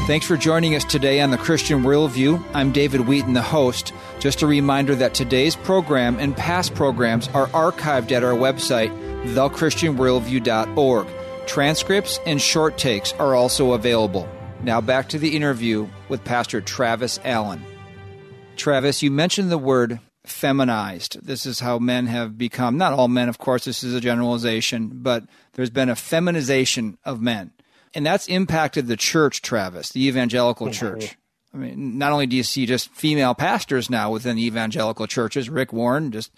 Thanks 0.05 0.27
for 0.27 0.37
joining 0.37 0.75
us 0.75 0.83
today 0.83 1.19
on 1.19 1.31
the 1.31 1.37
Christian 1.37 1.81
Worldview. 1.81 2.43
I'm 2.53 2.71
David 2.71 3.07
Wheaton, 3.07 3.33
the 3.33 3.41
host. 3.41 3.91
Just 4.19 4.43
a 4.43 4.47
reminder 4.47 4.93
that 4.93 5.15
today's 5.15 5.55
program 5.55 6.19
and 6.19 6.37
past 6.37 6.75
programs 6.75 7.27
are 7.29 7.47
archived 7.47 8.11
at 8.11 8.23
our 8.23 8.35
website, 8.35 8.91
thechristianworldview.org. 9.33 11.07
Transcripts 11.47 12.19
and 12.27 12.39
short 12.39 12.77
takes 12.77 13.13
are 13.13 13.33
also 13.33 13.73
available. 13.73 14.29
Now 14.61 14.79
back 14.79 15.09
to 15.09 15.17
the 15.17 15.35
interview 15.35 15.87
with 16.07 16.23
Pastor 16.23 16.61
Travis 16.61 17.19
Allen. 17.23 17.65
Travis, 18.57 19.01
you 19.01 19.09
mentioned 19.09 19.49
the 19.49 19.57
word 19.57 19.99
feminized. 20.23 21.25
This 21.25 21.47
is 21.47 21.61
how 21.61 21.79
men 21.79 22.05
have 22.05 22.37
become, 22.37 22.77
not 22.77 22.93
all 22.93 23.07
men, 23.07 23.27
of 23.27 23.39
course, 23.39 23.65
this 23.65 23.83
is 23.83 23.95
a 23.95 24.01
generalization, 24.01 24.91
but 25.01 25.23
there's 25.53 25.71
been 25.71 25.89
a 25.89 25.95
feminization 25.95 26.99
of 27.03 27.23
men. 27.23 27.53
And 27.95 28.05
that's 28.05 28.27
impacted 28.27 28.87
the 28.87 28.97
church, 28.97 29.41
Travis, 29.41 29.89
the 29.89 30.05
evangelical 30.07 30.69
church. 30.69 31.17
I 31.53 31.57
mean, 31.57 31.97
not 31.97 32.11
only 32.11 32.27
do 32.27 32.35
you 32.35 32.43
see 32.43 32.65
just 32.65 32.89
female 32.89 33.33
pastors 33.33 33.89
now 33.89 34.11
within 34.11 34.35
the 34.35 34.45
evangelical 34.45 35.07
churches, 35.07 35.49
Rick 35.49 35.71
Warren 35.71 36.11
just 36.11 36.31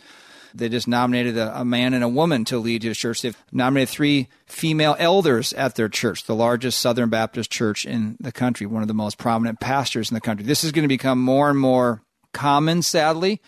they 0.53 0.69
just 0.69 0.87
nominated 0.87 1.37
a, 1.37 1.61
a, 1.61 1.65
man 1.65 1.93
and 1.93 2.03
a 2.03 2.07
woman 2.07 2.45
to 2.45 2.57
lead 2.57 2.83
his 2.83 2.97
church. 2.97 3.21
They've 3.21 3.37
nominated 3.51 3.89
three 3.89 4.27
female 4.45 4.95
elders 4.97 5.53
at 5.53 5.75
their 5.75 5.89
church, 5.89 6.23
the 6.25 6.35
largest 6.35 6.79
Southern 6.79 7.09
Baptist 7.09 7.51
church 7.51 7.85
in 7.85 8.17
the 8.19 8.31
country, 8.31 8.65
one 8.65 8.81
of 8.81 8.87
the 8.87 8.93
most 8.93 9.17
prominent 9.17 9.59
pastors 9.59 10.09
in 10.09 10.15
the 10.15 10.21
country. 10.21 10.45
This 10.45 10.63
is 10.63 10.71
going 10.71 10.83
to 10.83 10.87
become 10.87 11.19
more 11.19 11.49
and 11.49 11.59
more 11.59 12.01
common, 12.33 12.81
sadly, 12.81 13.41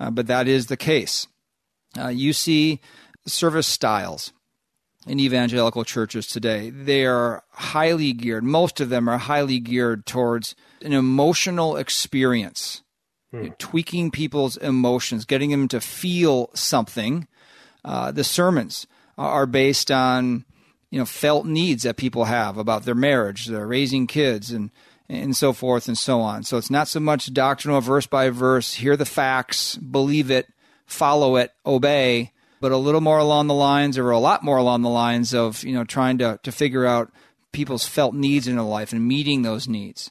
uh, 0.00 0.10
but 0.10 0.26
that 0.26 0.48
is 0.48 0.66
the 0.66 0.76
case. 0.76 1.26
Uh, 1.98 2.08
you 2.08 2.32
see 2.32 2.80
service 3.26 3.66
styles 3.66 4.32
in 5.06 5.20
evangelical 5.20 5.84
churches 5.84 6.26
today. 6.26 6.70
They 6.70 7.06
are 7.06 7.42
highly 7.50 8.12
geared, 8.12 8.44
most 8.44 8.80
of 8.80 8.88
them 8.88 9.08
are 9.08 9.18
highly 9.18 9.58
geared 9.58 10.06
towards 10.06 10.54
an 10.82 10.92
emotional 10.92 11.76
experience 11.76 12.82
hmm. 13.30 13.48
tweaking 13.58 14.10
people's 14.10 14.56
emotions, 14.56 15.24
getting 15.24 15.50
them 15.50 15.68
to 15.68 15.80
feel 15.80 16.50
something. 16.54 17.26
Uh, 17.84 18.12
the 18.12 18.24
sermons 18.24 18.86
are 19.18 19.46
based 19.46 19.90
on 19.90 20.44
you 20.90 20.98
know 20.98 21.04
felt 21.04 21.46
needs 21.46 21.82
that 21.82 21.96
people 21.96 22.24
have 22.24 22.56
about 22.56 22.84
their 22.84 22.94
marriage, 22.94 23.46
their 23.46 23.66
raising 23.66 24.06
kids, 24.06 24.50
and 24.50 24.70
and 25.08 25.36
so 25.36 25.52
forth 25.52 25.88
and 25.88 25.98
so 25.98 26.20
on. 26.20 26.42
So 26.42 26.56
it's 26.56 26.70
not 26.70 26.88
so 26.88 27.00
much 27.00 27.32
doctrinal 27.32 27.80
verse 27.80 28.06
by 28.06 28.30
verse. 28.30 28.74
Hear 28.74 28.96
the 28.96 29.04
facts, 29.04 29.76
believe 29.76 30.30
it, 30.30 30.48
follow 30.86 31.36
it, 31.36 31.52
obey, 31.66 32.32
but 32.62 32.72
a 32.72 32.76
little 32.76 33.00
more 33.00 33.18
along 33.18 33.48
the 33.48 33.54
lines, 33.54 33.98
or 33.98 34.10
a 34.10 34.18
lot 34.18 34.44
more 34.44 34.56
along 34.56 34.82
the 34.82 34.88
lines 34.88 35.34
of 35.34 35.64
you 35.64 35.74
know 35.74 35.84
trying 35.84 36.16
to 36.18 36.38
to 36.44 36.52
figure 36.52 36.86
out 36.86 37.12
people's 37.52 37.84
felt 37.84 38.14
needs 38.14 38.48
in 38.48 38.56
their 38.56 38.64
life 38.64 38.92
and 38.92 39.06
meeting 39.06 39.42
those 39.42 39.68
needs. 39.68 40.10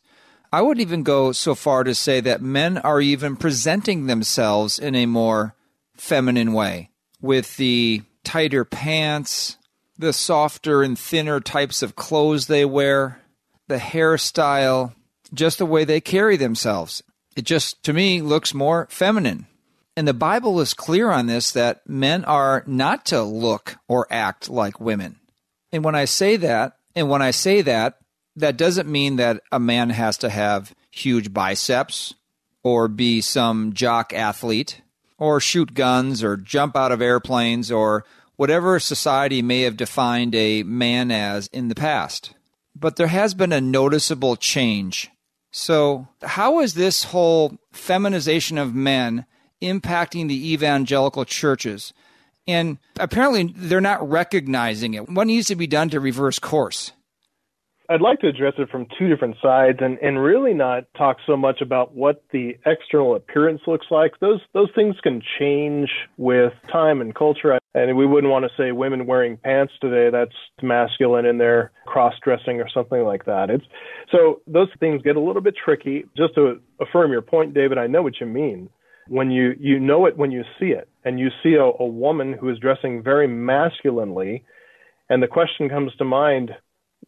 I 0.52 0.62
would 0.62 0.80
even 0.80 1.04
go 1.04 1.32
so 1.32 1.56
far 1.56 1.86
to 1.86 1.96
say 1.96 2.20
that 2.20 2.42
men 2.42 2.78
are 2.78 3.00
even 3.00 3.38
presenting 3.38 4.06
themselves 4.06 4.78
in 4.78 4.96
a 4.96 5.06
more 5.06 5.56
feminine 5.96 6.52
way 6.52 6.90
with 7.22 7.56
the 7.56 8.02
tighter 8.26 8.66
pants, 8.66 9.58
the 9.98 10.12
softer 10.12 10.84
and 10.84 11.00
thinner 11.00 11.40
types 11.40 11.82
of 11.82 11.96
clothes 11.96 12.48
they 12.48 12.66
wear, 12.66 13.22
the 13.70 13.78
hairstyle, 13.78 14.94
just 15.34 15.58
the 15.58 15.66
way 15.66 15.86
they 15.86 16.02
carry 16.02 16.36
themselves. 16.36 17.02
It 17.38 17.46
just, 17.46 17.82
to 17.84 17.94
me, 17.94 18.22
looks 18.22 18.54
more 18.54 18.88
feminine. 18.90 19.48
And 20.02 20.08
the 20.08 20.16
Bible 20.16 20.60
is 20.60 20.74
clear 20.74 21.12
on 21.12 21.28
this 21.28 21.52
that 21.52 21.88
men 21.88 22.26
are 22.26 22.64
not 22.66 23.06
to 23.06 23.22
look 23.22 23.76
or 23.88 24.08
act 24.10 24.50
like 24.50 24.82
women. 24.82 25.20
And 25.72 25.84
when 25.84 25.94
I 25.94 26.06
say 26.06 26.38
that, 26.38 26.78
and 26.96 27.08
when 27.08 27.22
I 27.22 27.30
say 27.30 27.62
that, 27.62 28.00
that 28.36 28.58
doesn't 28.58 28.92
mean 28.92 29.18
that 29.18 29.44
a 29.52 29.60
man 29.60 29.92
has 29.92 30.18
to 30.18 30.32
have 30.32 30.74
huge 30.90 31.32
biceps 31.32 32.16
or 32.64 32.88
be 32.88 33.22
some 33.22 33.74
jock 33.74 34.12
athlete 34.12 34.82
or 35.20 35.40
shoot 35.40 35.76
guns 35.76 36.24
or 36.24 36.36
jump 36.36 36.76
out 36.76 36.92
of 36.92 37.00
airplanes 37.00 37.72
or 37.72 38.04
whatever 38.38 38.80
society 38.80 39.44
may 39.44 39.62
have 39.62 39.78
defined 39.78 40.34
a 40.34 40.64
man 40.64 41.12
as 41.12 41.46
in 41.54 41.68
the 41.68 41.76
past. 41.76 42.34
But 42.74 42.96
there 42.96 43.06
has 43.06 43.36
been 43.36 43.54
a 43.54 43.62
noticeable 43.62 44.36
change. 44.36 45.12
So, 45.52 46.08
how 46.24 46.60
is 46.62 46.74
this 46.74 47.04
whole 47.04 47.60
feminization 47.72 48.58
of 48.58 48.74
men 48.74 49.28
impacting 49.62 50.28
the 50.28 50.54
evangelical 50.54 51.26
churches? 51.26 51.94
And 52.48 52.80
apparently, 53.00 53.54
they're 53.56 53.82
not 53.82 54.08
recognizing 54.08 54.94
it. 54.94 55.10
What 55.10 55.28
needs 55.28 55.48
to 55.48 55.56
be 55.56 55.68
done 55.68 55.90
to 55.90 56.00
reverse 56.00 56.40
course? 56.40 56.92
I'd 57.92 58.00
like 58.00 58.20
to 58.22 58.28
address 58.28 58.54
it 58.58 58.70
from 58.70 58.88
two 58.98 59.10
different 59.10 59.36
sides 59.42 59.80
and, 59.82 59.98
and 60.00 60.22
really 60.22 60.54
not 60.54 60.86
talk 60.98 61.18
so 61.28 61.36
much 61.36 61.60
about 61.60 61.94
what 61.94 62.24
the 62.32 62.58
external 62.66 63.16
appearance 63.16 63.60
looks 63.68 63.88
like. 63.92 64.14
Those 64.22 64.40
those 64.54 64.70
things 64.74 64.96
can 65.04 65.22
change 65.38 65.90
with 66.16 66.54
time 66.72 67.02
and 67.02 67.14
culture. 67.14 67.60
And 67.74 67.98
we 67.98 68.06
wouldn't 68.06 68.32
want 68.32 68.46
to 68.46 68.52
say 68.58 68.72
women 68.72 69.08
wearing 69.08 69.36
pants 69.36 69.74
today, 69.82 70.10
that's 70.10 70.36
masculine 70.62 71.26
in 71.26 71.38
their 71.38 71.72
cross 71.86 72.14
dressing 72.24 72.62
or 72.62 72.70
something 72.74 73.04
like 73.04 73.26
that. 73.26 73.50
It's 73.50 73.66
so 74.10 74.42
those 74.48 74.70
things 74.80 75.02
get 75.02 75.18
a 75.18 75.22
little 75.22 75.42
bit 75.42 75.56
tricky. 75.62 76.06
Just 76.16 76.36
to 76.36 76.62
affirm 76.80 77.12
your 77.12 77.22
point, 77.22 77.54
David, 77.54 77.78
I 77.78 77.88
know 77.88 78.02
what 78.02 78.22
you 78.22 78.26
mean. 78.26 78.70
When 79.12 79.30
you, 79.30 79.56
you 79.60 79.78
know 79.78 80.06
it 80.06 80.16
when 80.16 80.32
you 80.32 80.44
see 80.58 80.68
it, 80.68 80.88
and 81.04 81.20
you 81.20 81.28
see 81.44 81.56
a, 81.56 81.64
a 81.64 81.86
woman 81.86 82.32
who 82.32 82.48
is 82.50 82.58
dressing 82.60 83.04
very 83.04 83.28
masculinely, 83.28 84.46
and 85.10 85.22
the 85.22 85.28
question 85.28 85.68
comes 85.68 85.92
to 85.98 86.06
mind, 86.06 86.52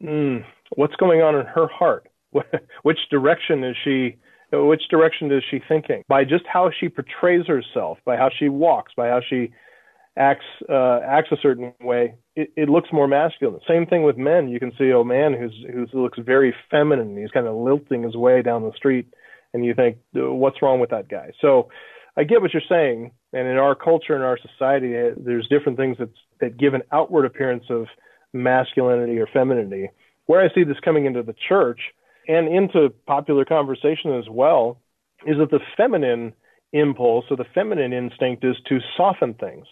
mm, 0.02 0.44
what's 0.76 0.98
going 0.98 1.22
on 1.22 1.36
in 1.36 1.46
her 1.46 1.68
heart? 1.68 2.10
which 2.84 3.00
direction 3.10 3.64
is 3.64 3.78
she? 3.86 4.18
Which 4.52 4.84
direction 4.90 5.32
is 5.32 5.44
she 5.50 5.62
thinking? 5.68 6.04
By 6.10 6.26
just 6.26 6.44
how 6.52 6.72
she 6.78 6.90
portrays 6.90 7.48
herself, 7.48 8.00
by 8.06 8.18
how 8.18 8.30
she 8.38 8.50
walks, 8.50 8.92
by 8.98 9.08
how 9.08 9.22
she 9.28 9.52
acts 10.18 10.46
uh, 10.70 11.00
acts 11.08 11.30
a 11.32 11.38
certain 11.42 11.74
way, 11.82 12.16
it, 12.36 12.52
it 12.58 12.70
looks 12.70 12.90
more 12.92 13.08
masculine. 13.08 13.62
Same 13.68 13.86
thing 13.86 14.04
with 14.04 14.18
men. 14.18 14.50
You 14.50 14.60
can 14.60 14.74
see 14.78 14.90
a 14.90 15.04
man 15.06 15.34
who's 15.34 15.56
who 15.72 16.04
looks 16.04 16.20
very 16.20 16.54
feminine. 16.70 17.18
He's 17.18 17.32
kind 17.32 17.48
of 17.48 17.56
lilting 17.56 18.04
his 18.04 18.16
way 18.16 18.42
down 18.42 18.64
the 18.64 18.74
street, 18.76 19.08
and 19.54 19.66
you 19.66 19.74
think, 19.74 19.98
what's 20.14 20.62
wrong 20.62 20.80
with 20.80 20.90
that 20.90 21.08
guy? 21.08 21.32
So, 21.40 21.70
I 22.18 22.24
get 22.24 22.42
what 22.42 22.54
you're 22.54 22.62
saying. 22.70 23.12
And 23.34 23.48
in 23.48 23.58
our 23.58 23.76
culture, 23.76 24.16
in 24.16 24.22
our 24.22 24.38
society, 24.38 24.96
uh, 24.98 25.12
there's 25.18 25.48
different 25.48 25.78
things 25.78 25.98
that 26.00 26.10
that 26.42 26.58
give 26.58 26.74
an 26.74 26.84
outward 26.92 27.26
appearance 27.26 27.66
of 27.70 27.88
masculinity 28.34 29.18
or 29.20 29.28
femininity 29.32 29.90
where 30.26 30.42
I 30.42 30.54
see 30.54 30.64
this 30.64 30.80
coming 30.84 31.06
into 31.06 31.24
the 31.24 31.36
church 31.48 31.80
and 32.28 32.48
into 32.48 32.90
popular 33.06 33.46
conversation 33.46 34.18
as 34.18 34.26
well 34.30 34.80
is 35.26 35.38
that 35.38 35.52
the 35.52 35.60
feminine 35.78 36.34
impulse 36.72 37.26
or 37.30 37.38
the 37.38 37.46
feminine 37.54 37.94
instinct 37.94 38.44
is 38.44 38.56
to 38.68 38.80
soften 38.98 39.34
things. 39.36 39.66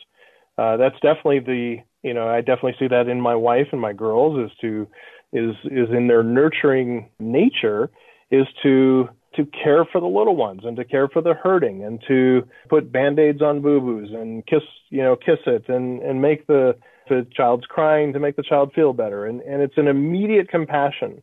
Uh, 0.58 0.78
that's 0.78 0.96
definitely 0.96 1.40
the 1.40 1.78
you 2.04 2.14
know 2.14 2.28
I 2.28 2.42
definitely 2.42 2.76
see 2.80 2.88
that 2.88 3.08
in 3.08 3.22
my 3.22 3.36
wife 3.36 3.68
and 3.72 3.82
my 3.82 3.94
girls 3.94 4.50
is 4.50 4.58
to 4.62 4.88
is 5.34 5.56
is 5.66 5.90
in 5.96 6.08
their 6.08 6.24
nurturing 6.24 7.10
nature 7.20 7.90
is 8.30 8.48
to 8.64 9.10
to 9.36 9.46
care 9.46 9.86
for 9.86 10.02
the 10.02 10.08
little 10.08 10.36
ones 10.36 10.62
and 10.64 10.76
to 10.78 10.84
care 10.84 11.08
for 11.08 11.22
the 11.22 11.34
hurting 11.34 11.84
and 11.84 12.02
to 12.08 12.44
put 12.70 12.92
band-aids 12.92 13.42
on 13.42 13.62
boo-boos 13.62 14.10
and 14.12 14.46
kiss 14.46 14.64
you 14.90 15.02
know 15.02 15.16
kiss 15.16 15.40
it 15.46 15.70
and 15.70 16.02
and 16.02 16.22
make 16.22 16.48
the 16.48 16.76
the 17.10 17.28
child's 17.36 17.66
crying 17.66 18.14
to 18.14 18.20
make 18.20 18.36
the 18.36 18.44
child 18.44 18.72
feel 18.74 18.94
better. 18.94 19.26
And 19.26 19.42
and 19.42 19.62
it's 19.62 19.78
an 19.78 19.88
immediate 19.88 20.50
compassion. 20.50 21.22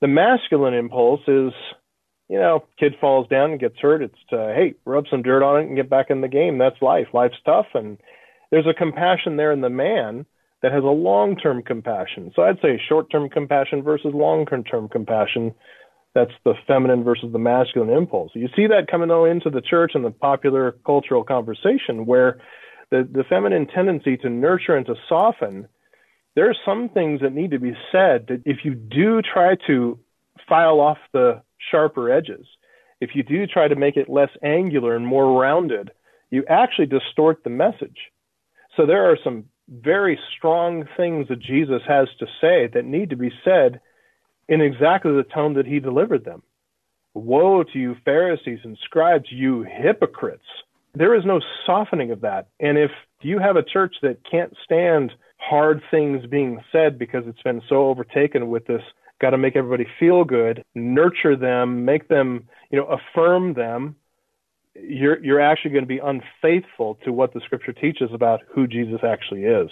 The 0.00 0.08
masculine 0.08 0.74
impulse 0.74 1.22
is 1.26 1.52
you 2.28 2.38
know 2.38 2.64
kid 2.78 2.94
falls 3.00 3.28
down 3.28 3.52
and 3.52 3.60
gets 3.60 3.78
hurt. 3.80 4.02
It's 4.02 4.14
to 4.30 4.52
hey 4.56 4.74
rub 4.84 5.04
some 5.10 5.22
dirt 5.22 5.42
on 5.42 5.60
it 5.60 5.66
and 5.66 5.76
get 5.76 5.90
back 5.90 6.06
in 6.10 6.20
the 6.20 6.28
game. 6.28 6.58
That's 6.58 6.80
life. 6.80 7.08
Life's 7.12 7.40
tough. 7.44 7.66
And 7.74 7.98
there's 8.50 8.66
a 8.66 8.74
compassion 8.74 9.36
there 9.36 9.52
in 9.52 9.60
the 9.60 9.70
man 9.70 10.26
that 10.62 10.72
has 10.72 10.84
a 10.84 10.86
long-term 10.86 11.62
compassion. 11.62 12.32
So 12.36 12.42
i'd 12.42 12.60
say 12.62 12.80
short-term 12.88 13.28
compassion 13.28 13.82
versus 13.82 14.14
long-term 14.14 14.88
compassion 14.88 15.54
that's 16.14 16.32
the 16.44 16.54
feminine 16.66 17.04
versus 17.04 17.32
the 17.32 17.38
masculine 17.38 17.90
impulse. 17.90 18.32
You 18.34 18.48
see 18.54 18.66
that 18.66 18.90
coming 18.90 19.10
into 19.30 19.50
the 19.50 19.62
church 19.62 19.92
and 19.94 20.04
the 20.04 20.10
popular 20.10 20.72
cultural 20.84 21.24
conversation 21.24 22.04
where 22.06 22.40
the, 22.90 23.08
the 23.10 23.24
feminine 23.24 23.66
tendency 23.66 24.16
to 24.18 24.28
nurture 24.28 24.76
and 24.76 24.84
to 24.86 24.94
soften, 25.08 25.68
there 26.34 26.50
are 26.50 26.56
some 26.64 26.90
things 26.90 27.20
that 27.22 27.32
need 27.32 27.50
to 27.52 27.58
be 27.58 27.72
said 27.90 28.26
that 28.28 28.42
if 28.44 28.58
you 28.64 28.74
do 28.74 29.22
try 29.22 29.56
to 29.66 29.98
file 30.48 30.80
off 30.80 30.98
the 31.12 31.42
sharper 31.70 32.12
edges, 32.12 32.46
if 33.00 33.10
you 33.14 33.22
do 33.22 33.46
try 33.46 33.68
to 33.68 33.76
make 33.76 33.96
it 33.96 34.08
less 34.08 34.30
angular 34.42 34.94
and 34.94 35.06
more 35.06 35.40
rounded, 35.40 35.90
you 36.30 36.44
actually 36.48 36.86
distort 36.86 37.42
the 37.42 37.50
message. 37.50 37.98
So 38.76 38.86
there 38.86 39.10
are 39.10 39.18
some 39.24 39.44
very 39.68 40.18
strong 40.36 40.84
things 40.96 41.28
that 41.28 41.40
Jesus 41.40 41.82
has 41.88 42.08
to 42.18 42.26
say 42.40 42.68
that 42.72 42.84
need 42.84 43.10
to 43.10 43.16
be 43.16 43.32
said 43.44 43.80
in 44.52 44.60
exactly 44.60 45.12
the 45.12 45.22
tone 45.22 45.54
that 45.54 45.64
he 45.64 45.80
delivered 45.80 46.26
them. 46.26 46.42
Woe 47.14 47.62
to 47.62 47.78
you, 47.78 47.96
Pharisees 48.04 48.58
and 48.64 48.76
scribes, 48.84 49.24
you 49.30 49.62
hypocrites. 49.62 50.44
There 50.94 51.14
is 51.14 51.24
no 51.24 51.40
softening 51.64 52.10
of 52.10 52.20
that. 52.20 52.48
And 52.60 52.76
if 52.76 52.90
you 53.22 53.38
have 53.38 53.56
a 53.56 53.62
church 53.62 53.94
that 54.02 54.18
can't 54.30 54.54
stand 54.62 55.10
hard 55.38 55.80
things 55.90 56.26
being 56.26 56.60
said 56.70 56.98
because 56.98 57.24
it's 57.26 57.40
been 57.42 57.62
so 57.66 57.88
overtaken 57.88 58.50
with 58.50 58.66
this 58.66 58.82
got 59.22 59.30
to 59.30 59.38
make 59.38 59.56
everybody 59.56 59.86
feel 59.98 60.22
good, 60.22 60.62
nurture 60.74 61.34
them, 61.34 61.86
make 61.86 62.08
them, 62.08 62.46
you 62.70 62.78
know, 62.78 62.86
affirm 62.86 63.54
them, 63.54 63.96
you're 64.74 65.22
you're 65.24 65.40
actually 65.40 65.70
going 65.70 65.84
to 65.84 65.88
be 65.88 66.00
unfaithful 66.00 66.98
to 67.04 67.12
what 67.12 67.32
the 67.32 67.40
scripture 67.40 67.72
teaches 67.72 68.10
about 68.12 68.40
who 68.54 68.66
Jesus 68.66 69.00
actually 69.02 69.44
is. 69.44 69.70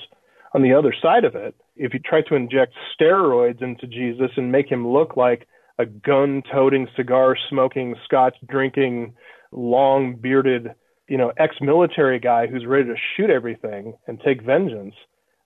On 0.54 0.62
the 0.62 0.72
other 0.72 0.94
side 1.02 1.24
of 1.24 1.34
it, 1.34 1.54
if 1.80 1.94
you 1.94 2.00
try 2.00 2.20
to 2.20 2.34
inject 2.34 2.74
steroids 2.94 3.62
into 3.62 3.86
Jesus 3.86 4.30
and 4.36 4.52
make 4.52 4.70
him 4.70 4.86
look 4.86 5.16
like 5.16 5.48
a 5.78 5.86
gun 5.86 6.42
toting, 6.52 6.86
cigar 6.94 7.34
smoking, 7.48 7.94
scotch 8.04 8.36
drinking, 8.46 9.14
long 9.50 10.14
bearded, 10.14 10.74
you 11.08 11.16
know, 11.16 11.32
ex 11.38 11.56
military 11.62 12.20
guy 12.20 12.46
who's 12.46 12.66
ready 12.66 12.84
to 12.84 12.94
shoot 13.16 13.30
everything 13.30 13.94
and 14.06 14.20
take 14.20 14.44
vengeance, 14.44 14.94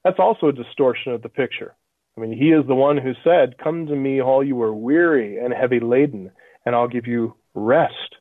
that's 0.02 0.18
also 0.18 0.48
a 0.48 0.52
distortion 0.52 1.12
of 1.12 1.22
the 1.22 1.28
picture. 1.28 1.76
I 2.18 2.20
mean, 2.20 2.36
he 2.36 2.48
is 2.48 2.66
the 2.66 2.74
one 2.74 2.98
who 2.98 3.12
said, 3.22 3.56
Come 3.62 3.86
to 3.86 3.94
me, 3.94 4.20
all 4.20 4.42
you 4.42 4.60
are 4.62 4.74
weary 4.74 5.38
and 5.38 5.54
heavy 5.54 5.78
laden, 5.78 6.32
and 6.66 6.74
I'll 6.74 6.88
give 6.88 7.06
you 7.06 7.36
rest. 7.54 8.16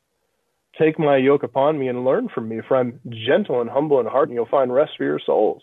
Take 0.78 1.00
my 1.00 1.16
yoke 1.16 1.42
upon 1.42 1.80
me 1.80 1.88
and 1.88 2.04
learn 2.04 2.28
from 2.32 2.48
me, 2.48 2.60
for 2.66 2.76
I'm 2.76 3.00
gentle 3.26 3.60
and 3.60 3.68
humble 3.68 3.98
in 3.98 4.06
heart, 4.06 4.28
and 4.28 4.36
you'll 4.36 4.46
find 4.46 4.72
rest 4.72 4.92
for 4.96 5.04
your 5.04 5.20
souls. 5.24 5.62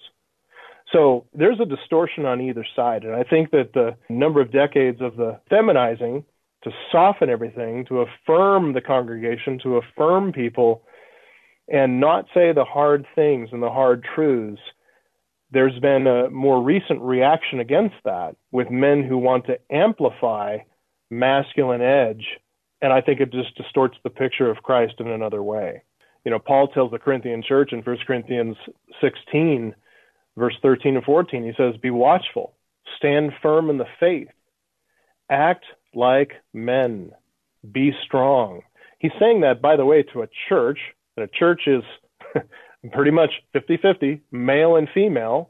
So 0.92 1.26
there's 1.34 1.60
a 1.60 1.66
distortion 1.66 2.26
on 2.26 2.42
either 2.42 2.66
side. 2.76 3.04
And 3.04 3.16
I 3.16 3.24
think 3.24 3.52
that 3.52 3.74
the 3.74 3.96
number 4.10 4.42
of 4.42 4.52
decades 4.52 5.02
of 5.02 5.16
the 5.16 5.40
feminizing 5.50 6.24
to 6.64 6.72
soften 6.92 7.30
everything, 7.30 7.86
to 7.86 8.02
affirm 8.02 8.74
the 8.74 8.82
congregation, 8.82 9.60
to 9.64 9.78
affirm 9.78 10.32
people, 10.32 10.84
and 11.68 12.00
not 12.00 12.26
say 12.34 12.52
the 12.52 12.66
hard 12.66 13.06
things 13.16 13.50
and 13.52 13.64
the 13.64 13.70
hard 13.70 14.06
truths, 14.16 14.62
there's 15.52 15.78
been 15.80 16.08
a 16.08 16.30
more 16.30 16.62
recent 16.62 17.02
reaction 17.02 17.60
against 17.60 17.96
that 18.06 18.36
with 18.52 18.70
men 18.70 19.04
who 19.04 19.18
want 19.18 19.46
to 19.46 19.60
amplify 19.72 20.58
masculine 21.10 21.82
edge. 21.82 22.26
And 22.82 22.92
I 22.94 23.02
think 23.02 23.20
it 23.20 23.32
just 23.32 23.56
distorts 23.56 23.98
the 24.04 24.10
picture 24.10 24.50
of 24.50 24.64
Christ 24.64 24.96
in 25.00 25.08
another 25.08 25.44
way. 25.44 25.84
You 26.26 26.32
know, 26.32 26.40
Paul 26.40 26.68
tells 26.68 26.92
the 26.92 27.00
Corinthian 27.00 27.44
church 27.48 27.72
in 27.74 27.82
1 27.82 27.98
Corinthians 28.06 28.56
16 29.02 29.74
verse 30.38 30.56
13 30.62 30.96
and 30.96 31.04
14, 31.04 31.44
he 31.44 31.54
says, 31.58 31.80
Be 31.82 31.92
watchful, 31.92 32.54
stand 32.98 33.32
firm 33.42 33.70
in 33.70 33.78
the 33.78 33.86
faith, 34.00 34.30
act 35.30 35.66
like 35.94 36.32
men, 36.54 37.12
be 37.72 37.92
strong. 38.06 38.62
He's 39.00 39.12
saying 39.20 39.42
that, 39.42 39.62
by 39.62 39.76
the 39.76 39.86
way, 39.86 40.04
to 40.14 40.22
a 40.22 40.30
church, 40.50 40.80
and 41.18 41.24
a 41.24 41.40
church 41.40 41.62
is 41.68 41.84
pretty 42.92 43.12
much 43.12 43.32
50 43.54 43.78
50, 43.78 44.22
male 44.32 44.76
and 44.76 44.88
female, 44.94 45.50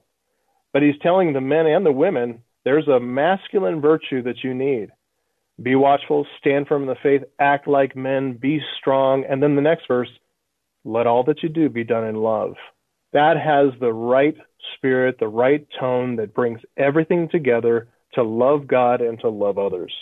but 0.74 0.82
he's 0.82 1.00
telling 1.02 1.34
the 1.34 1.42
men 1.42 1.66
and 1.68 1.86
the 1.86 1.92
women 1.92 2.44
there's 2.64 2.88
a 2.88 3.00
masculine 3.00 3.82
virtue 3.82 4.22
that 4.24 4.44
you 4.44 4.54
need. 4.54 4.90
Be 5.62 5.76
watchful, 5.76 6.26
stand 6.40 6.68
firm 6.68 6.84
in 6.84 6.88
the 6.88 6.96
faith, 7.02 7.24
act 7.40 7.68
like 7.68 7.96
men, 7.96 8.34
be 8.34 8.62
strong. 8.80 9.26
And 9.30 9.42
then 9.42 9.56
the 9.56 9.62
next 9.62 9.88
verse, 9.88 10.10
let 10.84 11.08
all 11.08 11.24
that 11.26 11.44
you 11.44 11.50
do 11.50 11.70
be 11.70 11.84
done 11.84 12.06
in 12.06 12.16
love. 12.16 12.54
That 13.14 13.38
has 13.38 13.80
the 13.80 13.92
right 13.92 14.36
spirit, 14.76 15.18
the 15.20 15.28
right 15.28 15.66
tone 15.80 16.16
that 16.18 16.34
brings 16.34 16.60
everything 16.78 17.30
together 17.30 17.88
to 18.14 18.24
love 18.24 18.68
God 18.68 19.02
and 19.02 19.20
to 19.22 19.30
love 19.30 19.58
others. 19.58 19.94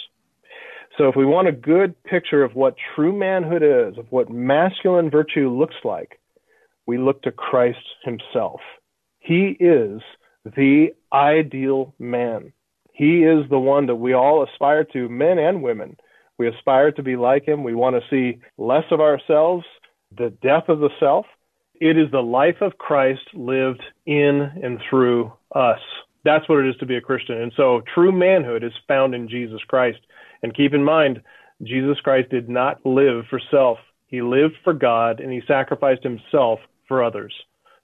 So, 0.97 1.07
if 1.07 1.16
we 1.16 1.26
want 1.26 1.47
a 1.47 1.53
good 1.53 2.01
picture 2.03 2.43
of 2.43 2.55
what 2.55 2.76
true 2.95 3.18
manhood 3.18 3.64
is, 3.64 3.97
of 3.97 4.07
what 4.12 4.30
masculine 4.30 5.10
virtue 5.10 5.49
looks 5.49 5.76
like, 5.84 6.20
we 6.88 6.97
look 6.97 7.22
to 7.22 7.32
Christ 7.32 7.78
himself. 8.03 8.62
He 9.20 9.55
is 9.60 10.01
the 10.43 10.88
ideal 11.14 11.93
man. 11.99 12.51
He 12.91 13.24
is 13.24 13.49
the 13.49 13.60
one 13.60 13.86
that 13.86 13.95
we 13.95 14.14
all 14.14 14.43
aspire 14.43 14.84
to, 14.86 15.07
men 15.07 15.38
and 15.38 15.62
women. 15.62 15.95
We 16.38 16.47
aspire 16.47 16.91
to 16.93 17.03
be 17.03 17.16
like 17.16 17.47
him. 17.47 17.64
We 17.64 17.76
want 17.76 17.95
to 17.95 18.10
see 18.10 18.41
less 18.57 18.86
of 18.91 18.99
ourselves, 18.99 19.66
the 20.18 20.32
death 20.41 20.68
of 20.68 20.80
the 20.80 20.89
self, 20.99 21.26
it 21.80 21.97
is 21.97 22.11
the 22.11 22.21
life 22.21 22.61
of 22.61 22.77
Christ 22.77 23.21
lived 23.34 23.82
in 24.05 24.41
and 24.61 24.80
through 24.89 25.32
us. 25.55 25.80
That's 26.25 26.47
what 26.49 26.59
it 26.59 26.69
is 26.69 26.75
to 26.77 26.86
be 26.86 26.97
a 26.97 27.01
Christian. 27.01 27.41
And 27.41 27.51
so 27.55 27.82
true 27.93 28.11
manhood 28.11 28.63
is 28.63 28.73
found 28.88 29.15
in 29.15 29.30
Jesus 29.30 29.61
Christ. 29.67 29.99
And 30.43 30.55
keep 30.55 30.73
in 30.73 30.84
mind, 30.84 31.21
Jesus 31.63 31.99
Christ 32.01 32.30
did 32.30 32.49
not 32.49 32.86
live 32.86 33.25
for 33.30 33.41
self. 33.51 33.77
He 34.07 34.21
lived 34.21 34.55
for 34.63 34.73
God 34.73 35.19
and 35.19 35.32
he 35.32 35.41
sacrificed 35.47 36.03
himself 36.03 36.59
for 36.88 37.03
others. 37.03 37.34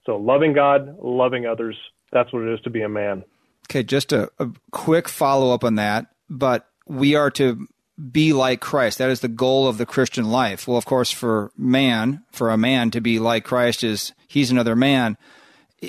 So 0.04 0.16
loving 0.16 0.52
God, 0.52 0.98
loving 1.02 1.46
others, 1.46 1.76
that's 2.12 2.32
what 2.32 2.42
it 2.42 2.52
is 2.52 2.60
to 2.62 2.70
be 2.70 2.82
a 2.82 2.88
man. 2.88 3.24
Okay, 3.68 3.82
just 3.82 4.12
a, 4.12 4.30
a 4.38 4.48
quick 4.70 5.08
follow 5.08 5.52
up 5.52 5.64
on 5.64 5.76
that. 5.76 6.06
But 6.28 6.68
we 6.86 7.14
are 7.14 7.30
to 7.32 7.66
be 8.12 8.32
like 8.32 8.60
Christ. 8.60 8.98
That 8.98 9.10
is 9.10 9.20
the 9.20 9.28
goal 9.28 9.66
of 9.66 9.78
the 9.78 9.86
Christian 9.86 10.26
life. 10.26 10.68
Well, 10.68 10.76
of 10.76 10.84
course, 10.84 11.10
for 11.10 11.50
man, 11.56 12.22
for 12.30 12.50
a 12.50 12.58
man 12.58 12.90
to 12.90 13.00
be 13.00 13.18
like 13.18 13.44
Christ 13.44 13.82
is 13.82 14.12
he's 14.28 14.50
another 14.50 14.76
man. 14.76 15.16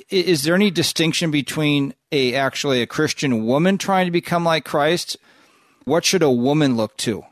Is 0.09 0.43
there 0.43 0.55
any 0.55 0.71
distinction 0.71 1.31
between 1.31 1.93
a 2.11 2.35
actually 2.35 2.81
a 2.81 2.87
Christian 2.87 3.45
woman 3.45 3.77
trying 3.77 4.05
to 4.05 4.11
become 4.11 4.43
like 4.43 4.65
Christ? 4.65 5.17
What 5.85 6.05
should 6.05 6.23
a 6.23 6.31
woman 6.31 6.75
look 6.75 6.97
to? 6.97 7.23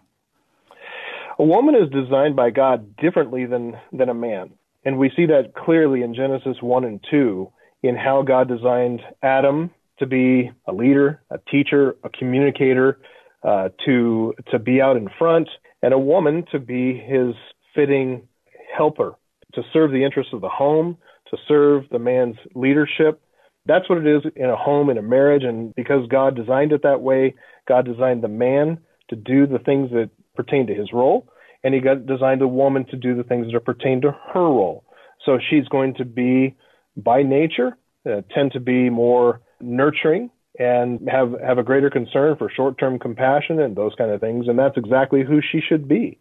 A 1.38 1.44
woman 1.44 1.76
is 1.76 1.90
designed 1.90 2.36
by 2.36 2.50
God 2.50 2.96
differently 2.98 3.46
than 3.46 3.78
than 3.92 4.10
a 4.10 4.14
man. 4.14 4.52
And 4.86 4.98
we 4.98 5.12
see 5.16 5.26
that 5.26 5.54
clearly 5.56 6.04
in 6.04 6.14
Genesis 6.14 6.58
1 6.62 6.86
and 6.86 7.04
2 7.10 7.52
in 7.84 7.96
how 7.96 8.22
God 8.22 8.48
designed 8.48 9.02
Adam 9.22 9.72
to 10.00 10.06
be 10.06 10.52
a 10.68 10.74
leader, 10.74 11.22
a 11.30 11.40
teacher, 11.50 11.96
a 12.04 12.10
communicator, 12.10 13.00
uh, 13.46 13.70
to 13.86 14.34
to 14.52 14.60
be 14.60 14.82
out 14.82 14.98
in 14.98 15.08
front, 15.20 15.48
and 15.82 15.94
a 15.94 16.00
woman 16.00 16.46
to 16.52 16.60
be 16.60 16.98
his 16.98 17.36
fitting 17.76 18.28
helper, 18.76 19.14
to 19.54 19.62
serve 19.72 19.92
the 19.92 20.04
interests 20.04 20.34
of 20.34 20.42
the 20.42 20.50
home, 20.50 20.98
to 21.30 21.38
serve 21.48 21.84
the 21.92 22.00
man's 22.00 22.38
leadership. 22.56 23.22
That's 23.68 23.90
what 23.90 24.00
it 24.00 24.08
is 24.08 24.32
in 24.36 24.50
a 24.50 24.56
home, 24.56 24.90
in 24.90 24.98
a 24.98 25.02
marriage, 25.02 25.44
and 25.44 25.74
because 25.76 26.08
God 26.08 26.36
designed 26.36 26.72
it 26.72 26.84
that 26.84 27.02
way, 27.02 27.36
God 27.68 27.86
designed 27.86 28.24
the 28.24 28.28
man 28.28 28.80
to 29.10 29.16
do 29.16 29.48
the 29.48 29.60
things 29.60 29.92
that 29.92 30.10
pertain 30.36 30.68
to 30.68 30.74
his 30.74 30.90
role, 30.94 31.28
and 31.64 31.74
He 31.74 31.82
got 31.82 32.06
designed 32.06 32.42
the 32.42 32.48
woman 32.48 32.86
to 32.92 32.98
do 32.98 33.16
the 33.16 33.24
things 33.24 33.48
that 33.52 33.66
pertain 33.66 34.02
to 34.02 34.12
her 34.34 34.42
role. 34.42 34.84
So 35.26 35.40
she's 35.50 35.68
going 35.68 35.96
to 35.96 36.06
be, 36.06 36.56
by 36.96 37.24
nature, 37.24 37.78
uh, 38.06 38.22
tend 38.34 38.52
to 38.52 38.60
be 38.60 38.90
more 38.90 39.42
nurturing 39.62 40.30
and 40.60 41.08
have 41.10 41.34
have 41.42 41.58
a 41.58 41.64
greater 41.64 41.90
concern 41.90 42.36
for 42.38 42.50
short-term 42.50 43.00
compassion 43.00 43.60
and 43.60 43.76
those 43.76 43.94
kind 43.98 44.12
of 44.12 44.22
things 44.22 44.48
and 44.48 44.58
that's 44.58 44.78
exactly 44.78 45.24
who 45.24 45.40
she 45.42 45.60
should 45.60 45.88
be 45.88 46.18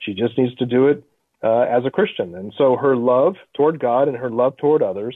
she 0.00 0.12
just 0.12 0.36
needs 0.36 0.54
to 0.56 0.66
do 0.66 0.88
it 0.88 1.02
uh, 1.42 1.60
as 1.60 1.84
a 1.86 1.90
christian 1.90 2.34
and 2.34 2.52
so 2.58 2.76
her 2.76 2.96
love 2.96 3.34
toward 3.56 3.80
god 3.80 4.08
and 4.08 4.16
her 4.16 4.30
love 4.30 4.56
toward 4.56 4.82
others 4.82 5.14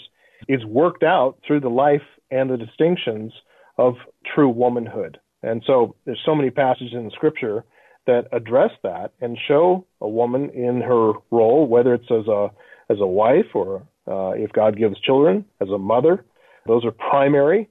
is 0.49 0.64
worked 0.64 1.03
out 1.03 1.39
through 1.47 1.61
the 1.61 1.68
life 1.68 2.03
and 2.31 2.51
the 2.51 2.57
distinctions 2.57 3.33
of 3.79 3.95
true 4.35 4.49
womanhood. 4.49 5.18
And 5.43 5.62
so 5.66 5.97
there's 6.05 6.20
so 6.25 6.35
many 6.35 6.51
passages 6.51 6.93
in 6.93 7.11
Scripture 7.14 7.64
that 8.07 8.27
address 8.33 8.70
that 8.83 9.12
and 9.20 9.39
show 9.49 9.87
a 10.01 10.09
woman 10.09 10.51
in 10.51 10.81
her 10.81 11.12
role, 11.31 11.66
whether 11.66 11.95
it's 11.95 12.11
as 12.11 12.27
a 12.27 12.51
as 12.91 12.99
a 13.01 13.07
wife 13.07 13.55
or 13.55 13.83
uh, 14.07 14.31
if 14.31 14.53
God 14.53 14.77
gives 14.77 15.01
children, 15.01 15.45
as 15.61 15.68
a 15.68 15.79
mother. 15.79 16.25
Those 16.66 16.85
are 16.85 16.91
primary. 16.91 17.68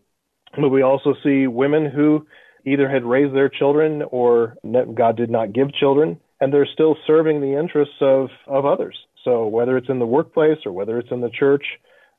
But 0.60 0.70
we 0.70 0.82
also 0.82 1.14
see 1.24 1.48
women 1.48 1.90
who 1.90 2.26
either 2.66 2.90
had 2.90 3.04
raised 3.04 3.36
their 3.36 3.50
children 3.50 4.04
or 4.12 4.56
God 4.94 5.18
did 5.18 5.30
not 5.30 5.54
give 5.54 5.74
children, 5.74 6.20
and 6.40 6.54
they're 6.54 6.68
still 6.72 6.96
serving 7.08 7.42
the 7.42 7.58
interests 7.58 7.96
of, 8.02 8.30
of 8.48 8.66
others. 8.66 8.98
So 9.24 9.48
whether 9.48 9.78
it's 9.78 9.90
in 9.90 10.00
the 10.00 10.06
workplace 10.06 10.58
or 10.66 10.72
whether 10.72 10.98
it's 11.00 11.12
in 11.12 11.22
the 11.22 11.30
church, 11.30 11.64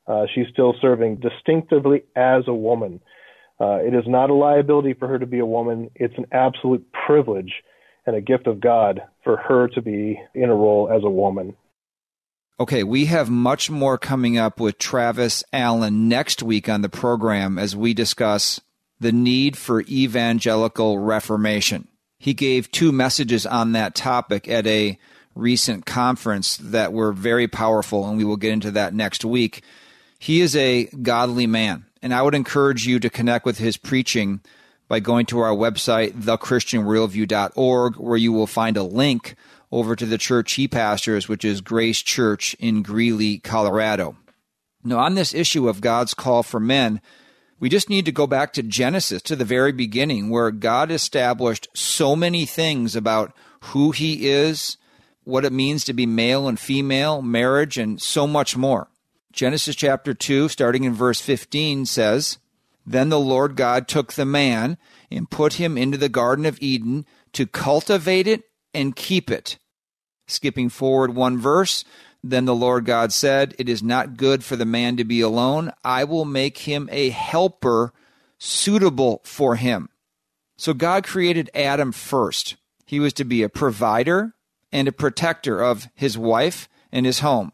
uh, 0.07 0.25
she's 0.33 0.47
still 0.51 0.73
serving 0.81 1.17
distinctively 1.17 2.03
as 2.15 2.43
a 2.47 2.53
woman. 2.53 2.99
Uh, 3.59 3.77
it 3.77 3.93
is 3.93 4.03
not 4.07 4.29
a 4.29 4.33
liability 4.33 4.93
for 4.93 5.07
her 5.07 5.19
to 5.19 5.25
be 5.25 5.39
a 5.39 5.45
woman. 5.45 5.89
It's 5.95 6.17
an 6.17 6.25
absolute 6.31 6.85
privilege 7.05 7.53
and 8.05 8.15
a 8.15 8.21
gift 8.21 8.47
of 8.47 8.59
God 8.59 9.01
for 9.23 9.37
her 9.37 9.67
to 9.69 9.81
be 9.81 10.19
in 10.33 10.49
a 10.49 10.55
role 10.55 10.89
as 10.93 11.03
a 11.03 11.09
woman. 11.09 11.55
Okay, 12.59 12.83
we 12.83 13.05
have 13.05 13.31
much 13.31 13.71
more 13.71 13.97
coming 13.97 14.37
up 14.37 14.59
with 14.59 14.77
Travis 14.77 15.43
Allen 15.51 16.07
next 16.07 16.43
week 16.43 16.69
on 16.69 16.81
the 16.81 16.89
program 16.89 17.57
as 17.57 17.75
we 17.75 17.95
discuss 17.95 18.61
the 18.99 19.11
need 19.11 19.57
for 19.57 19.81
evangelical 19.81 20.99
reformation. 20.99 21.87
He 22.19 22.35
gave 22.35 22.71
two 22.71 22.91
messages 22.91 23.47
on 23.47 23.71
that 23.71 23.95
topic 23.95 24.47
at 24.47 24.67
a 24.67 24.99
recent 25.33 25.87
conference 25.87 26.57
that 26.57 26.93
were 26.93 27.11
very 27.11 27.47
powerful, 27.47 28.07
and 28.07 28.19
we 28.19 28.23
will 28.23 28.37
get 28.37 28.53
into 28.53 28.69
that 28.71 28.93
next 28.93 29.25
week. 29.25 29.63
He 30.19 30.39
is 30.39 30.55
a 30.55 30.85
godly 31.01 31.47
man, 31.47 31.85
and 32.03 32.13
I 32.13 32.21
would 32.21 32.35
encourage 32.35 32.85
you 32.85 32.99
to 32.99 33.09
connect 33.09 33.47
with 33.47 33.57
his 33.57 33.77
preaching 33.77 34.41
by 34.87 34.99
going 34.99 35.25
to 35.25 35.39
our 35.39 35.55
website, 35.55 36.11
thechristianworldview.org, 36.11 37.95
where 37.95 38.17
you 38.17 38.31
will 38.31 38.47
find 38.47 38.77
a 38.77 38.83
link 38.83 39.35
over 39.73 39.95
to 39.95 40.05
the 40.05 40.19
church 40.19 40.53
he 40.53 40.67
pastors, 40.67 41.27
which 41.27 41.43
is 41.43 41.59
Grace 41.59 42.03
Church 42.03 42.53
in 42.59 42.83
Greeley, 42.83 43.39
Colorado. 43.39 44.15
Now, 44.83 44.99
on 44.99 45.15
this 45.15 45.33
issue 45.33 45.67
of 45.67 45.81
God's 45.81 46.13
call 46.13 46.43
for 46.43 46.59
men, 46.59 47.01
we 47.59 47.69
just 47.69 47.89
need 47.89 48.05
to 48.05 48.11
go 48.11 48.27
back 48.27 48.53
to 48.53 48.61
Genesis, 48.61 49.23
to 49.23 49.35
the 49.35 49.43
very 49.43 49.71
beginning, 49.71 50.29
where 50.29 50.51
God 50.51 50.91
established 50.91 51.69
so 51.73 52.15
many 52.15 52.45
things 52.45 52.95
about 52.95 53.35
who 53.61 53.89
he 53.89 54.29
is, 54.29 54.77
what 55.23 55.43
it 55.43 55.51
means 55.51 55.83
to 55.85 55.93
be 55.93 56.05
male 56.05 56.47
and 56.47 56.59
female, 56.59 57.23
marriage, 57.23 57.79
and 57.79 57.99
so 57.99 58.27
much 58.27 58.55
more. 58.55 58.89
Genesis 59.31 59.75
chapter 59.75 60.13
2, 60.13 60.49
starting 60.49 60.83
in 60.83 60.93
verse 60.93 61.19
15, 61.19 61.87
says, 61.87 62.37
Then 62.85 63.09
the 63.09 63.19
Lord 63.19 63.55
God 63.55 63.87
took 63.87 64.13
the 64.13 64.25
man 64.25 64.77
and 65.09 65.31
put 65.31 65.53
him 65.53 65.79
into 65.79 65.97
the 65.97 66.09
Garden 66.09 66.45
of 66.45 66.61
Eden 66.61 67.07
to 67.31 67.47
cultivate 67.47 68.27
it 68.27 68.43
and 68.75 68.95
keep 68.95 69.31
it. 69.31 69.57
Skipping 70.27 70.69
forward 70.69 71.15
one 71.15 71.37
verse, 71.37 71.83
then 72.23 72.45
the 72.45 72.55
Lord 72.55 72.85
God 72.85 73.11
said, 73.11 73.53
It 73.59 73.67
is 73.67 73.83
not 73.83 74.15
good 74.15 74.43
for 74.43 74.55
the 74.55 74.65
man 74.65 74.95
to 74.97 75.03
be 75.03 75.19
alone. 75.19 75.71
I 75.83 76.05
will 76.05 76.25
make 76.25 76.59
him 76.59 76.87
a 76.91 77.09
helper 77.09 77.93
suitable 78.37 79.21
for 79.25 79.55
him. 79.55 79.89
So 80.55 80.73
God 80.73 81.03
created 81.03 81.49
Adam 81.53 81.91
first. 81.91 82.55
He 82.85 82.99
was 82.99 83.13
to 83.13 83.25
be 83.25 83.43
a 83.43 83.49
provider 83.49 84.33
and 84.71 84.87
a 84.87 84.93
protector 84.93 85.61
of 85.61 85.87
his 85.95 86.17
wife 86.17 86.69
and 86.91 87.05
his 87.05 87.19
home. 87.19 87.51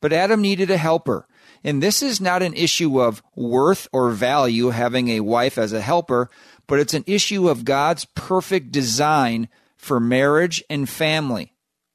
But 0.00 0.12
Adam 0.12 0.40
needed 0.40 0.70
a 0.70 0.78
helper. 0.78 1.26
And 1.62 1.82
this 1.82 2.02
is 2.02 2.20
not 2.20 2.42
an 2.42 2.54
issue 2.54 3.02
of 3.02 3.22
worth 3.36 3.86
or 3.92 4.10
value 4.10 4.70
having 4.70 5.08
a 5.08 5.20
wife 5.20 5.58
as 5.58 5.74
a 5.74 5.82
helper, 5.82 6.30
but 6.66 6.78
it's 6.78 6.94
an 6.94 7.04
issue 7.06 7.50
of 7.50 7.66
God's 7.66 8.06
perfect 8.14 8.72
design 8.72 9.48
for 9.76 10.00
marriage 10.00 10.62
and 10.70 10.88
family 10.88 11.49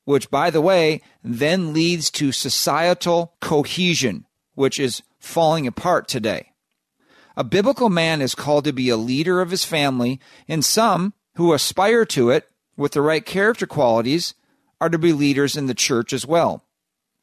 which, 0.06 0.32
by 0.32 0.50
the 0.50 0.62
way, 0.62 1.02
then 1.24 1.74
leads 1.74 2.10
to 2.12 2.32
societal 2.32 3.34
cohesion, 3.42 4.26
which 4.54 4.80
is 4.80 5.04
falling 5.20 5.68
apart 5.68 6.08
today. 6.08 6.52
A 7.36 7.44
biblical 7.44 7.90
man 7.90 8.22
is 8.22 8.34
called 8.34 8.64
to 8.64 8.74
be 8.74 8.90
a 8.90 8.98
leader 8.98 9.42
of 9.42 9.52
his 9.52 9.66
family, 9.66 10.22
and 10.48 10.64
some 10.64 11.14
who 11.36 11.54
aspire 11.54 12.06
to 12.06 12.30
it 12.30 12.48
with 12.78 12.94
the 12.94 13.02
right 13.02 13.26
character 13.26 13.68
qualities 13.68 14.36
are 14.80 14.90
to 14.90 14.98
be 14.98 15.12
leaders 15.12 15.58
in 15.58 15.68
the 15.68 15.74
church 15.74 16.14
as 16.14 16.26
well. 16.26 16.64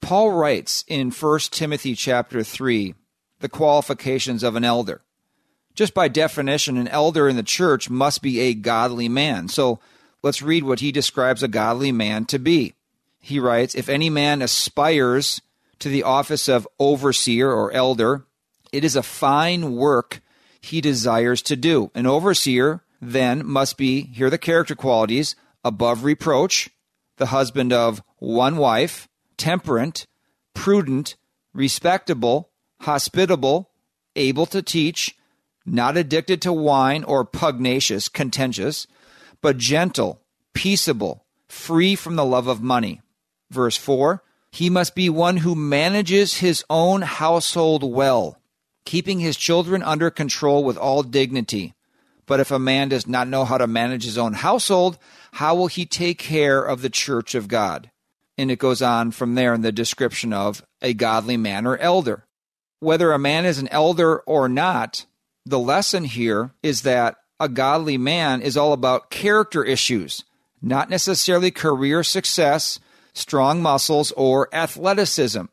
Paul 0.01 0.33
writes 0.33 0.85
in 0.89 1.11
1 1.11 1.39
Timothy 1.51 1.95
chapter 1.95 2.43
3 2.43 2.95
the 3.41 3.49
qualifications 3.49 4.43
of 4.43 4.57
an 4.57 4.64
elder. 4.64 5.03
Just 5.74 5.95
by 5.95 6.09
definition, 6.09 6.76
an 6.76 6.89
elder 6.89 7.28
in 7.28 7.37
the 7.37 7.43
church 7.43 7.89
must 7.89 8.20
be 8.20 8.41
a 8.41 8.55
godly 8.55 9.09
man. 9.09 9.49
So 9.49 9.80
Let's 10.22 10.42
read 10.42 10.64
what 10.64 10.80
he 10.80 10.92
describes 10.92 11.42
a 11.42 11.48
godly 11.48 11.90
man 11.92 12.26
to 12.26 12.38
be. 12.38 12.74
He 13.20 13.38
writes, 13.38 13.74
If 13.74 13.88
any 13.88 14.08
man 14.08 14.42
aspires 14.42 15.40
to 15.80 15.88
the 15.88 16.04
office 16.04 16.48
of 16.48 16.68
overseer 16.78 17.50
or 17.50 17.72
elder, 17.72 18.24
it 18.72 18.84
is 18.84 18.96
a 18.96 19.02
fine 19.02 19.74
work 19.74 20.20
he 20.60 20.80
desires 20.80 21.42
to 21.42 21.56
do. 21.56 21.90
An 21.94 22.06
overseer 22.06 22.82
then 23.00 23.44
must 23.44 23.76
be, 23.76 24.02
here 24.02 24.28
are 24.28 24.30
the 24.30 24.38
character 24.38 24.76
qualities, 24.76 25.34
above 25.64 26.04
reproach, 26.04 26.70
the 27.16 27.26
husband 27.26 27.72
of 27.72 28.02
one 28.18 28.56
wife, 28.56 29.08
temperate, 29.36 30.06
prudent, 30.54 31.16
respectable, 31.52 32.50
hospitable, 32.82 33.70
able 34.14 34.46
to 34.46 34.62
teach, 34.62 35.16
not 35.66 35.96
addicted 35.96 36.40
to 36.42 36.52
wine 36.52 37.02
or 37.02 37.24
pugnacious, 37.24 38.08
contentious, 38.08 38.86
but 39.43 39.59
gentle, 39.59 40.22
peaceable, 40.55 41.24
free 41.49 41.95
from 41.95 42.16
the 42.16 42.24
love 42.24 42.47
of 42.47 42.62
money. 42.62 43.03
Verse 43.51 43.76
4 43.76 44.22
He 44.51 44.70
must 44.70 44.95
be 44.95 45.11
one 45.11 45.38
who 45.38 45.55
manages 45.55 46.38
his 46.38 46.64
own 46.70 47.03
household 47.03 47.84
well, 47.84 48.38
keeping 48.84 49.20
his 49.20 49.36
children 49.36 49.82
under 49.82 50.11
control 50.11 50.64
with 50.64 50.78
all 50.78 51.03
dignity. 51.03 51.74
But 52.24 52.40
if 52.40 52.51
a 52.51 52.59
man 52.59 52.88
does 52.88 53.07
not 53.07 53.28
know 53.28 53.45
how 53.45 53.59
to 53.59 53.66
manage 53.66 54.05
his 54.05 54.16
own 54.16 54.32
household, 54.32 54.97
how 55.32 55.55
will 55.55 55.66
he 55.66 55.84
take 55.84 56.18
care 56.18 56.62
of 56.62 56.80
the 56.80 56.88
church 56.88 57.34
of 57.34 57.49
God? 57.49 57.90
And 58.38 58.51
it 58.51 58.59
goes 58.59 58.80
on 58.80 59.11
from 59.11 59.34
there 59.34 59.53
in 59.53 59.61
the 59.61 59.72
description 59.72 60.32
of 60.32 60.64
a 60.80 60.95
godly 60.95 61.36
man 61.36 61.66
or 61.66 61.76
elder. 61.76 62.24
Whether 62.80 63.12
a 63.12 63.18
man 63.18 63.45
is 63.45 63.59
an 63.59 63.68
elder 63.68 64.20
or 64.20 64.49
not, 64.49 65.05
the 65.45 65.59
lesson 65.59 66.05
here 66.05 66.53
is 66.62 66.82
that 66.82 67.16
a 67.43 67.49
godly 67.49 67.99
man 67.99 68.40
is 68.40 68.57
all 68.57 68.72
about 68.72 69.11
character 69.11 69.64
issues, 69.64 70.22
not 70.62 70.88
necessarily 70.88 71.51
career 71.51 72.05
success, 72.05 72.78
strong 73.14 73.61
muscles, 73.61 74.12
or 74.12 74.49
athleticism. 74.55 75.47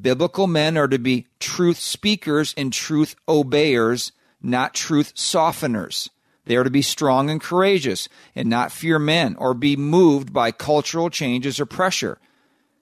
Biblical 0.00 0.46
men 0.46 0.78
are 0.78 0.88
to 0.88 0.98
be 0.98 1.26
truth 1.38 1.78
speakers 1.78 2.54
and 2.56 2.72
truth 2.72 3.16
obeyers, 3.28 4.12
not 4.42 4.72
truth 4.72 5.14
softeners. 5.14 6.08
They 6.46 6.56
are 6.56 6.64
to 6.64 6.70
be 6.70 6.80
strong 6.80 7.28
and 7.28 7.38
courageous 7.38 8.08
and 8.34 8.48
not 8.48 8.72
fear 8.72 8.98
men 8.98 9.36
or 9.36 9.52
be 9.52 9.76
moved 9.76 10.32
by 10.32 10.52
cultural 10.52 11.10
changes 11.10 11.60
or 11.60 11.66
pressure. 11.66 12.18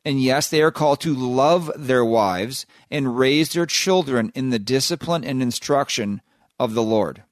And 0.05 0.23
yes, 0.23 0.49
they 0.49 0.63
are 0.63 0.71
called 0.71 1.01
to 1.01 1.13
love 1.13 1.73
their 1.75 2.05
wives 2.05 2.67
and 2.89 3.19
raise 3.19 3.49
their 3.49 3.67
children 3.67 4.31
in 4.37 4.51
the 4.51 4.61
discipline 4.61 5.25
and 5.25 5.43
instruction 5.43 6.21
of 6.61 6.75
the 6.75 6.83
Lord. 6.85 7.24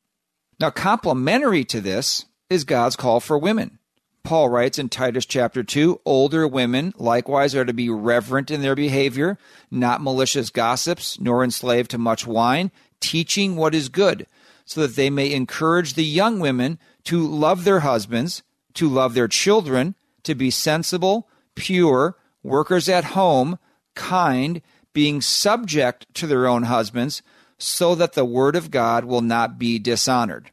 Now, 0.63 0.71
complementary 0.71 1.65
to 1.65 1.81
this 1.81 2.25
is 2.49 2.63
God's 2.63 2.95
call 2.95 3.19
for 3.19 3.37
women. 3.37 3.81
Paul 4.23 4.49
writes 4.49 4.79
in 4.79 4.91
Titus 4.91 5.27
chapter 5.27 5.65
2 5.65 6.03
older 6.05 6.47
women 6.47 6.95
likewise 6.97 7.57
are 7.57 7.65
to 7.65 7.73
be 7.73 7.91
reverent 7.91 8.49
in 8.49 8.63
their 8.63 8.77
behavior, 8.77 9.39
not 9.73 10.01
malicious 10.01 10.51
gossips, 10.51 11.19
nor 11.19 11.43
enslaved 11.43 11.91
to 11.91 11.99
much 11.99 12.29
wine, 12.29 12.71
teaching 13.01 13.57
what 13.57 13.75
is 13.75 13.89
good, 13.89 14.25
so 14.65 14.83
that 14.83 14.95
they 14.95 15.11
may 15.11 15.33
encourage 15.33 15.95
the 15.95 16.05
young 16.05 16.39
women 16.39 16.79
to 17.07 17.27
love 17.27 17.65
their 17.65 17.81
husbands, 17.81 18.45
to 18.75 18.89
love 18.89 19.15
their 19.15 19.27
children, 19.27 19.97
to 20.23 20.37
be 20.37 20.49
sensible, 20.49 21.29
pure, 21.57 22.17
workers 22.45 22.89
at 22.89 23.03
home, 23.03 23.59
kind, 23.97 24.63
being 24.93 25.21
subject 25.23 26.07
to 26.15 26.29
their 26.29 26.47
own 26.47 26.63
husbands, 26.63 27.21
so 27.63 27.95
that 27.95 28.15
the 28.15 28.25
word 28.25 28.57
of 28.57 28.71
God 28.71 29.05
will 29.05 29.21
not 29.21 29.59
be 29.59 29.79
dishonored. 29.79 30.51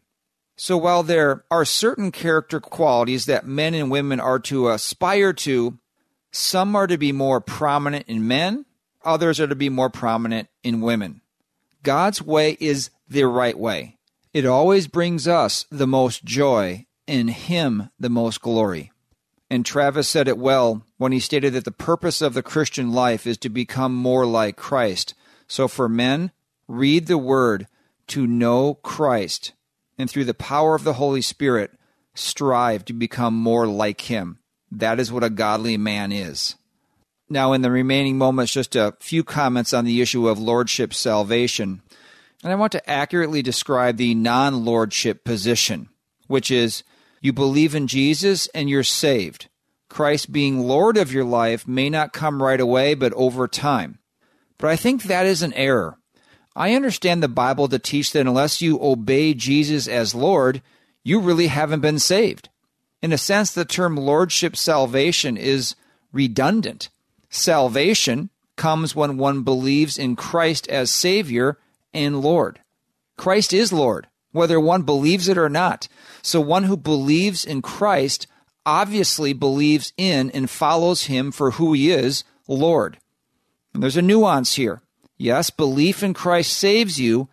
So 0.56 0.78
while 0.78 1.04
there 1.04 1.44
are 1.50 1.66
certain 1.66 2.12
character 2.12 2.60
qualities 2.60 3.26
that 3.26 3.48
men 3.48 3.74
and 3.74 3.90
women 3.90 4.20
are 4.20 4.40
to 4.40 4.70
aspire 4.70 5.34
to, 5.34 5.80
some 6.32 6.76
are 6.76 6.88
to 6.88 6.98
be 6.98 7.12
more 7.12 7.42
prominent 7.42 8.08
in 8.08 8.28
men, 8.28 8.66
others 9.04 9.40
are 9.40 9.48
to 9.48 9.56
be 9.56 9.70
more 9.70 9.90
prominent 9.90 10.50
in 10.64 10.82
women. 10.82 11.22
God's 11.82 12.22
way 12.22 12.58
is 12.60 12.92
the 13.08 13.24
right 13.24 13.58
way. 13.58 13.98
It 14.34 14.46
always 14.46 14.88
brings 14.88 15.28
us 15.28 15.66
the 15.72 15.88
most 15.88 16.24
joy, 16.24 16.86
and 17.08 17.30
Him 17.30 17.90
the 18.00 18.10
most 18.10 18.42
glory. 18.42 18.92
And 19.50 19.66
Travis 19.66 20.08
said 20.08 20.28
it 20.28 20.38
well 20.38 20.84
when 20.98 21.12
he 21.12 21.20
stated 21.20 21.54
that 21.54 21.66
the 21.66 21.72
purpose 21.72 22.22
of 22.22 22.36
the 22.36 22.44
Christian 22.44 22.92
life 22.92 23.26
is 23.26 23.40
to 23.40 23.50
become 23.50 23.96
more 23.96 24.28
like 24.28 24.56
Christ 24.56 25.16
So 25.48 25.68
for 25.68 25.90
men, 25.90 26.32
read 26.70 27.08
the 27.08 27.18
word 27.18 27.68
to 28.08 28.26
know 28.26 28.76
Christ, 28.76 29.54
and 29.98 30.10
through 30.10 30.26
the 30.26 30.34
power 30.34 30.76
of 30.76 30.84
the 30.84 30.94
Holy 30.94 31.22
Spirit, 31.22 31.72
strive 32.14 32.86
to 32.86 32.94
become 32.94 33.34
more 33.34 33.68
like 33.68 34.02
him. 34.02 34.40
That 34.72 35.00
is 35.00 35.12
what 35.12 35.24
a 35.24 35.30
godly 35.30 35.78
man 35.78 36.12
is. 36.12 36.56
Now, 37.30 37.54
in 37.54 37.62
the 37.62 37.72
remaining 37.72 38.18
moments, 38.18 38.54
just 38.54 38.76
a 38.76 38.96
few 39.00 39.24
comments 39.24 39.74
on 39.74 39.86
the 39.86 40.02
issue 40.02 40.28
of 40.28 40.40
lordship 40.40 40.94
salvation. 40.94 41.82
And 42.44 42.52
I 42.54 42.56
want 42.56 42.72
to 42.72 42.90
accurately 42.90 43.42
describe 43.42 43.98
the 43.98 44.16
non 44.16 44.64
lordship 44.66 45.24
position, 45.24 45.90
which 46.28 46.50
is 46.50 46.84
you 47.22 47.34
believe 47.34 47.76
in 47.76 47.88
Jesus 47.88 48.48
and 48.48 48.70
you're 48.70 48.84
saved. 48.84 49.50
Christ 49.90 50.32
being 50.32 50.62
Lord 50.62 50.98
of 50.98 51.12
your 51.12 51.26
life 51.26 51.68
may 51.68 51.90
not 51.90 52.14
come 52.14 52.42
right 52.42 52.60
away, 52.60 52.94
but 52.94 53.14
over 53.14 53.48
time. 53.48 54.00
But 54.58 54.70
I 54.70 54.76
think 54.76 55.04
that 55.04 55.26
is 55.26 55.42
an 55.42 55.54
error. 55.54 55.99
I 56.56 56.74
understand 56.74 57.22
the 57.22 57.28
Bible 57.28 57.68
to 57.68 57.80
teach 57.80 58.12
that 58.12 58.28
unless 58.28 58.62
you 58.62 58.80
obey 58.82 59.34
Jesus 59.34 59.88
as 59.88 60.16
Lord, 60.16 60.62
you 61.04 61.20
really 61.20 61.48
haven't 61.48 61.82
been 61.82 62.00
saved. 62.00 62.50
In 63.02 63.14
a 63.14 63.18
sense, 63.18 63.52
the 63.52 63.66
term 63.66 63.96
lordship 63.96 64.56
salvation 64.56 65.38
is 65.38 65.76
redundant. 66.12 66.90
Salvation 67.30 68.30
comes 68.56 68.96
when 68.96 69.18
one 69.18 69.44
believes 69.44 69.98
in 69.98 70.16
Christ 70.16 70.68
as 70.68 70.92
Savior 70.92 71.58
and 71.94 72.22
Lord. 72.22 72.60
Christ 73.16 73.54
is 73.54 73.72
Lord, 73.72 74.08
whether 74.32 74.60
one 74.60 74.84
believes 74.84 75.28
it 75.28 75.38
or 75.38 75.50
not. 75.50 75.88
So 76.22 76.42
one 76.42 76.66
who 76.66 76.76
believes 76.76 77.46
in 77.46 77.62
Christ 77.62 78.28
obviously 78.66 79.34
believes 79.34 79.94
in 79.98 80.30
and 80.32 80.50
follows 80.50 81.06
him 81.06 81.32
for 81.32 81.52
who 81.52 81.74
he 81.74 81.92
is, 81.92 82.24
Lord. 82.48 82.98
And 83.74 83.82
there's 83.82 83.98
a 83.98 84.02
nuance 84.02 84.56
here. 84.56 84.82
Yes, 85.20 85.50
belief 85.50 86.02
in 86.02 86.14
Christ 86.14 86.54
saves 86.54 86.98
you, 86.98 87.28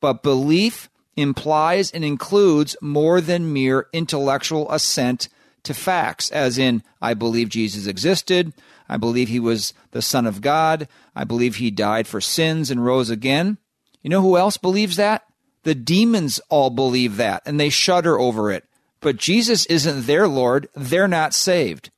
but 0.00 0.22
belief 0.22 0.88
implies 1.16 1.90
and 1.90 2.04
includes 2.04 2.76
more 2.80 3.20
than 3.20 3.52
mere 3.52 3.88
intellectual 3.92 4.70
assent 4.70 5.28
to 5.64 5.74
facts, 5.74 6.30
as 6.30 6.56
in, 6.56 6.84
I 7.00 7.14
believe 7.14 7.48
Jesus 7.48 7.86
existed, 7.86 8.52
I 8.88 8.96
believe 8.96 9.28
he 9.28 9.40
was 9.40 9.74
the 9.90 10.02
Son 10.02 10.24
of 10.24 10.40
God, 10.40 10.86
I 11.16 11.24
believe 11.24 11.56
he 11.56 11.72
died 11.72 12.06
for 12.06 12.20
sins 12.20 12.70
and 12.70 12.84
rose 12.84 13.10
again. 13.10 13.58
You 14.02 14.10
know 14.10 14.22
who 14.22 14.36
else 14.36 14.56
believes 14.56 14.96
that? 14.96 15.24
The 15.64 15.74
demons 15.74 16.40
all 16.48 16.70
believe 16.70 17.16
that, 17.16 17.42
and 17.44 17.58
they 17.58 17.70
shudder 17.70 18.18
over 18.18 18.52
it. 18.52 18.64
But 19.00 19.16
Jesus 19.16 19.66
isn't 19.66 20.06
their 20.06 20.28
Lord, 20.28 20.68
they're 20.74 21.08
not 21.08 21.34
saved. 21.34 21.90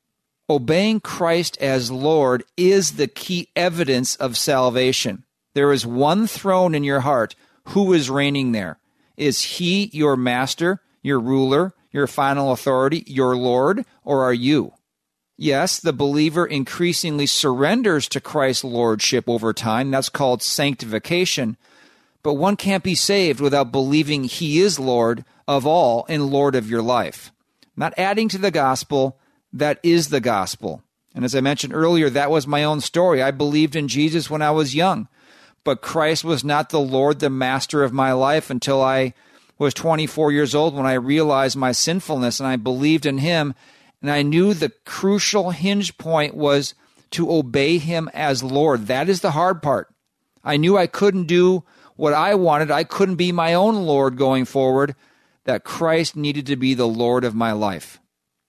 Obeying 0.49 1.01
Christ 1.01 1.55
as 1.59 1.91
Lord 1.91 2.43
is 2.57 2.93
the 2.93 3.07
key 3.07 3.49
evidence 3.55 4.15
of 4.15 4.37
salvation. 4.37 5.24
There 5.55 5.71
is 5.71 5.85
one 5.85 6.27
throne 6.27 6.75
in 6.75 6.83
your 6.83 6.99
heart. 6.99 7.33
Who 7.69 7.93
is 7.93 8.09
reigning 8.09 8.51
there? 8.51 8.77
Is 9.17 9.41
he 9.41 9.89
your 9.93 10.17
master, 10.17 10.81
your 11.01 11.19
ruler, 11.19 11.73
your 11.91 12.07
final 12.07 12.51
authority, 12.51 13.05
your 13.07 13.37
Lord, 13.37 13.85
or 14.03 14.21
are 14.21 14.33
you? 14.33 14.73
Yes, 15.37 15.79
the 15.79 15.93
believer 15.93 16.45
increasingly 16.45 17.25
surrenders 17.25 18.09
to 18.09 18.19
Christ's 18.19 18.65
lordship 18.65 19.29
over 19.29 19.53
time. 19.53 19.91
That's 19.91 20.09
called 20.09 20.43
sanctification. 20.43 21.55
But 22.21 22.33
one 22.33 22.57
can't 22.57 22.83
be 22.83 22.95
saved 22.95 23.39
without 23.39 23.71
believing 23.71 24.25
he 24.25 24.59
is 24.59 24.77
Lord 24.77 25.23
of 25.47 25.65
all 25.65 26.05
and 26.09 26.27
Lord 26.29 26.55
of 26.55 26.69
your 26.69 26.81
life. 26.81 27.31
Not 27.77 27.93
adding 27.97 28.27
to 28.29 28.37
the 28.37 28.51
gospel, 28.51 29.17
that 29.53 29.79
is 29.83 30.09
the 30.09 30.21
gospel. 30.21 30.83
And 31.13 31.23
as 31.23 31.33
I 31.33 31.39
mentioned 31.39 31.73
earlier, 31.73 32.09
that 32.09 32.31
was 32.31 32.45
my 32.45 32.65
own 32.65 32.81
story. 32.81 33.21
I 33.21 33.31
believed 33.31 33.75
in 33.77 33.87
Jesus 33.87 34.29
when 34.29 34.41
I 34.41 34.51
was 34.51 34.75
young 34.75 35.07
but 35.65 35.81
Christ 35.81 36.23
was 36.23 36.45
not 36.45 36.69
the 36.69 36.79
Lord, 36.79 37.19
the 37.19 37.29
master 37.29 37.83
of 37.83 37.91
my 37.91 38.13
life 38.13 38.49
until 38.49 38.81
I 38.81 39.13
was 39.57 39.73
24 39.73 40.31
years 40.31 40.53
old 40.53 40.75
when 40.75 40.85
I 40.85 40.93
realized 40.93 41.57
my 41.57 41.71
sinfulness 41.73 42.39
and 42.39 42.47
I 42.47 42.55
believed 42.55 43.05
in 43.05 43.17
Him. 43.17 43.55
And 44.01 44.11
I 44.11 44.21
knew 44.21 44.53
the 44.53 44.71
crucial 44.85 45.49
hinge 45.49 45.97
point 45.97 46.35
was 46.35 46.75
to 47.11 47.31
obey 47.31 47.79
Him 47.79 48.09
as 48.13 48.43
Lord. 48.43 48.87
That 48.87 49.09
is 49.09 49.21
the 49.21 49.31
hard 49.31 49.61
part. 49.61 49.89
I 50.43 50.57
knew 50.57 50.77
I 50.77 50.87
couldn't 50.87 51.25
do 51.25 51.63
what 51.95 52.13
I 52.13 52.35
wanted, 52.35 52.69
I 52.69 52.83
couldn't 52.83 53.15
be 53.15 53.31
my 53.31 53.53
own 53.53 53.85
Lord 53.85 54.17
going 54.17 54.45
forward, 54.45 54.95
that 55.45 55.63
Christ 55.63 56.15
needed 56.15 56.45
to 56.47 56.57
be 56.57 56.73
the 56.73 56.87
Lord 56.87 57.23
of 57.23 57.33
my 57.33 57.53
life. 57.53 57.99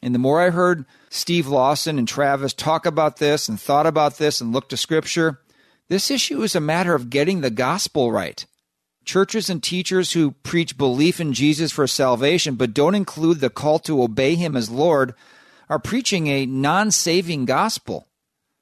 And 0.02 0.14
the 0.14 0.18
more 0.18 0.42
I 0.42 0.50
heard 0.50 0.84
Steve 1.10 1.46
Lawson 1.46 1.96
and 1.96 2.08
Travis 2.08 2.52
talk 2.52 2.84
about 2.84 3.18
this 3.18 3.48
and 3.48 3.58
thought 3.58 3.86
about 3.86 4.18
this 4.18 4.40
and 4.40 4.52
looked 4.52 4.70
to 4.70 4.76
Scripture, 4.76 5.40
this 5.89 6.11
issue 6.11 6.43
is 6.43 6.55
a 6.55 6.61
matter 6.61 6.95
of 6.95 7.11
getting 7.11 7.41
the 7.41 7.51
gospel 7.51 8.11
right. 8.11 8.45
Churches 9.05 9.49
and 9.49 9.62
teachers 9.62 10.12
who 10.12 10.32
preach 10.32 10.76
belief 10.76 11.20
in 11.20 11.32
Jesus 11.32 11.70
for 11.70 11.87
salvation 11.87 12.57
but 12.57 12.74
don't 12.74 12.97
include 12.97 13.39
the 13.39 13.51
call 13.51 13.78
to 13.80 14.03
obey 14.03 14.34
him 14.34 14.57
as 14.57 14.68
Lord 14.68 15.14
are 15.68 15.78
preaching 15.78 16.26
a 16.26 16.47
non 16.47 16.91
saving 16.91 17.45
gospel. 17.45 18.09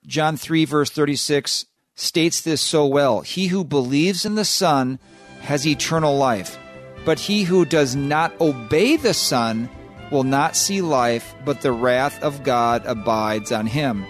John 0.07 0.37
3, 0.37 0.67
verse 0.67 0.91
36 0.91 1.65
states 1.95 2.41
this 2.43 2.61
so 2.61 2.87
well 2.87 3.23
He 3.23 3.47
who 3.47 3.65
believes 3.65 4.27
in 4.27 4.35
the 4.35 4.45
Son 4.45 4.99
has 5.41 5.67
eternal 5.67 6.17
life, 6.17 6.59
but 7.05 7.19
he 7.19 7.45
who 7.45 7.65
does 7.65 7.97
not 7.97 8.39
obey 8.41 8.97
the 8.97 9.15
Son 9.15 9.71
will 10.11 10.25
not 10.25 10.57
see 10.57 10.83
life, 10.83 11.35
but 11.45 11.63
the 11.63 11.73
wrath 11.73 12.23
of 12.23 12.43
God 12.43 12.85
abides 12.85 13.51
on 13.51 13.67
him. 13.67 14.05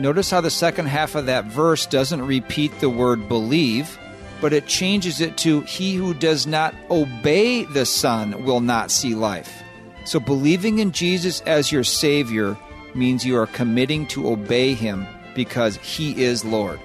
Notice 0.00 0.30
how 0.30 0.40
the 0.40 0.50
second 0.50 0.86
half 0.86 1.14
of 1.14 1.26
that 1.26 1.44
verse 1.44 1.84
doesn't 1.84 2.22
repeat 2.22 2.72
the 2.80 2.88
word 2.88 3.28
believe, 3.28 3.98
but 4.40 4.54
it 4.54 4.66
changes 4.66 5.20
it 5.20 5.36
to 5.38 5.60
he 5.62 5.94
who 5.94 6.14
does 6.14 6.46
not 6.46 6.74
obey 6.90 7.64
the 7.64 7.84
Son 7.84 8.46
will 8.46 8.62
not 8.62 8.90
see 8.90 9.14
life. 9.14 9.62
So 10.06 10.18
believing 10.18 10.78
in 10.78 10.92
Jesus 10.92 11.42
as 11.42 11.70
your 11.70 11.84
Savior 11.84 12.56
means 12.94 13.26
you 13.26 13.36
are 13.36 13.46
committing 13.46 14.06
to 14.06 14.30
obey 14.30 14.72
Him 14.72 15.06
because 15.34 15.76
He 15.76 16.24
is 16.24 16.46
Lord. 16.46 16.80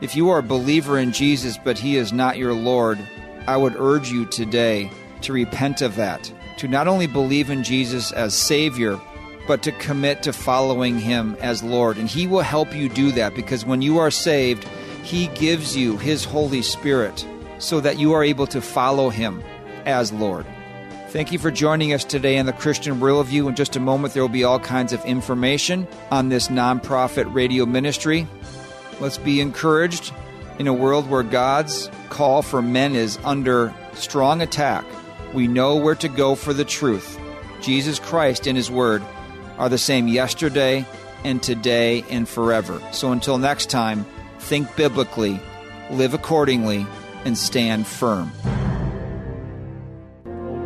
If 0.00 0.16
you 0.16 0.28
are 0.30 0.40
a 0.40 0.42
believer 0.42 0.98
in 0.98 1.12
Jesus 1.12 1.56
but 1.56 1.78
He 1.78 1.94
is 1.96 2.12
not 2.12 2.38
your 2.38 2.54
Lord, 2.54 2.98
I 3.46 3.56
would 3.56 3.76
urge 3.76 4.10
you 4.10 4.26
today 4.26 4.90
to 5.20 5.32
repent 5.32 5.80
of 5.80 5.94
that, 5.94 6.32
to 6.56 6.66
not 6.66 6.88
only 6.88 7.06
believe 7.06 7.50
in 7.50 7.62
Jesus 7.62 8.10
as 8.10 8.34
Savior, 8.34 9.00
but 9.48 9.62
to 9.62 9.72
commit 9.72 10.22
to 10.22 10.32
following 10.32 11.00
Him 11.00 11.36
as 11.40 11.62
Lord. 11.62 11.96
And 11.96 12.08
He 12.08 12.28
will 12.28 12.42
help 12.42 12.72
you 12.74 12.88
do 12.88 13.10
that 13.12 13.34
because 13.34 13.64
when 13.64 13.82
you 13.82 13.98
are 13.98 14.10
saved, 14.10 14.64
He 15.02 15.26
gives 15.28 15.76
you 15.76 15.96
His 15.96 16.22
Holy 16.22 16.62
Spirit 16.62 17.26
so 17.58 17.80
that 17.80 17.98
you 17.98 18.12
are 18.12 18.22
able 18.22 18.46
to 18.48 18.60
follow 18.60 19.08
Him 19.08 19.42
as 19.86 20.12
Lord. 20.12 20.46
Thank 21.08 21.32
you 21.32 21.38
for 21.38 21.50
joining 21.50 21.94
us 21.94 22.04
today 22.04 22.36
in 22.36 22.44
the 22.44 22.52
Christian 22.52 23.00
Worldview. 23.00 23.48
In 23.48 23.56
just 23.56 23.74
a 23.74 23.80
moment, 23.80 24.12
there 24.12 24.22
will 24.22 24.28
be 24.28 24.44
all 24.44 24.60
kinds 24.60 24.92
of 24.92 25.02
information 25.06 25.88
on 26.10 26.28
this 26.28 26.48
nonprofit 26.48 27.32
radio 27.32 27.64
ministry. 27.64 28.28
Let's 29.00 29.16
be 29.16 29.40
encouraged 29.40 30.12
in 30.58 30.66
a 30.66 30.74
world 30.74 31.08
where 31.08 31.22
God's 31.22 31.90
call 32.10 32.42
for 32.42 32.60
men 32.60 32.94
is 32.94 33.18
under 33.24 33.72
strong 33.94 34.42
attack. 34.42 34.84
We 35.32 35.48
know 35.48 35.76
where 35.76 35.94
to 35.94 36.08
go 36.08 36.34
for 36.34 36.52
the 36.52 36.66
truth. 36.66 37.18
Jesus 37.62 37.98
Christ 37.98 38.46
in 38.46 38.54
His 38.54 38.70
Word 38.70 39.02
are 39.58 39.68
the 39.68 39.78
same 39.78 40.08
yesterday 40.08 40.86
and 41.24 41.42
today 41.42 42.04
and 42.10 42.28
forever. 42.28 42.80
So 42.92 43.12
until 43.12 43.38
next 43.38 43.70
time, 43.70 44.06
think 44.38 44.74
biblically, 44.76 45.40
live 45.90 46.14
accordingly, 46.14 46.86
and 47.24 47.36
stand 47.36 47.86
firm. 47.86 48.32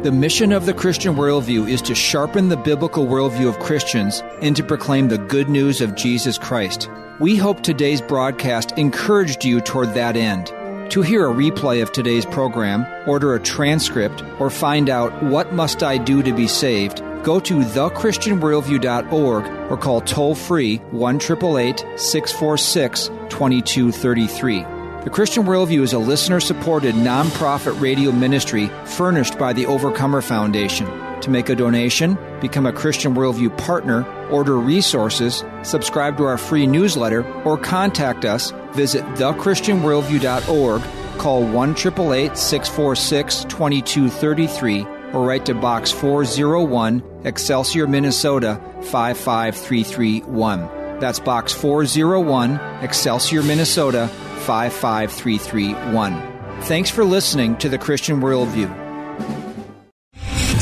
The 0.03 0.12
mission 0.12 0.51
of 0.51 0.66
the 0.66 0.74
Christian 0.74 1.14
worldview 1.14 1.68
is 1.68 1.80
to 1.82 1.95
sharpen 1.95 2.49
the 2.49 2.57
biblical 2.57 3.07
worldview 3.07 3.49
of 3.49 3.61
Christians 3.61 4.20
and 4.40 4.57
to 4.57 4.64
proclaim 4.64 5.09
the 5.09 5.18
good 5.18 5.49
news 5.49 5.80
of 5.80 5.95
Jesus 5.95 6.38
Christ. 6.38 6.90
We 7.20 7.36
hope 7.36 7.62
today's 7.62 8.01
broadcast 8.01 8.72
encouraged 8.72 9.45
you 9.45 9.61
toward 9.61 9.95
that 9.95 10.16
end. 10.16 10.49
To 10.90 11.03
hear 11.03 11.30
a 11.30 11.32
replay 11.32 11.82
of 11.82 11.93
today's 11.93 12.26
program, 12.26 12.84
order 13.09 13.34
a 13.34 13.40
transcript, 13.40 14.24
or 14.40 14.51
find 14.51 14.90
out 14.90 15.22
what 15.22 15.53
must 15.53 15.84
I 15.84 15.99
do 15.99 16.20
to 16.22 16.32
be 16.32 16.49
saved, 16.49 17.01
go 17.22 17.38
to 17.40 17.60
thechristianworldview.org 17.60 19.70
or 19.70 19.76
call 19.76 20.00
toll 20.00 20.34
free 20.34 20.76
1 20.76 21.20
646 21.20 23.08
2233. 23.28 24.60
The 25.04 25.10
Christian 25.10 25.44
Worldview 25.44 25.82
is 25.82 25.94
a 25.94 25.98
listener 25.98 26.38
supported 26.38 26.94
nonprofit 26.94 27.80
radio 27.80 28.12
ministry 28.12 28.70
furnished 28.84 29.36
by 29.36 29.52
the 29.52 29.66
Overcomer 29.66 30.22
Foundation. 30.22 30.86
To 31.22 31.30
make 31.30 31.48
a 31.48 31.56
donation, 31.56 32.16
become 32.40 32.66
a 32.66 32.72
Christian 32.72 33.14
Worldview 33.14 33.58
partner, 33.58 34.06
order 34.28 34.58
resources, 34.58 35.42
subscribe 35.62 36.16
to 36.18 36.24
our 36.24 36.38
free 36.38 36.68
newsletter, 36.68 37.24
or 37.42 37.58
contact 37.58 38.24
us, 38.24 38.52
visit 38.74 39.04
thechristianworldview.org, 39.16 40.82
call 41.18 41.44
1 41.44 41.76
646 41.76 43.44
2233 43.44 45.01
or 45.12 45.26
write 45.26 45.46
to 45.46 45.54
Box 45.54 45.92
401, 45.92 47.02
Excelsior, 47.24 47.86
Minnesota 47.86 48.60
55331. 48.82 50.68
That's 51.00 51.20
Box 51.20 51.52
401, 51.52 52.56
Excelsior, 52.82 53.42
Minnesota 53.42 54.08
55331. 54.46 56.62
Thanks 56.62 56.90
for 56.90 57.04
listening 57.04 57.56
to 57.58 57.68
the 57.68 57.78
Christian 57.78 58.20
Worldview. 58.20 58.81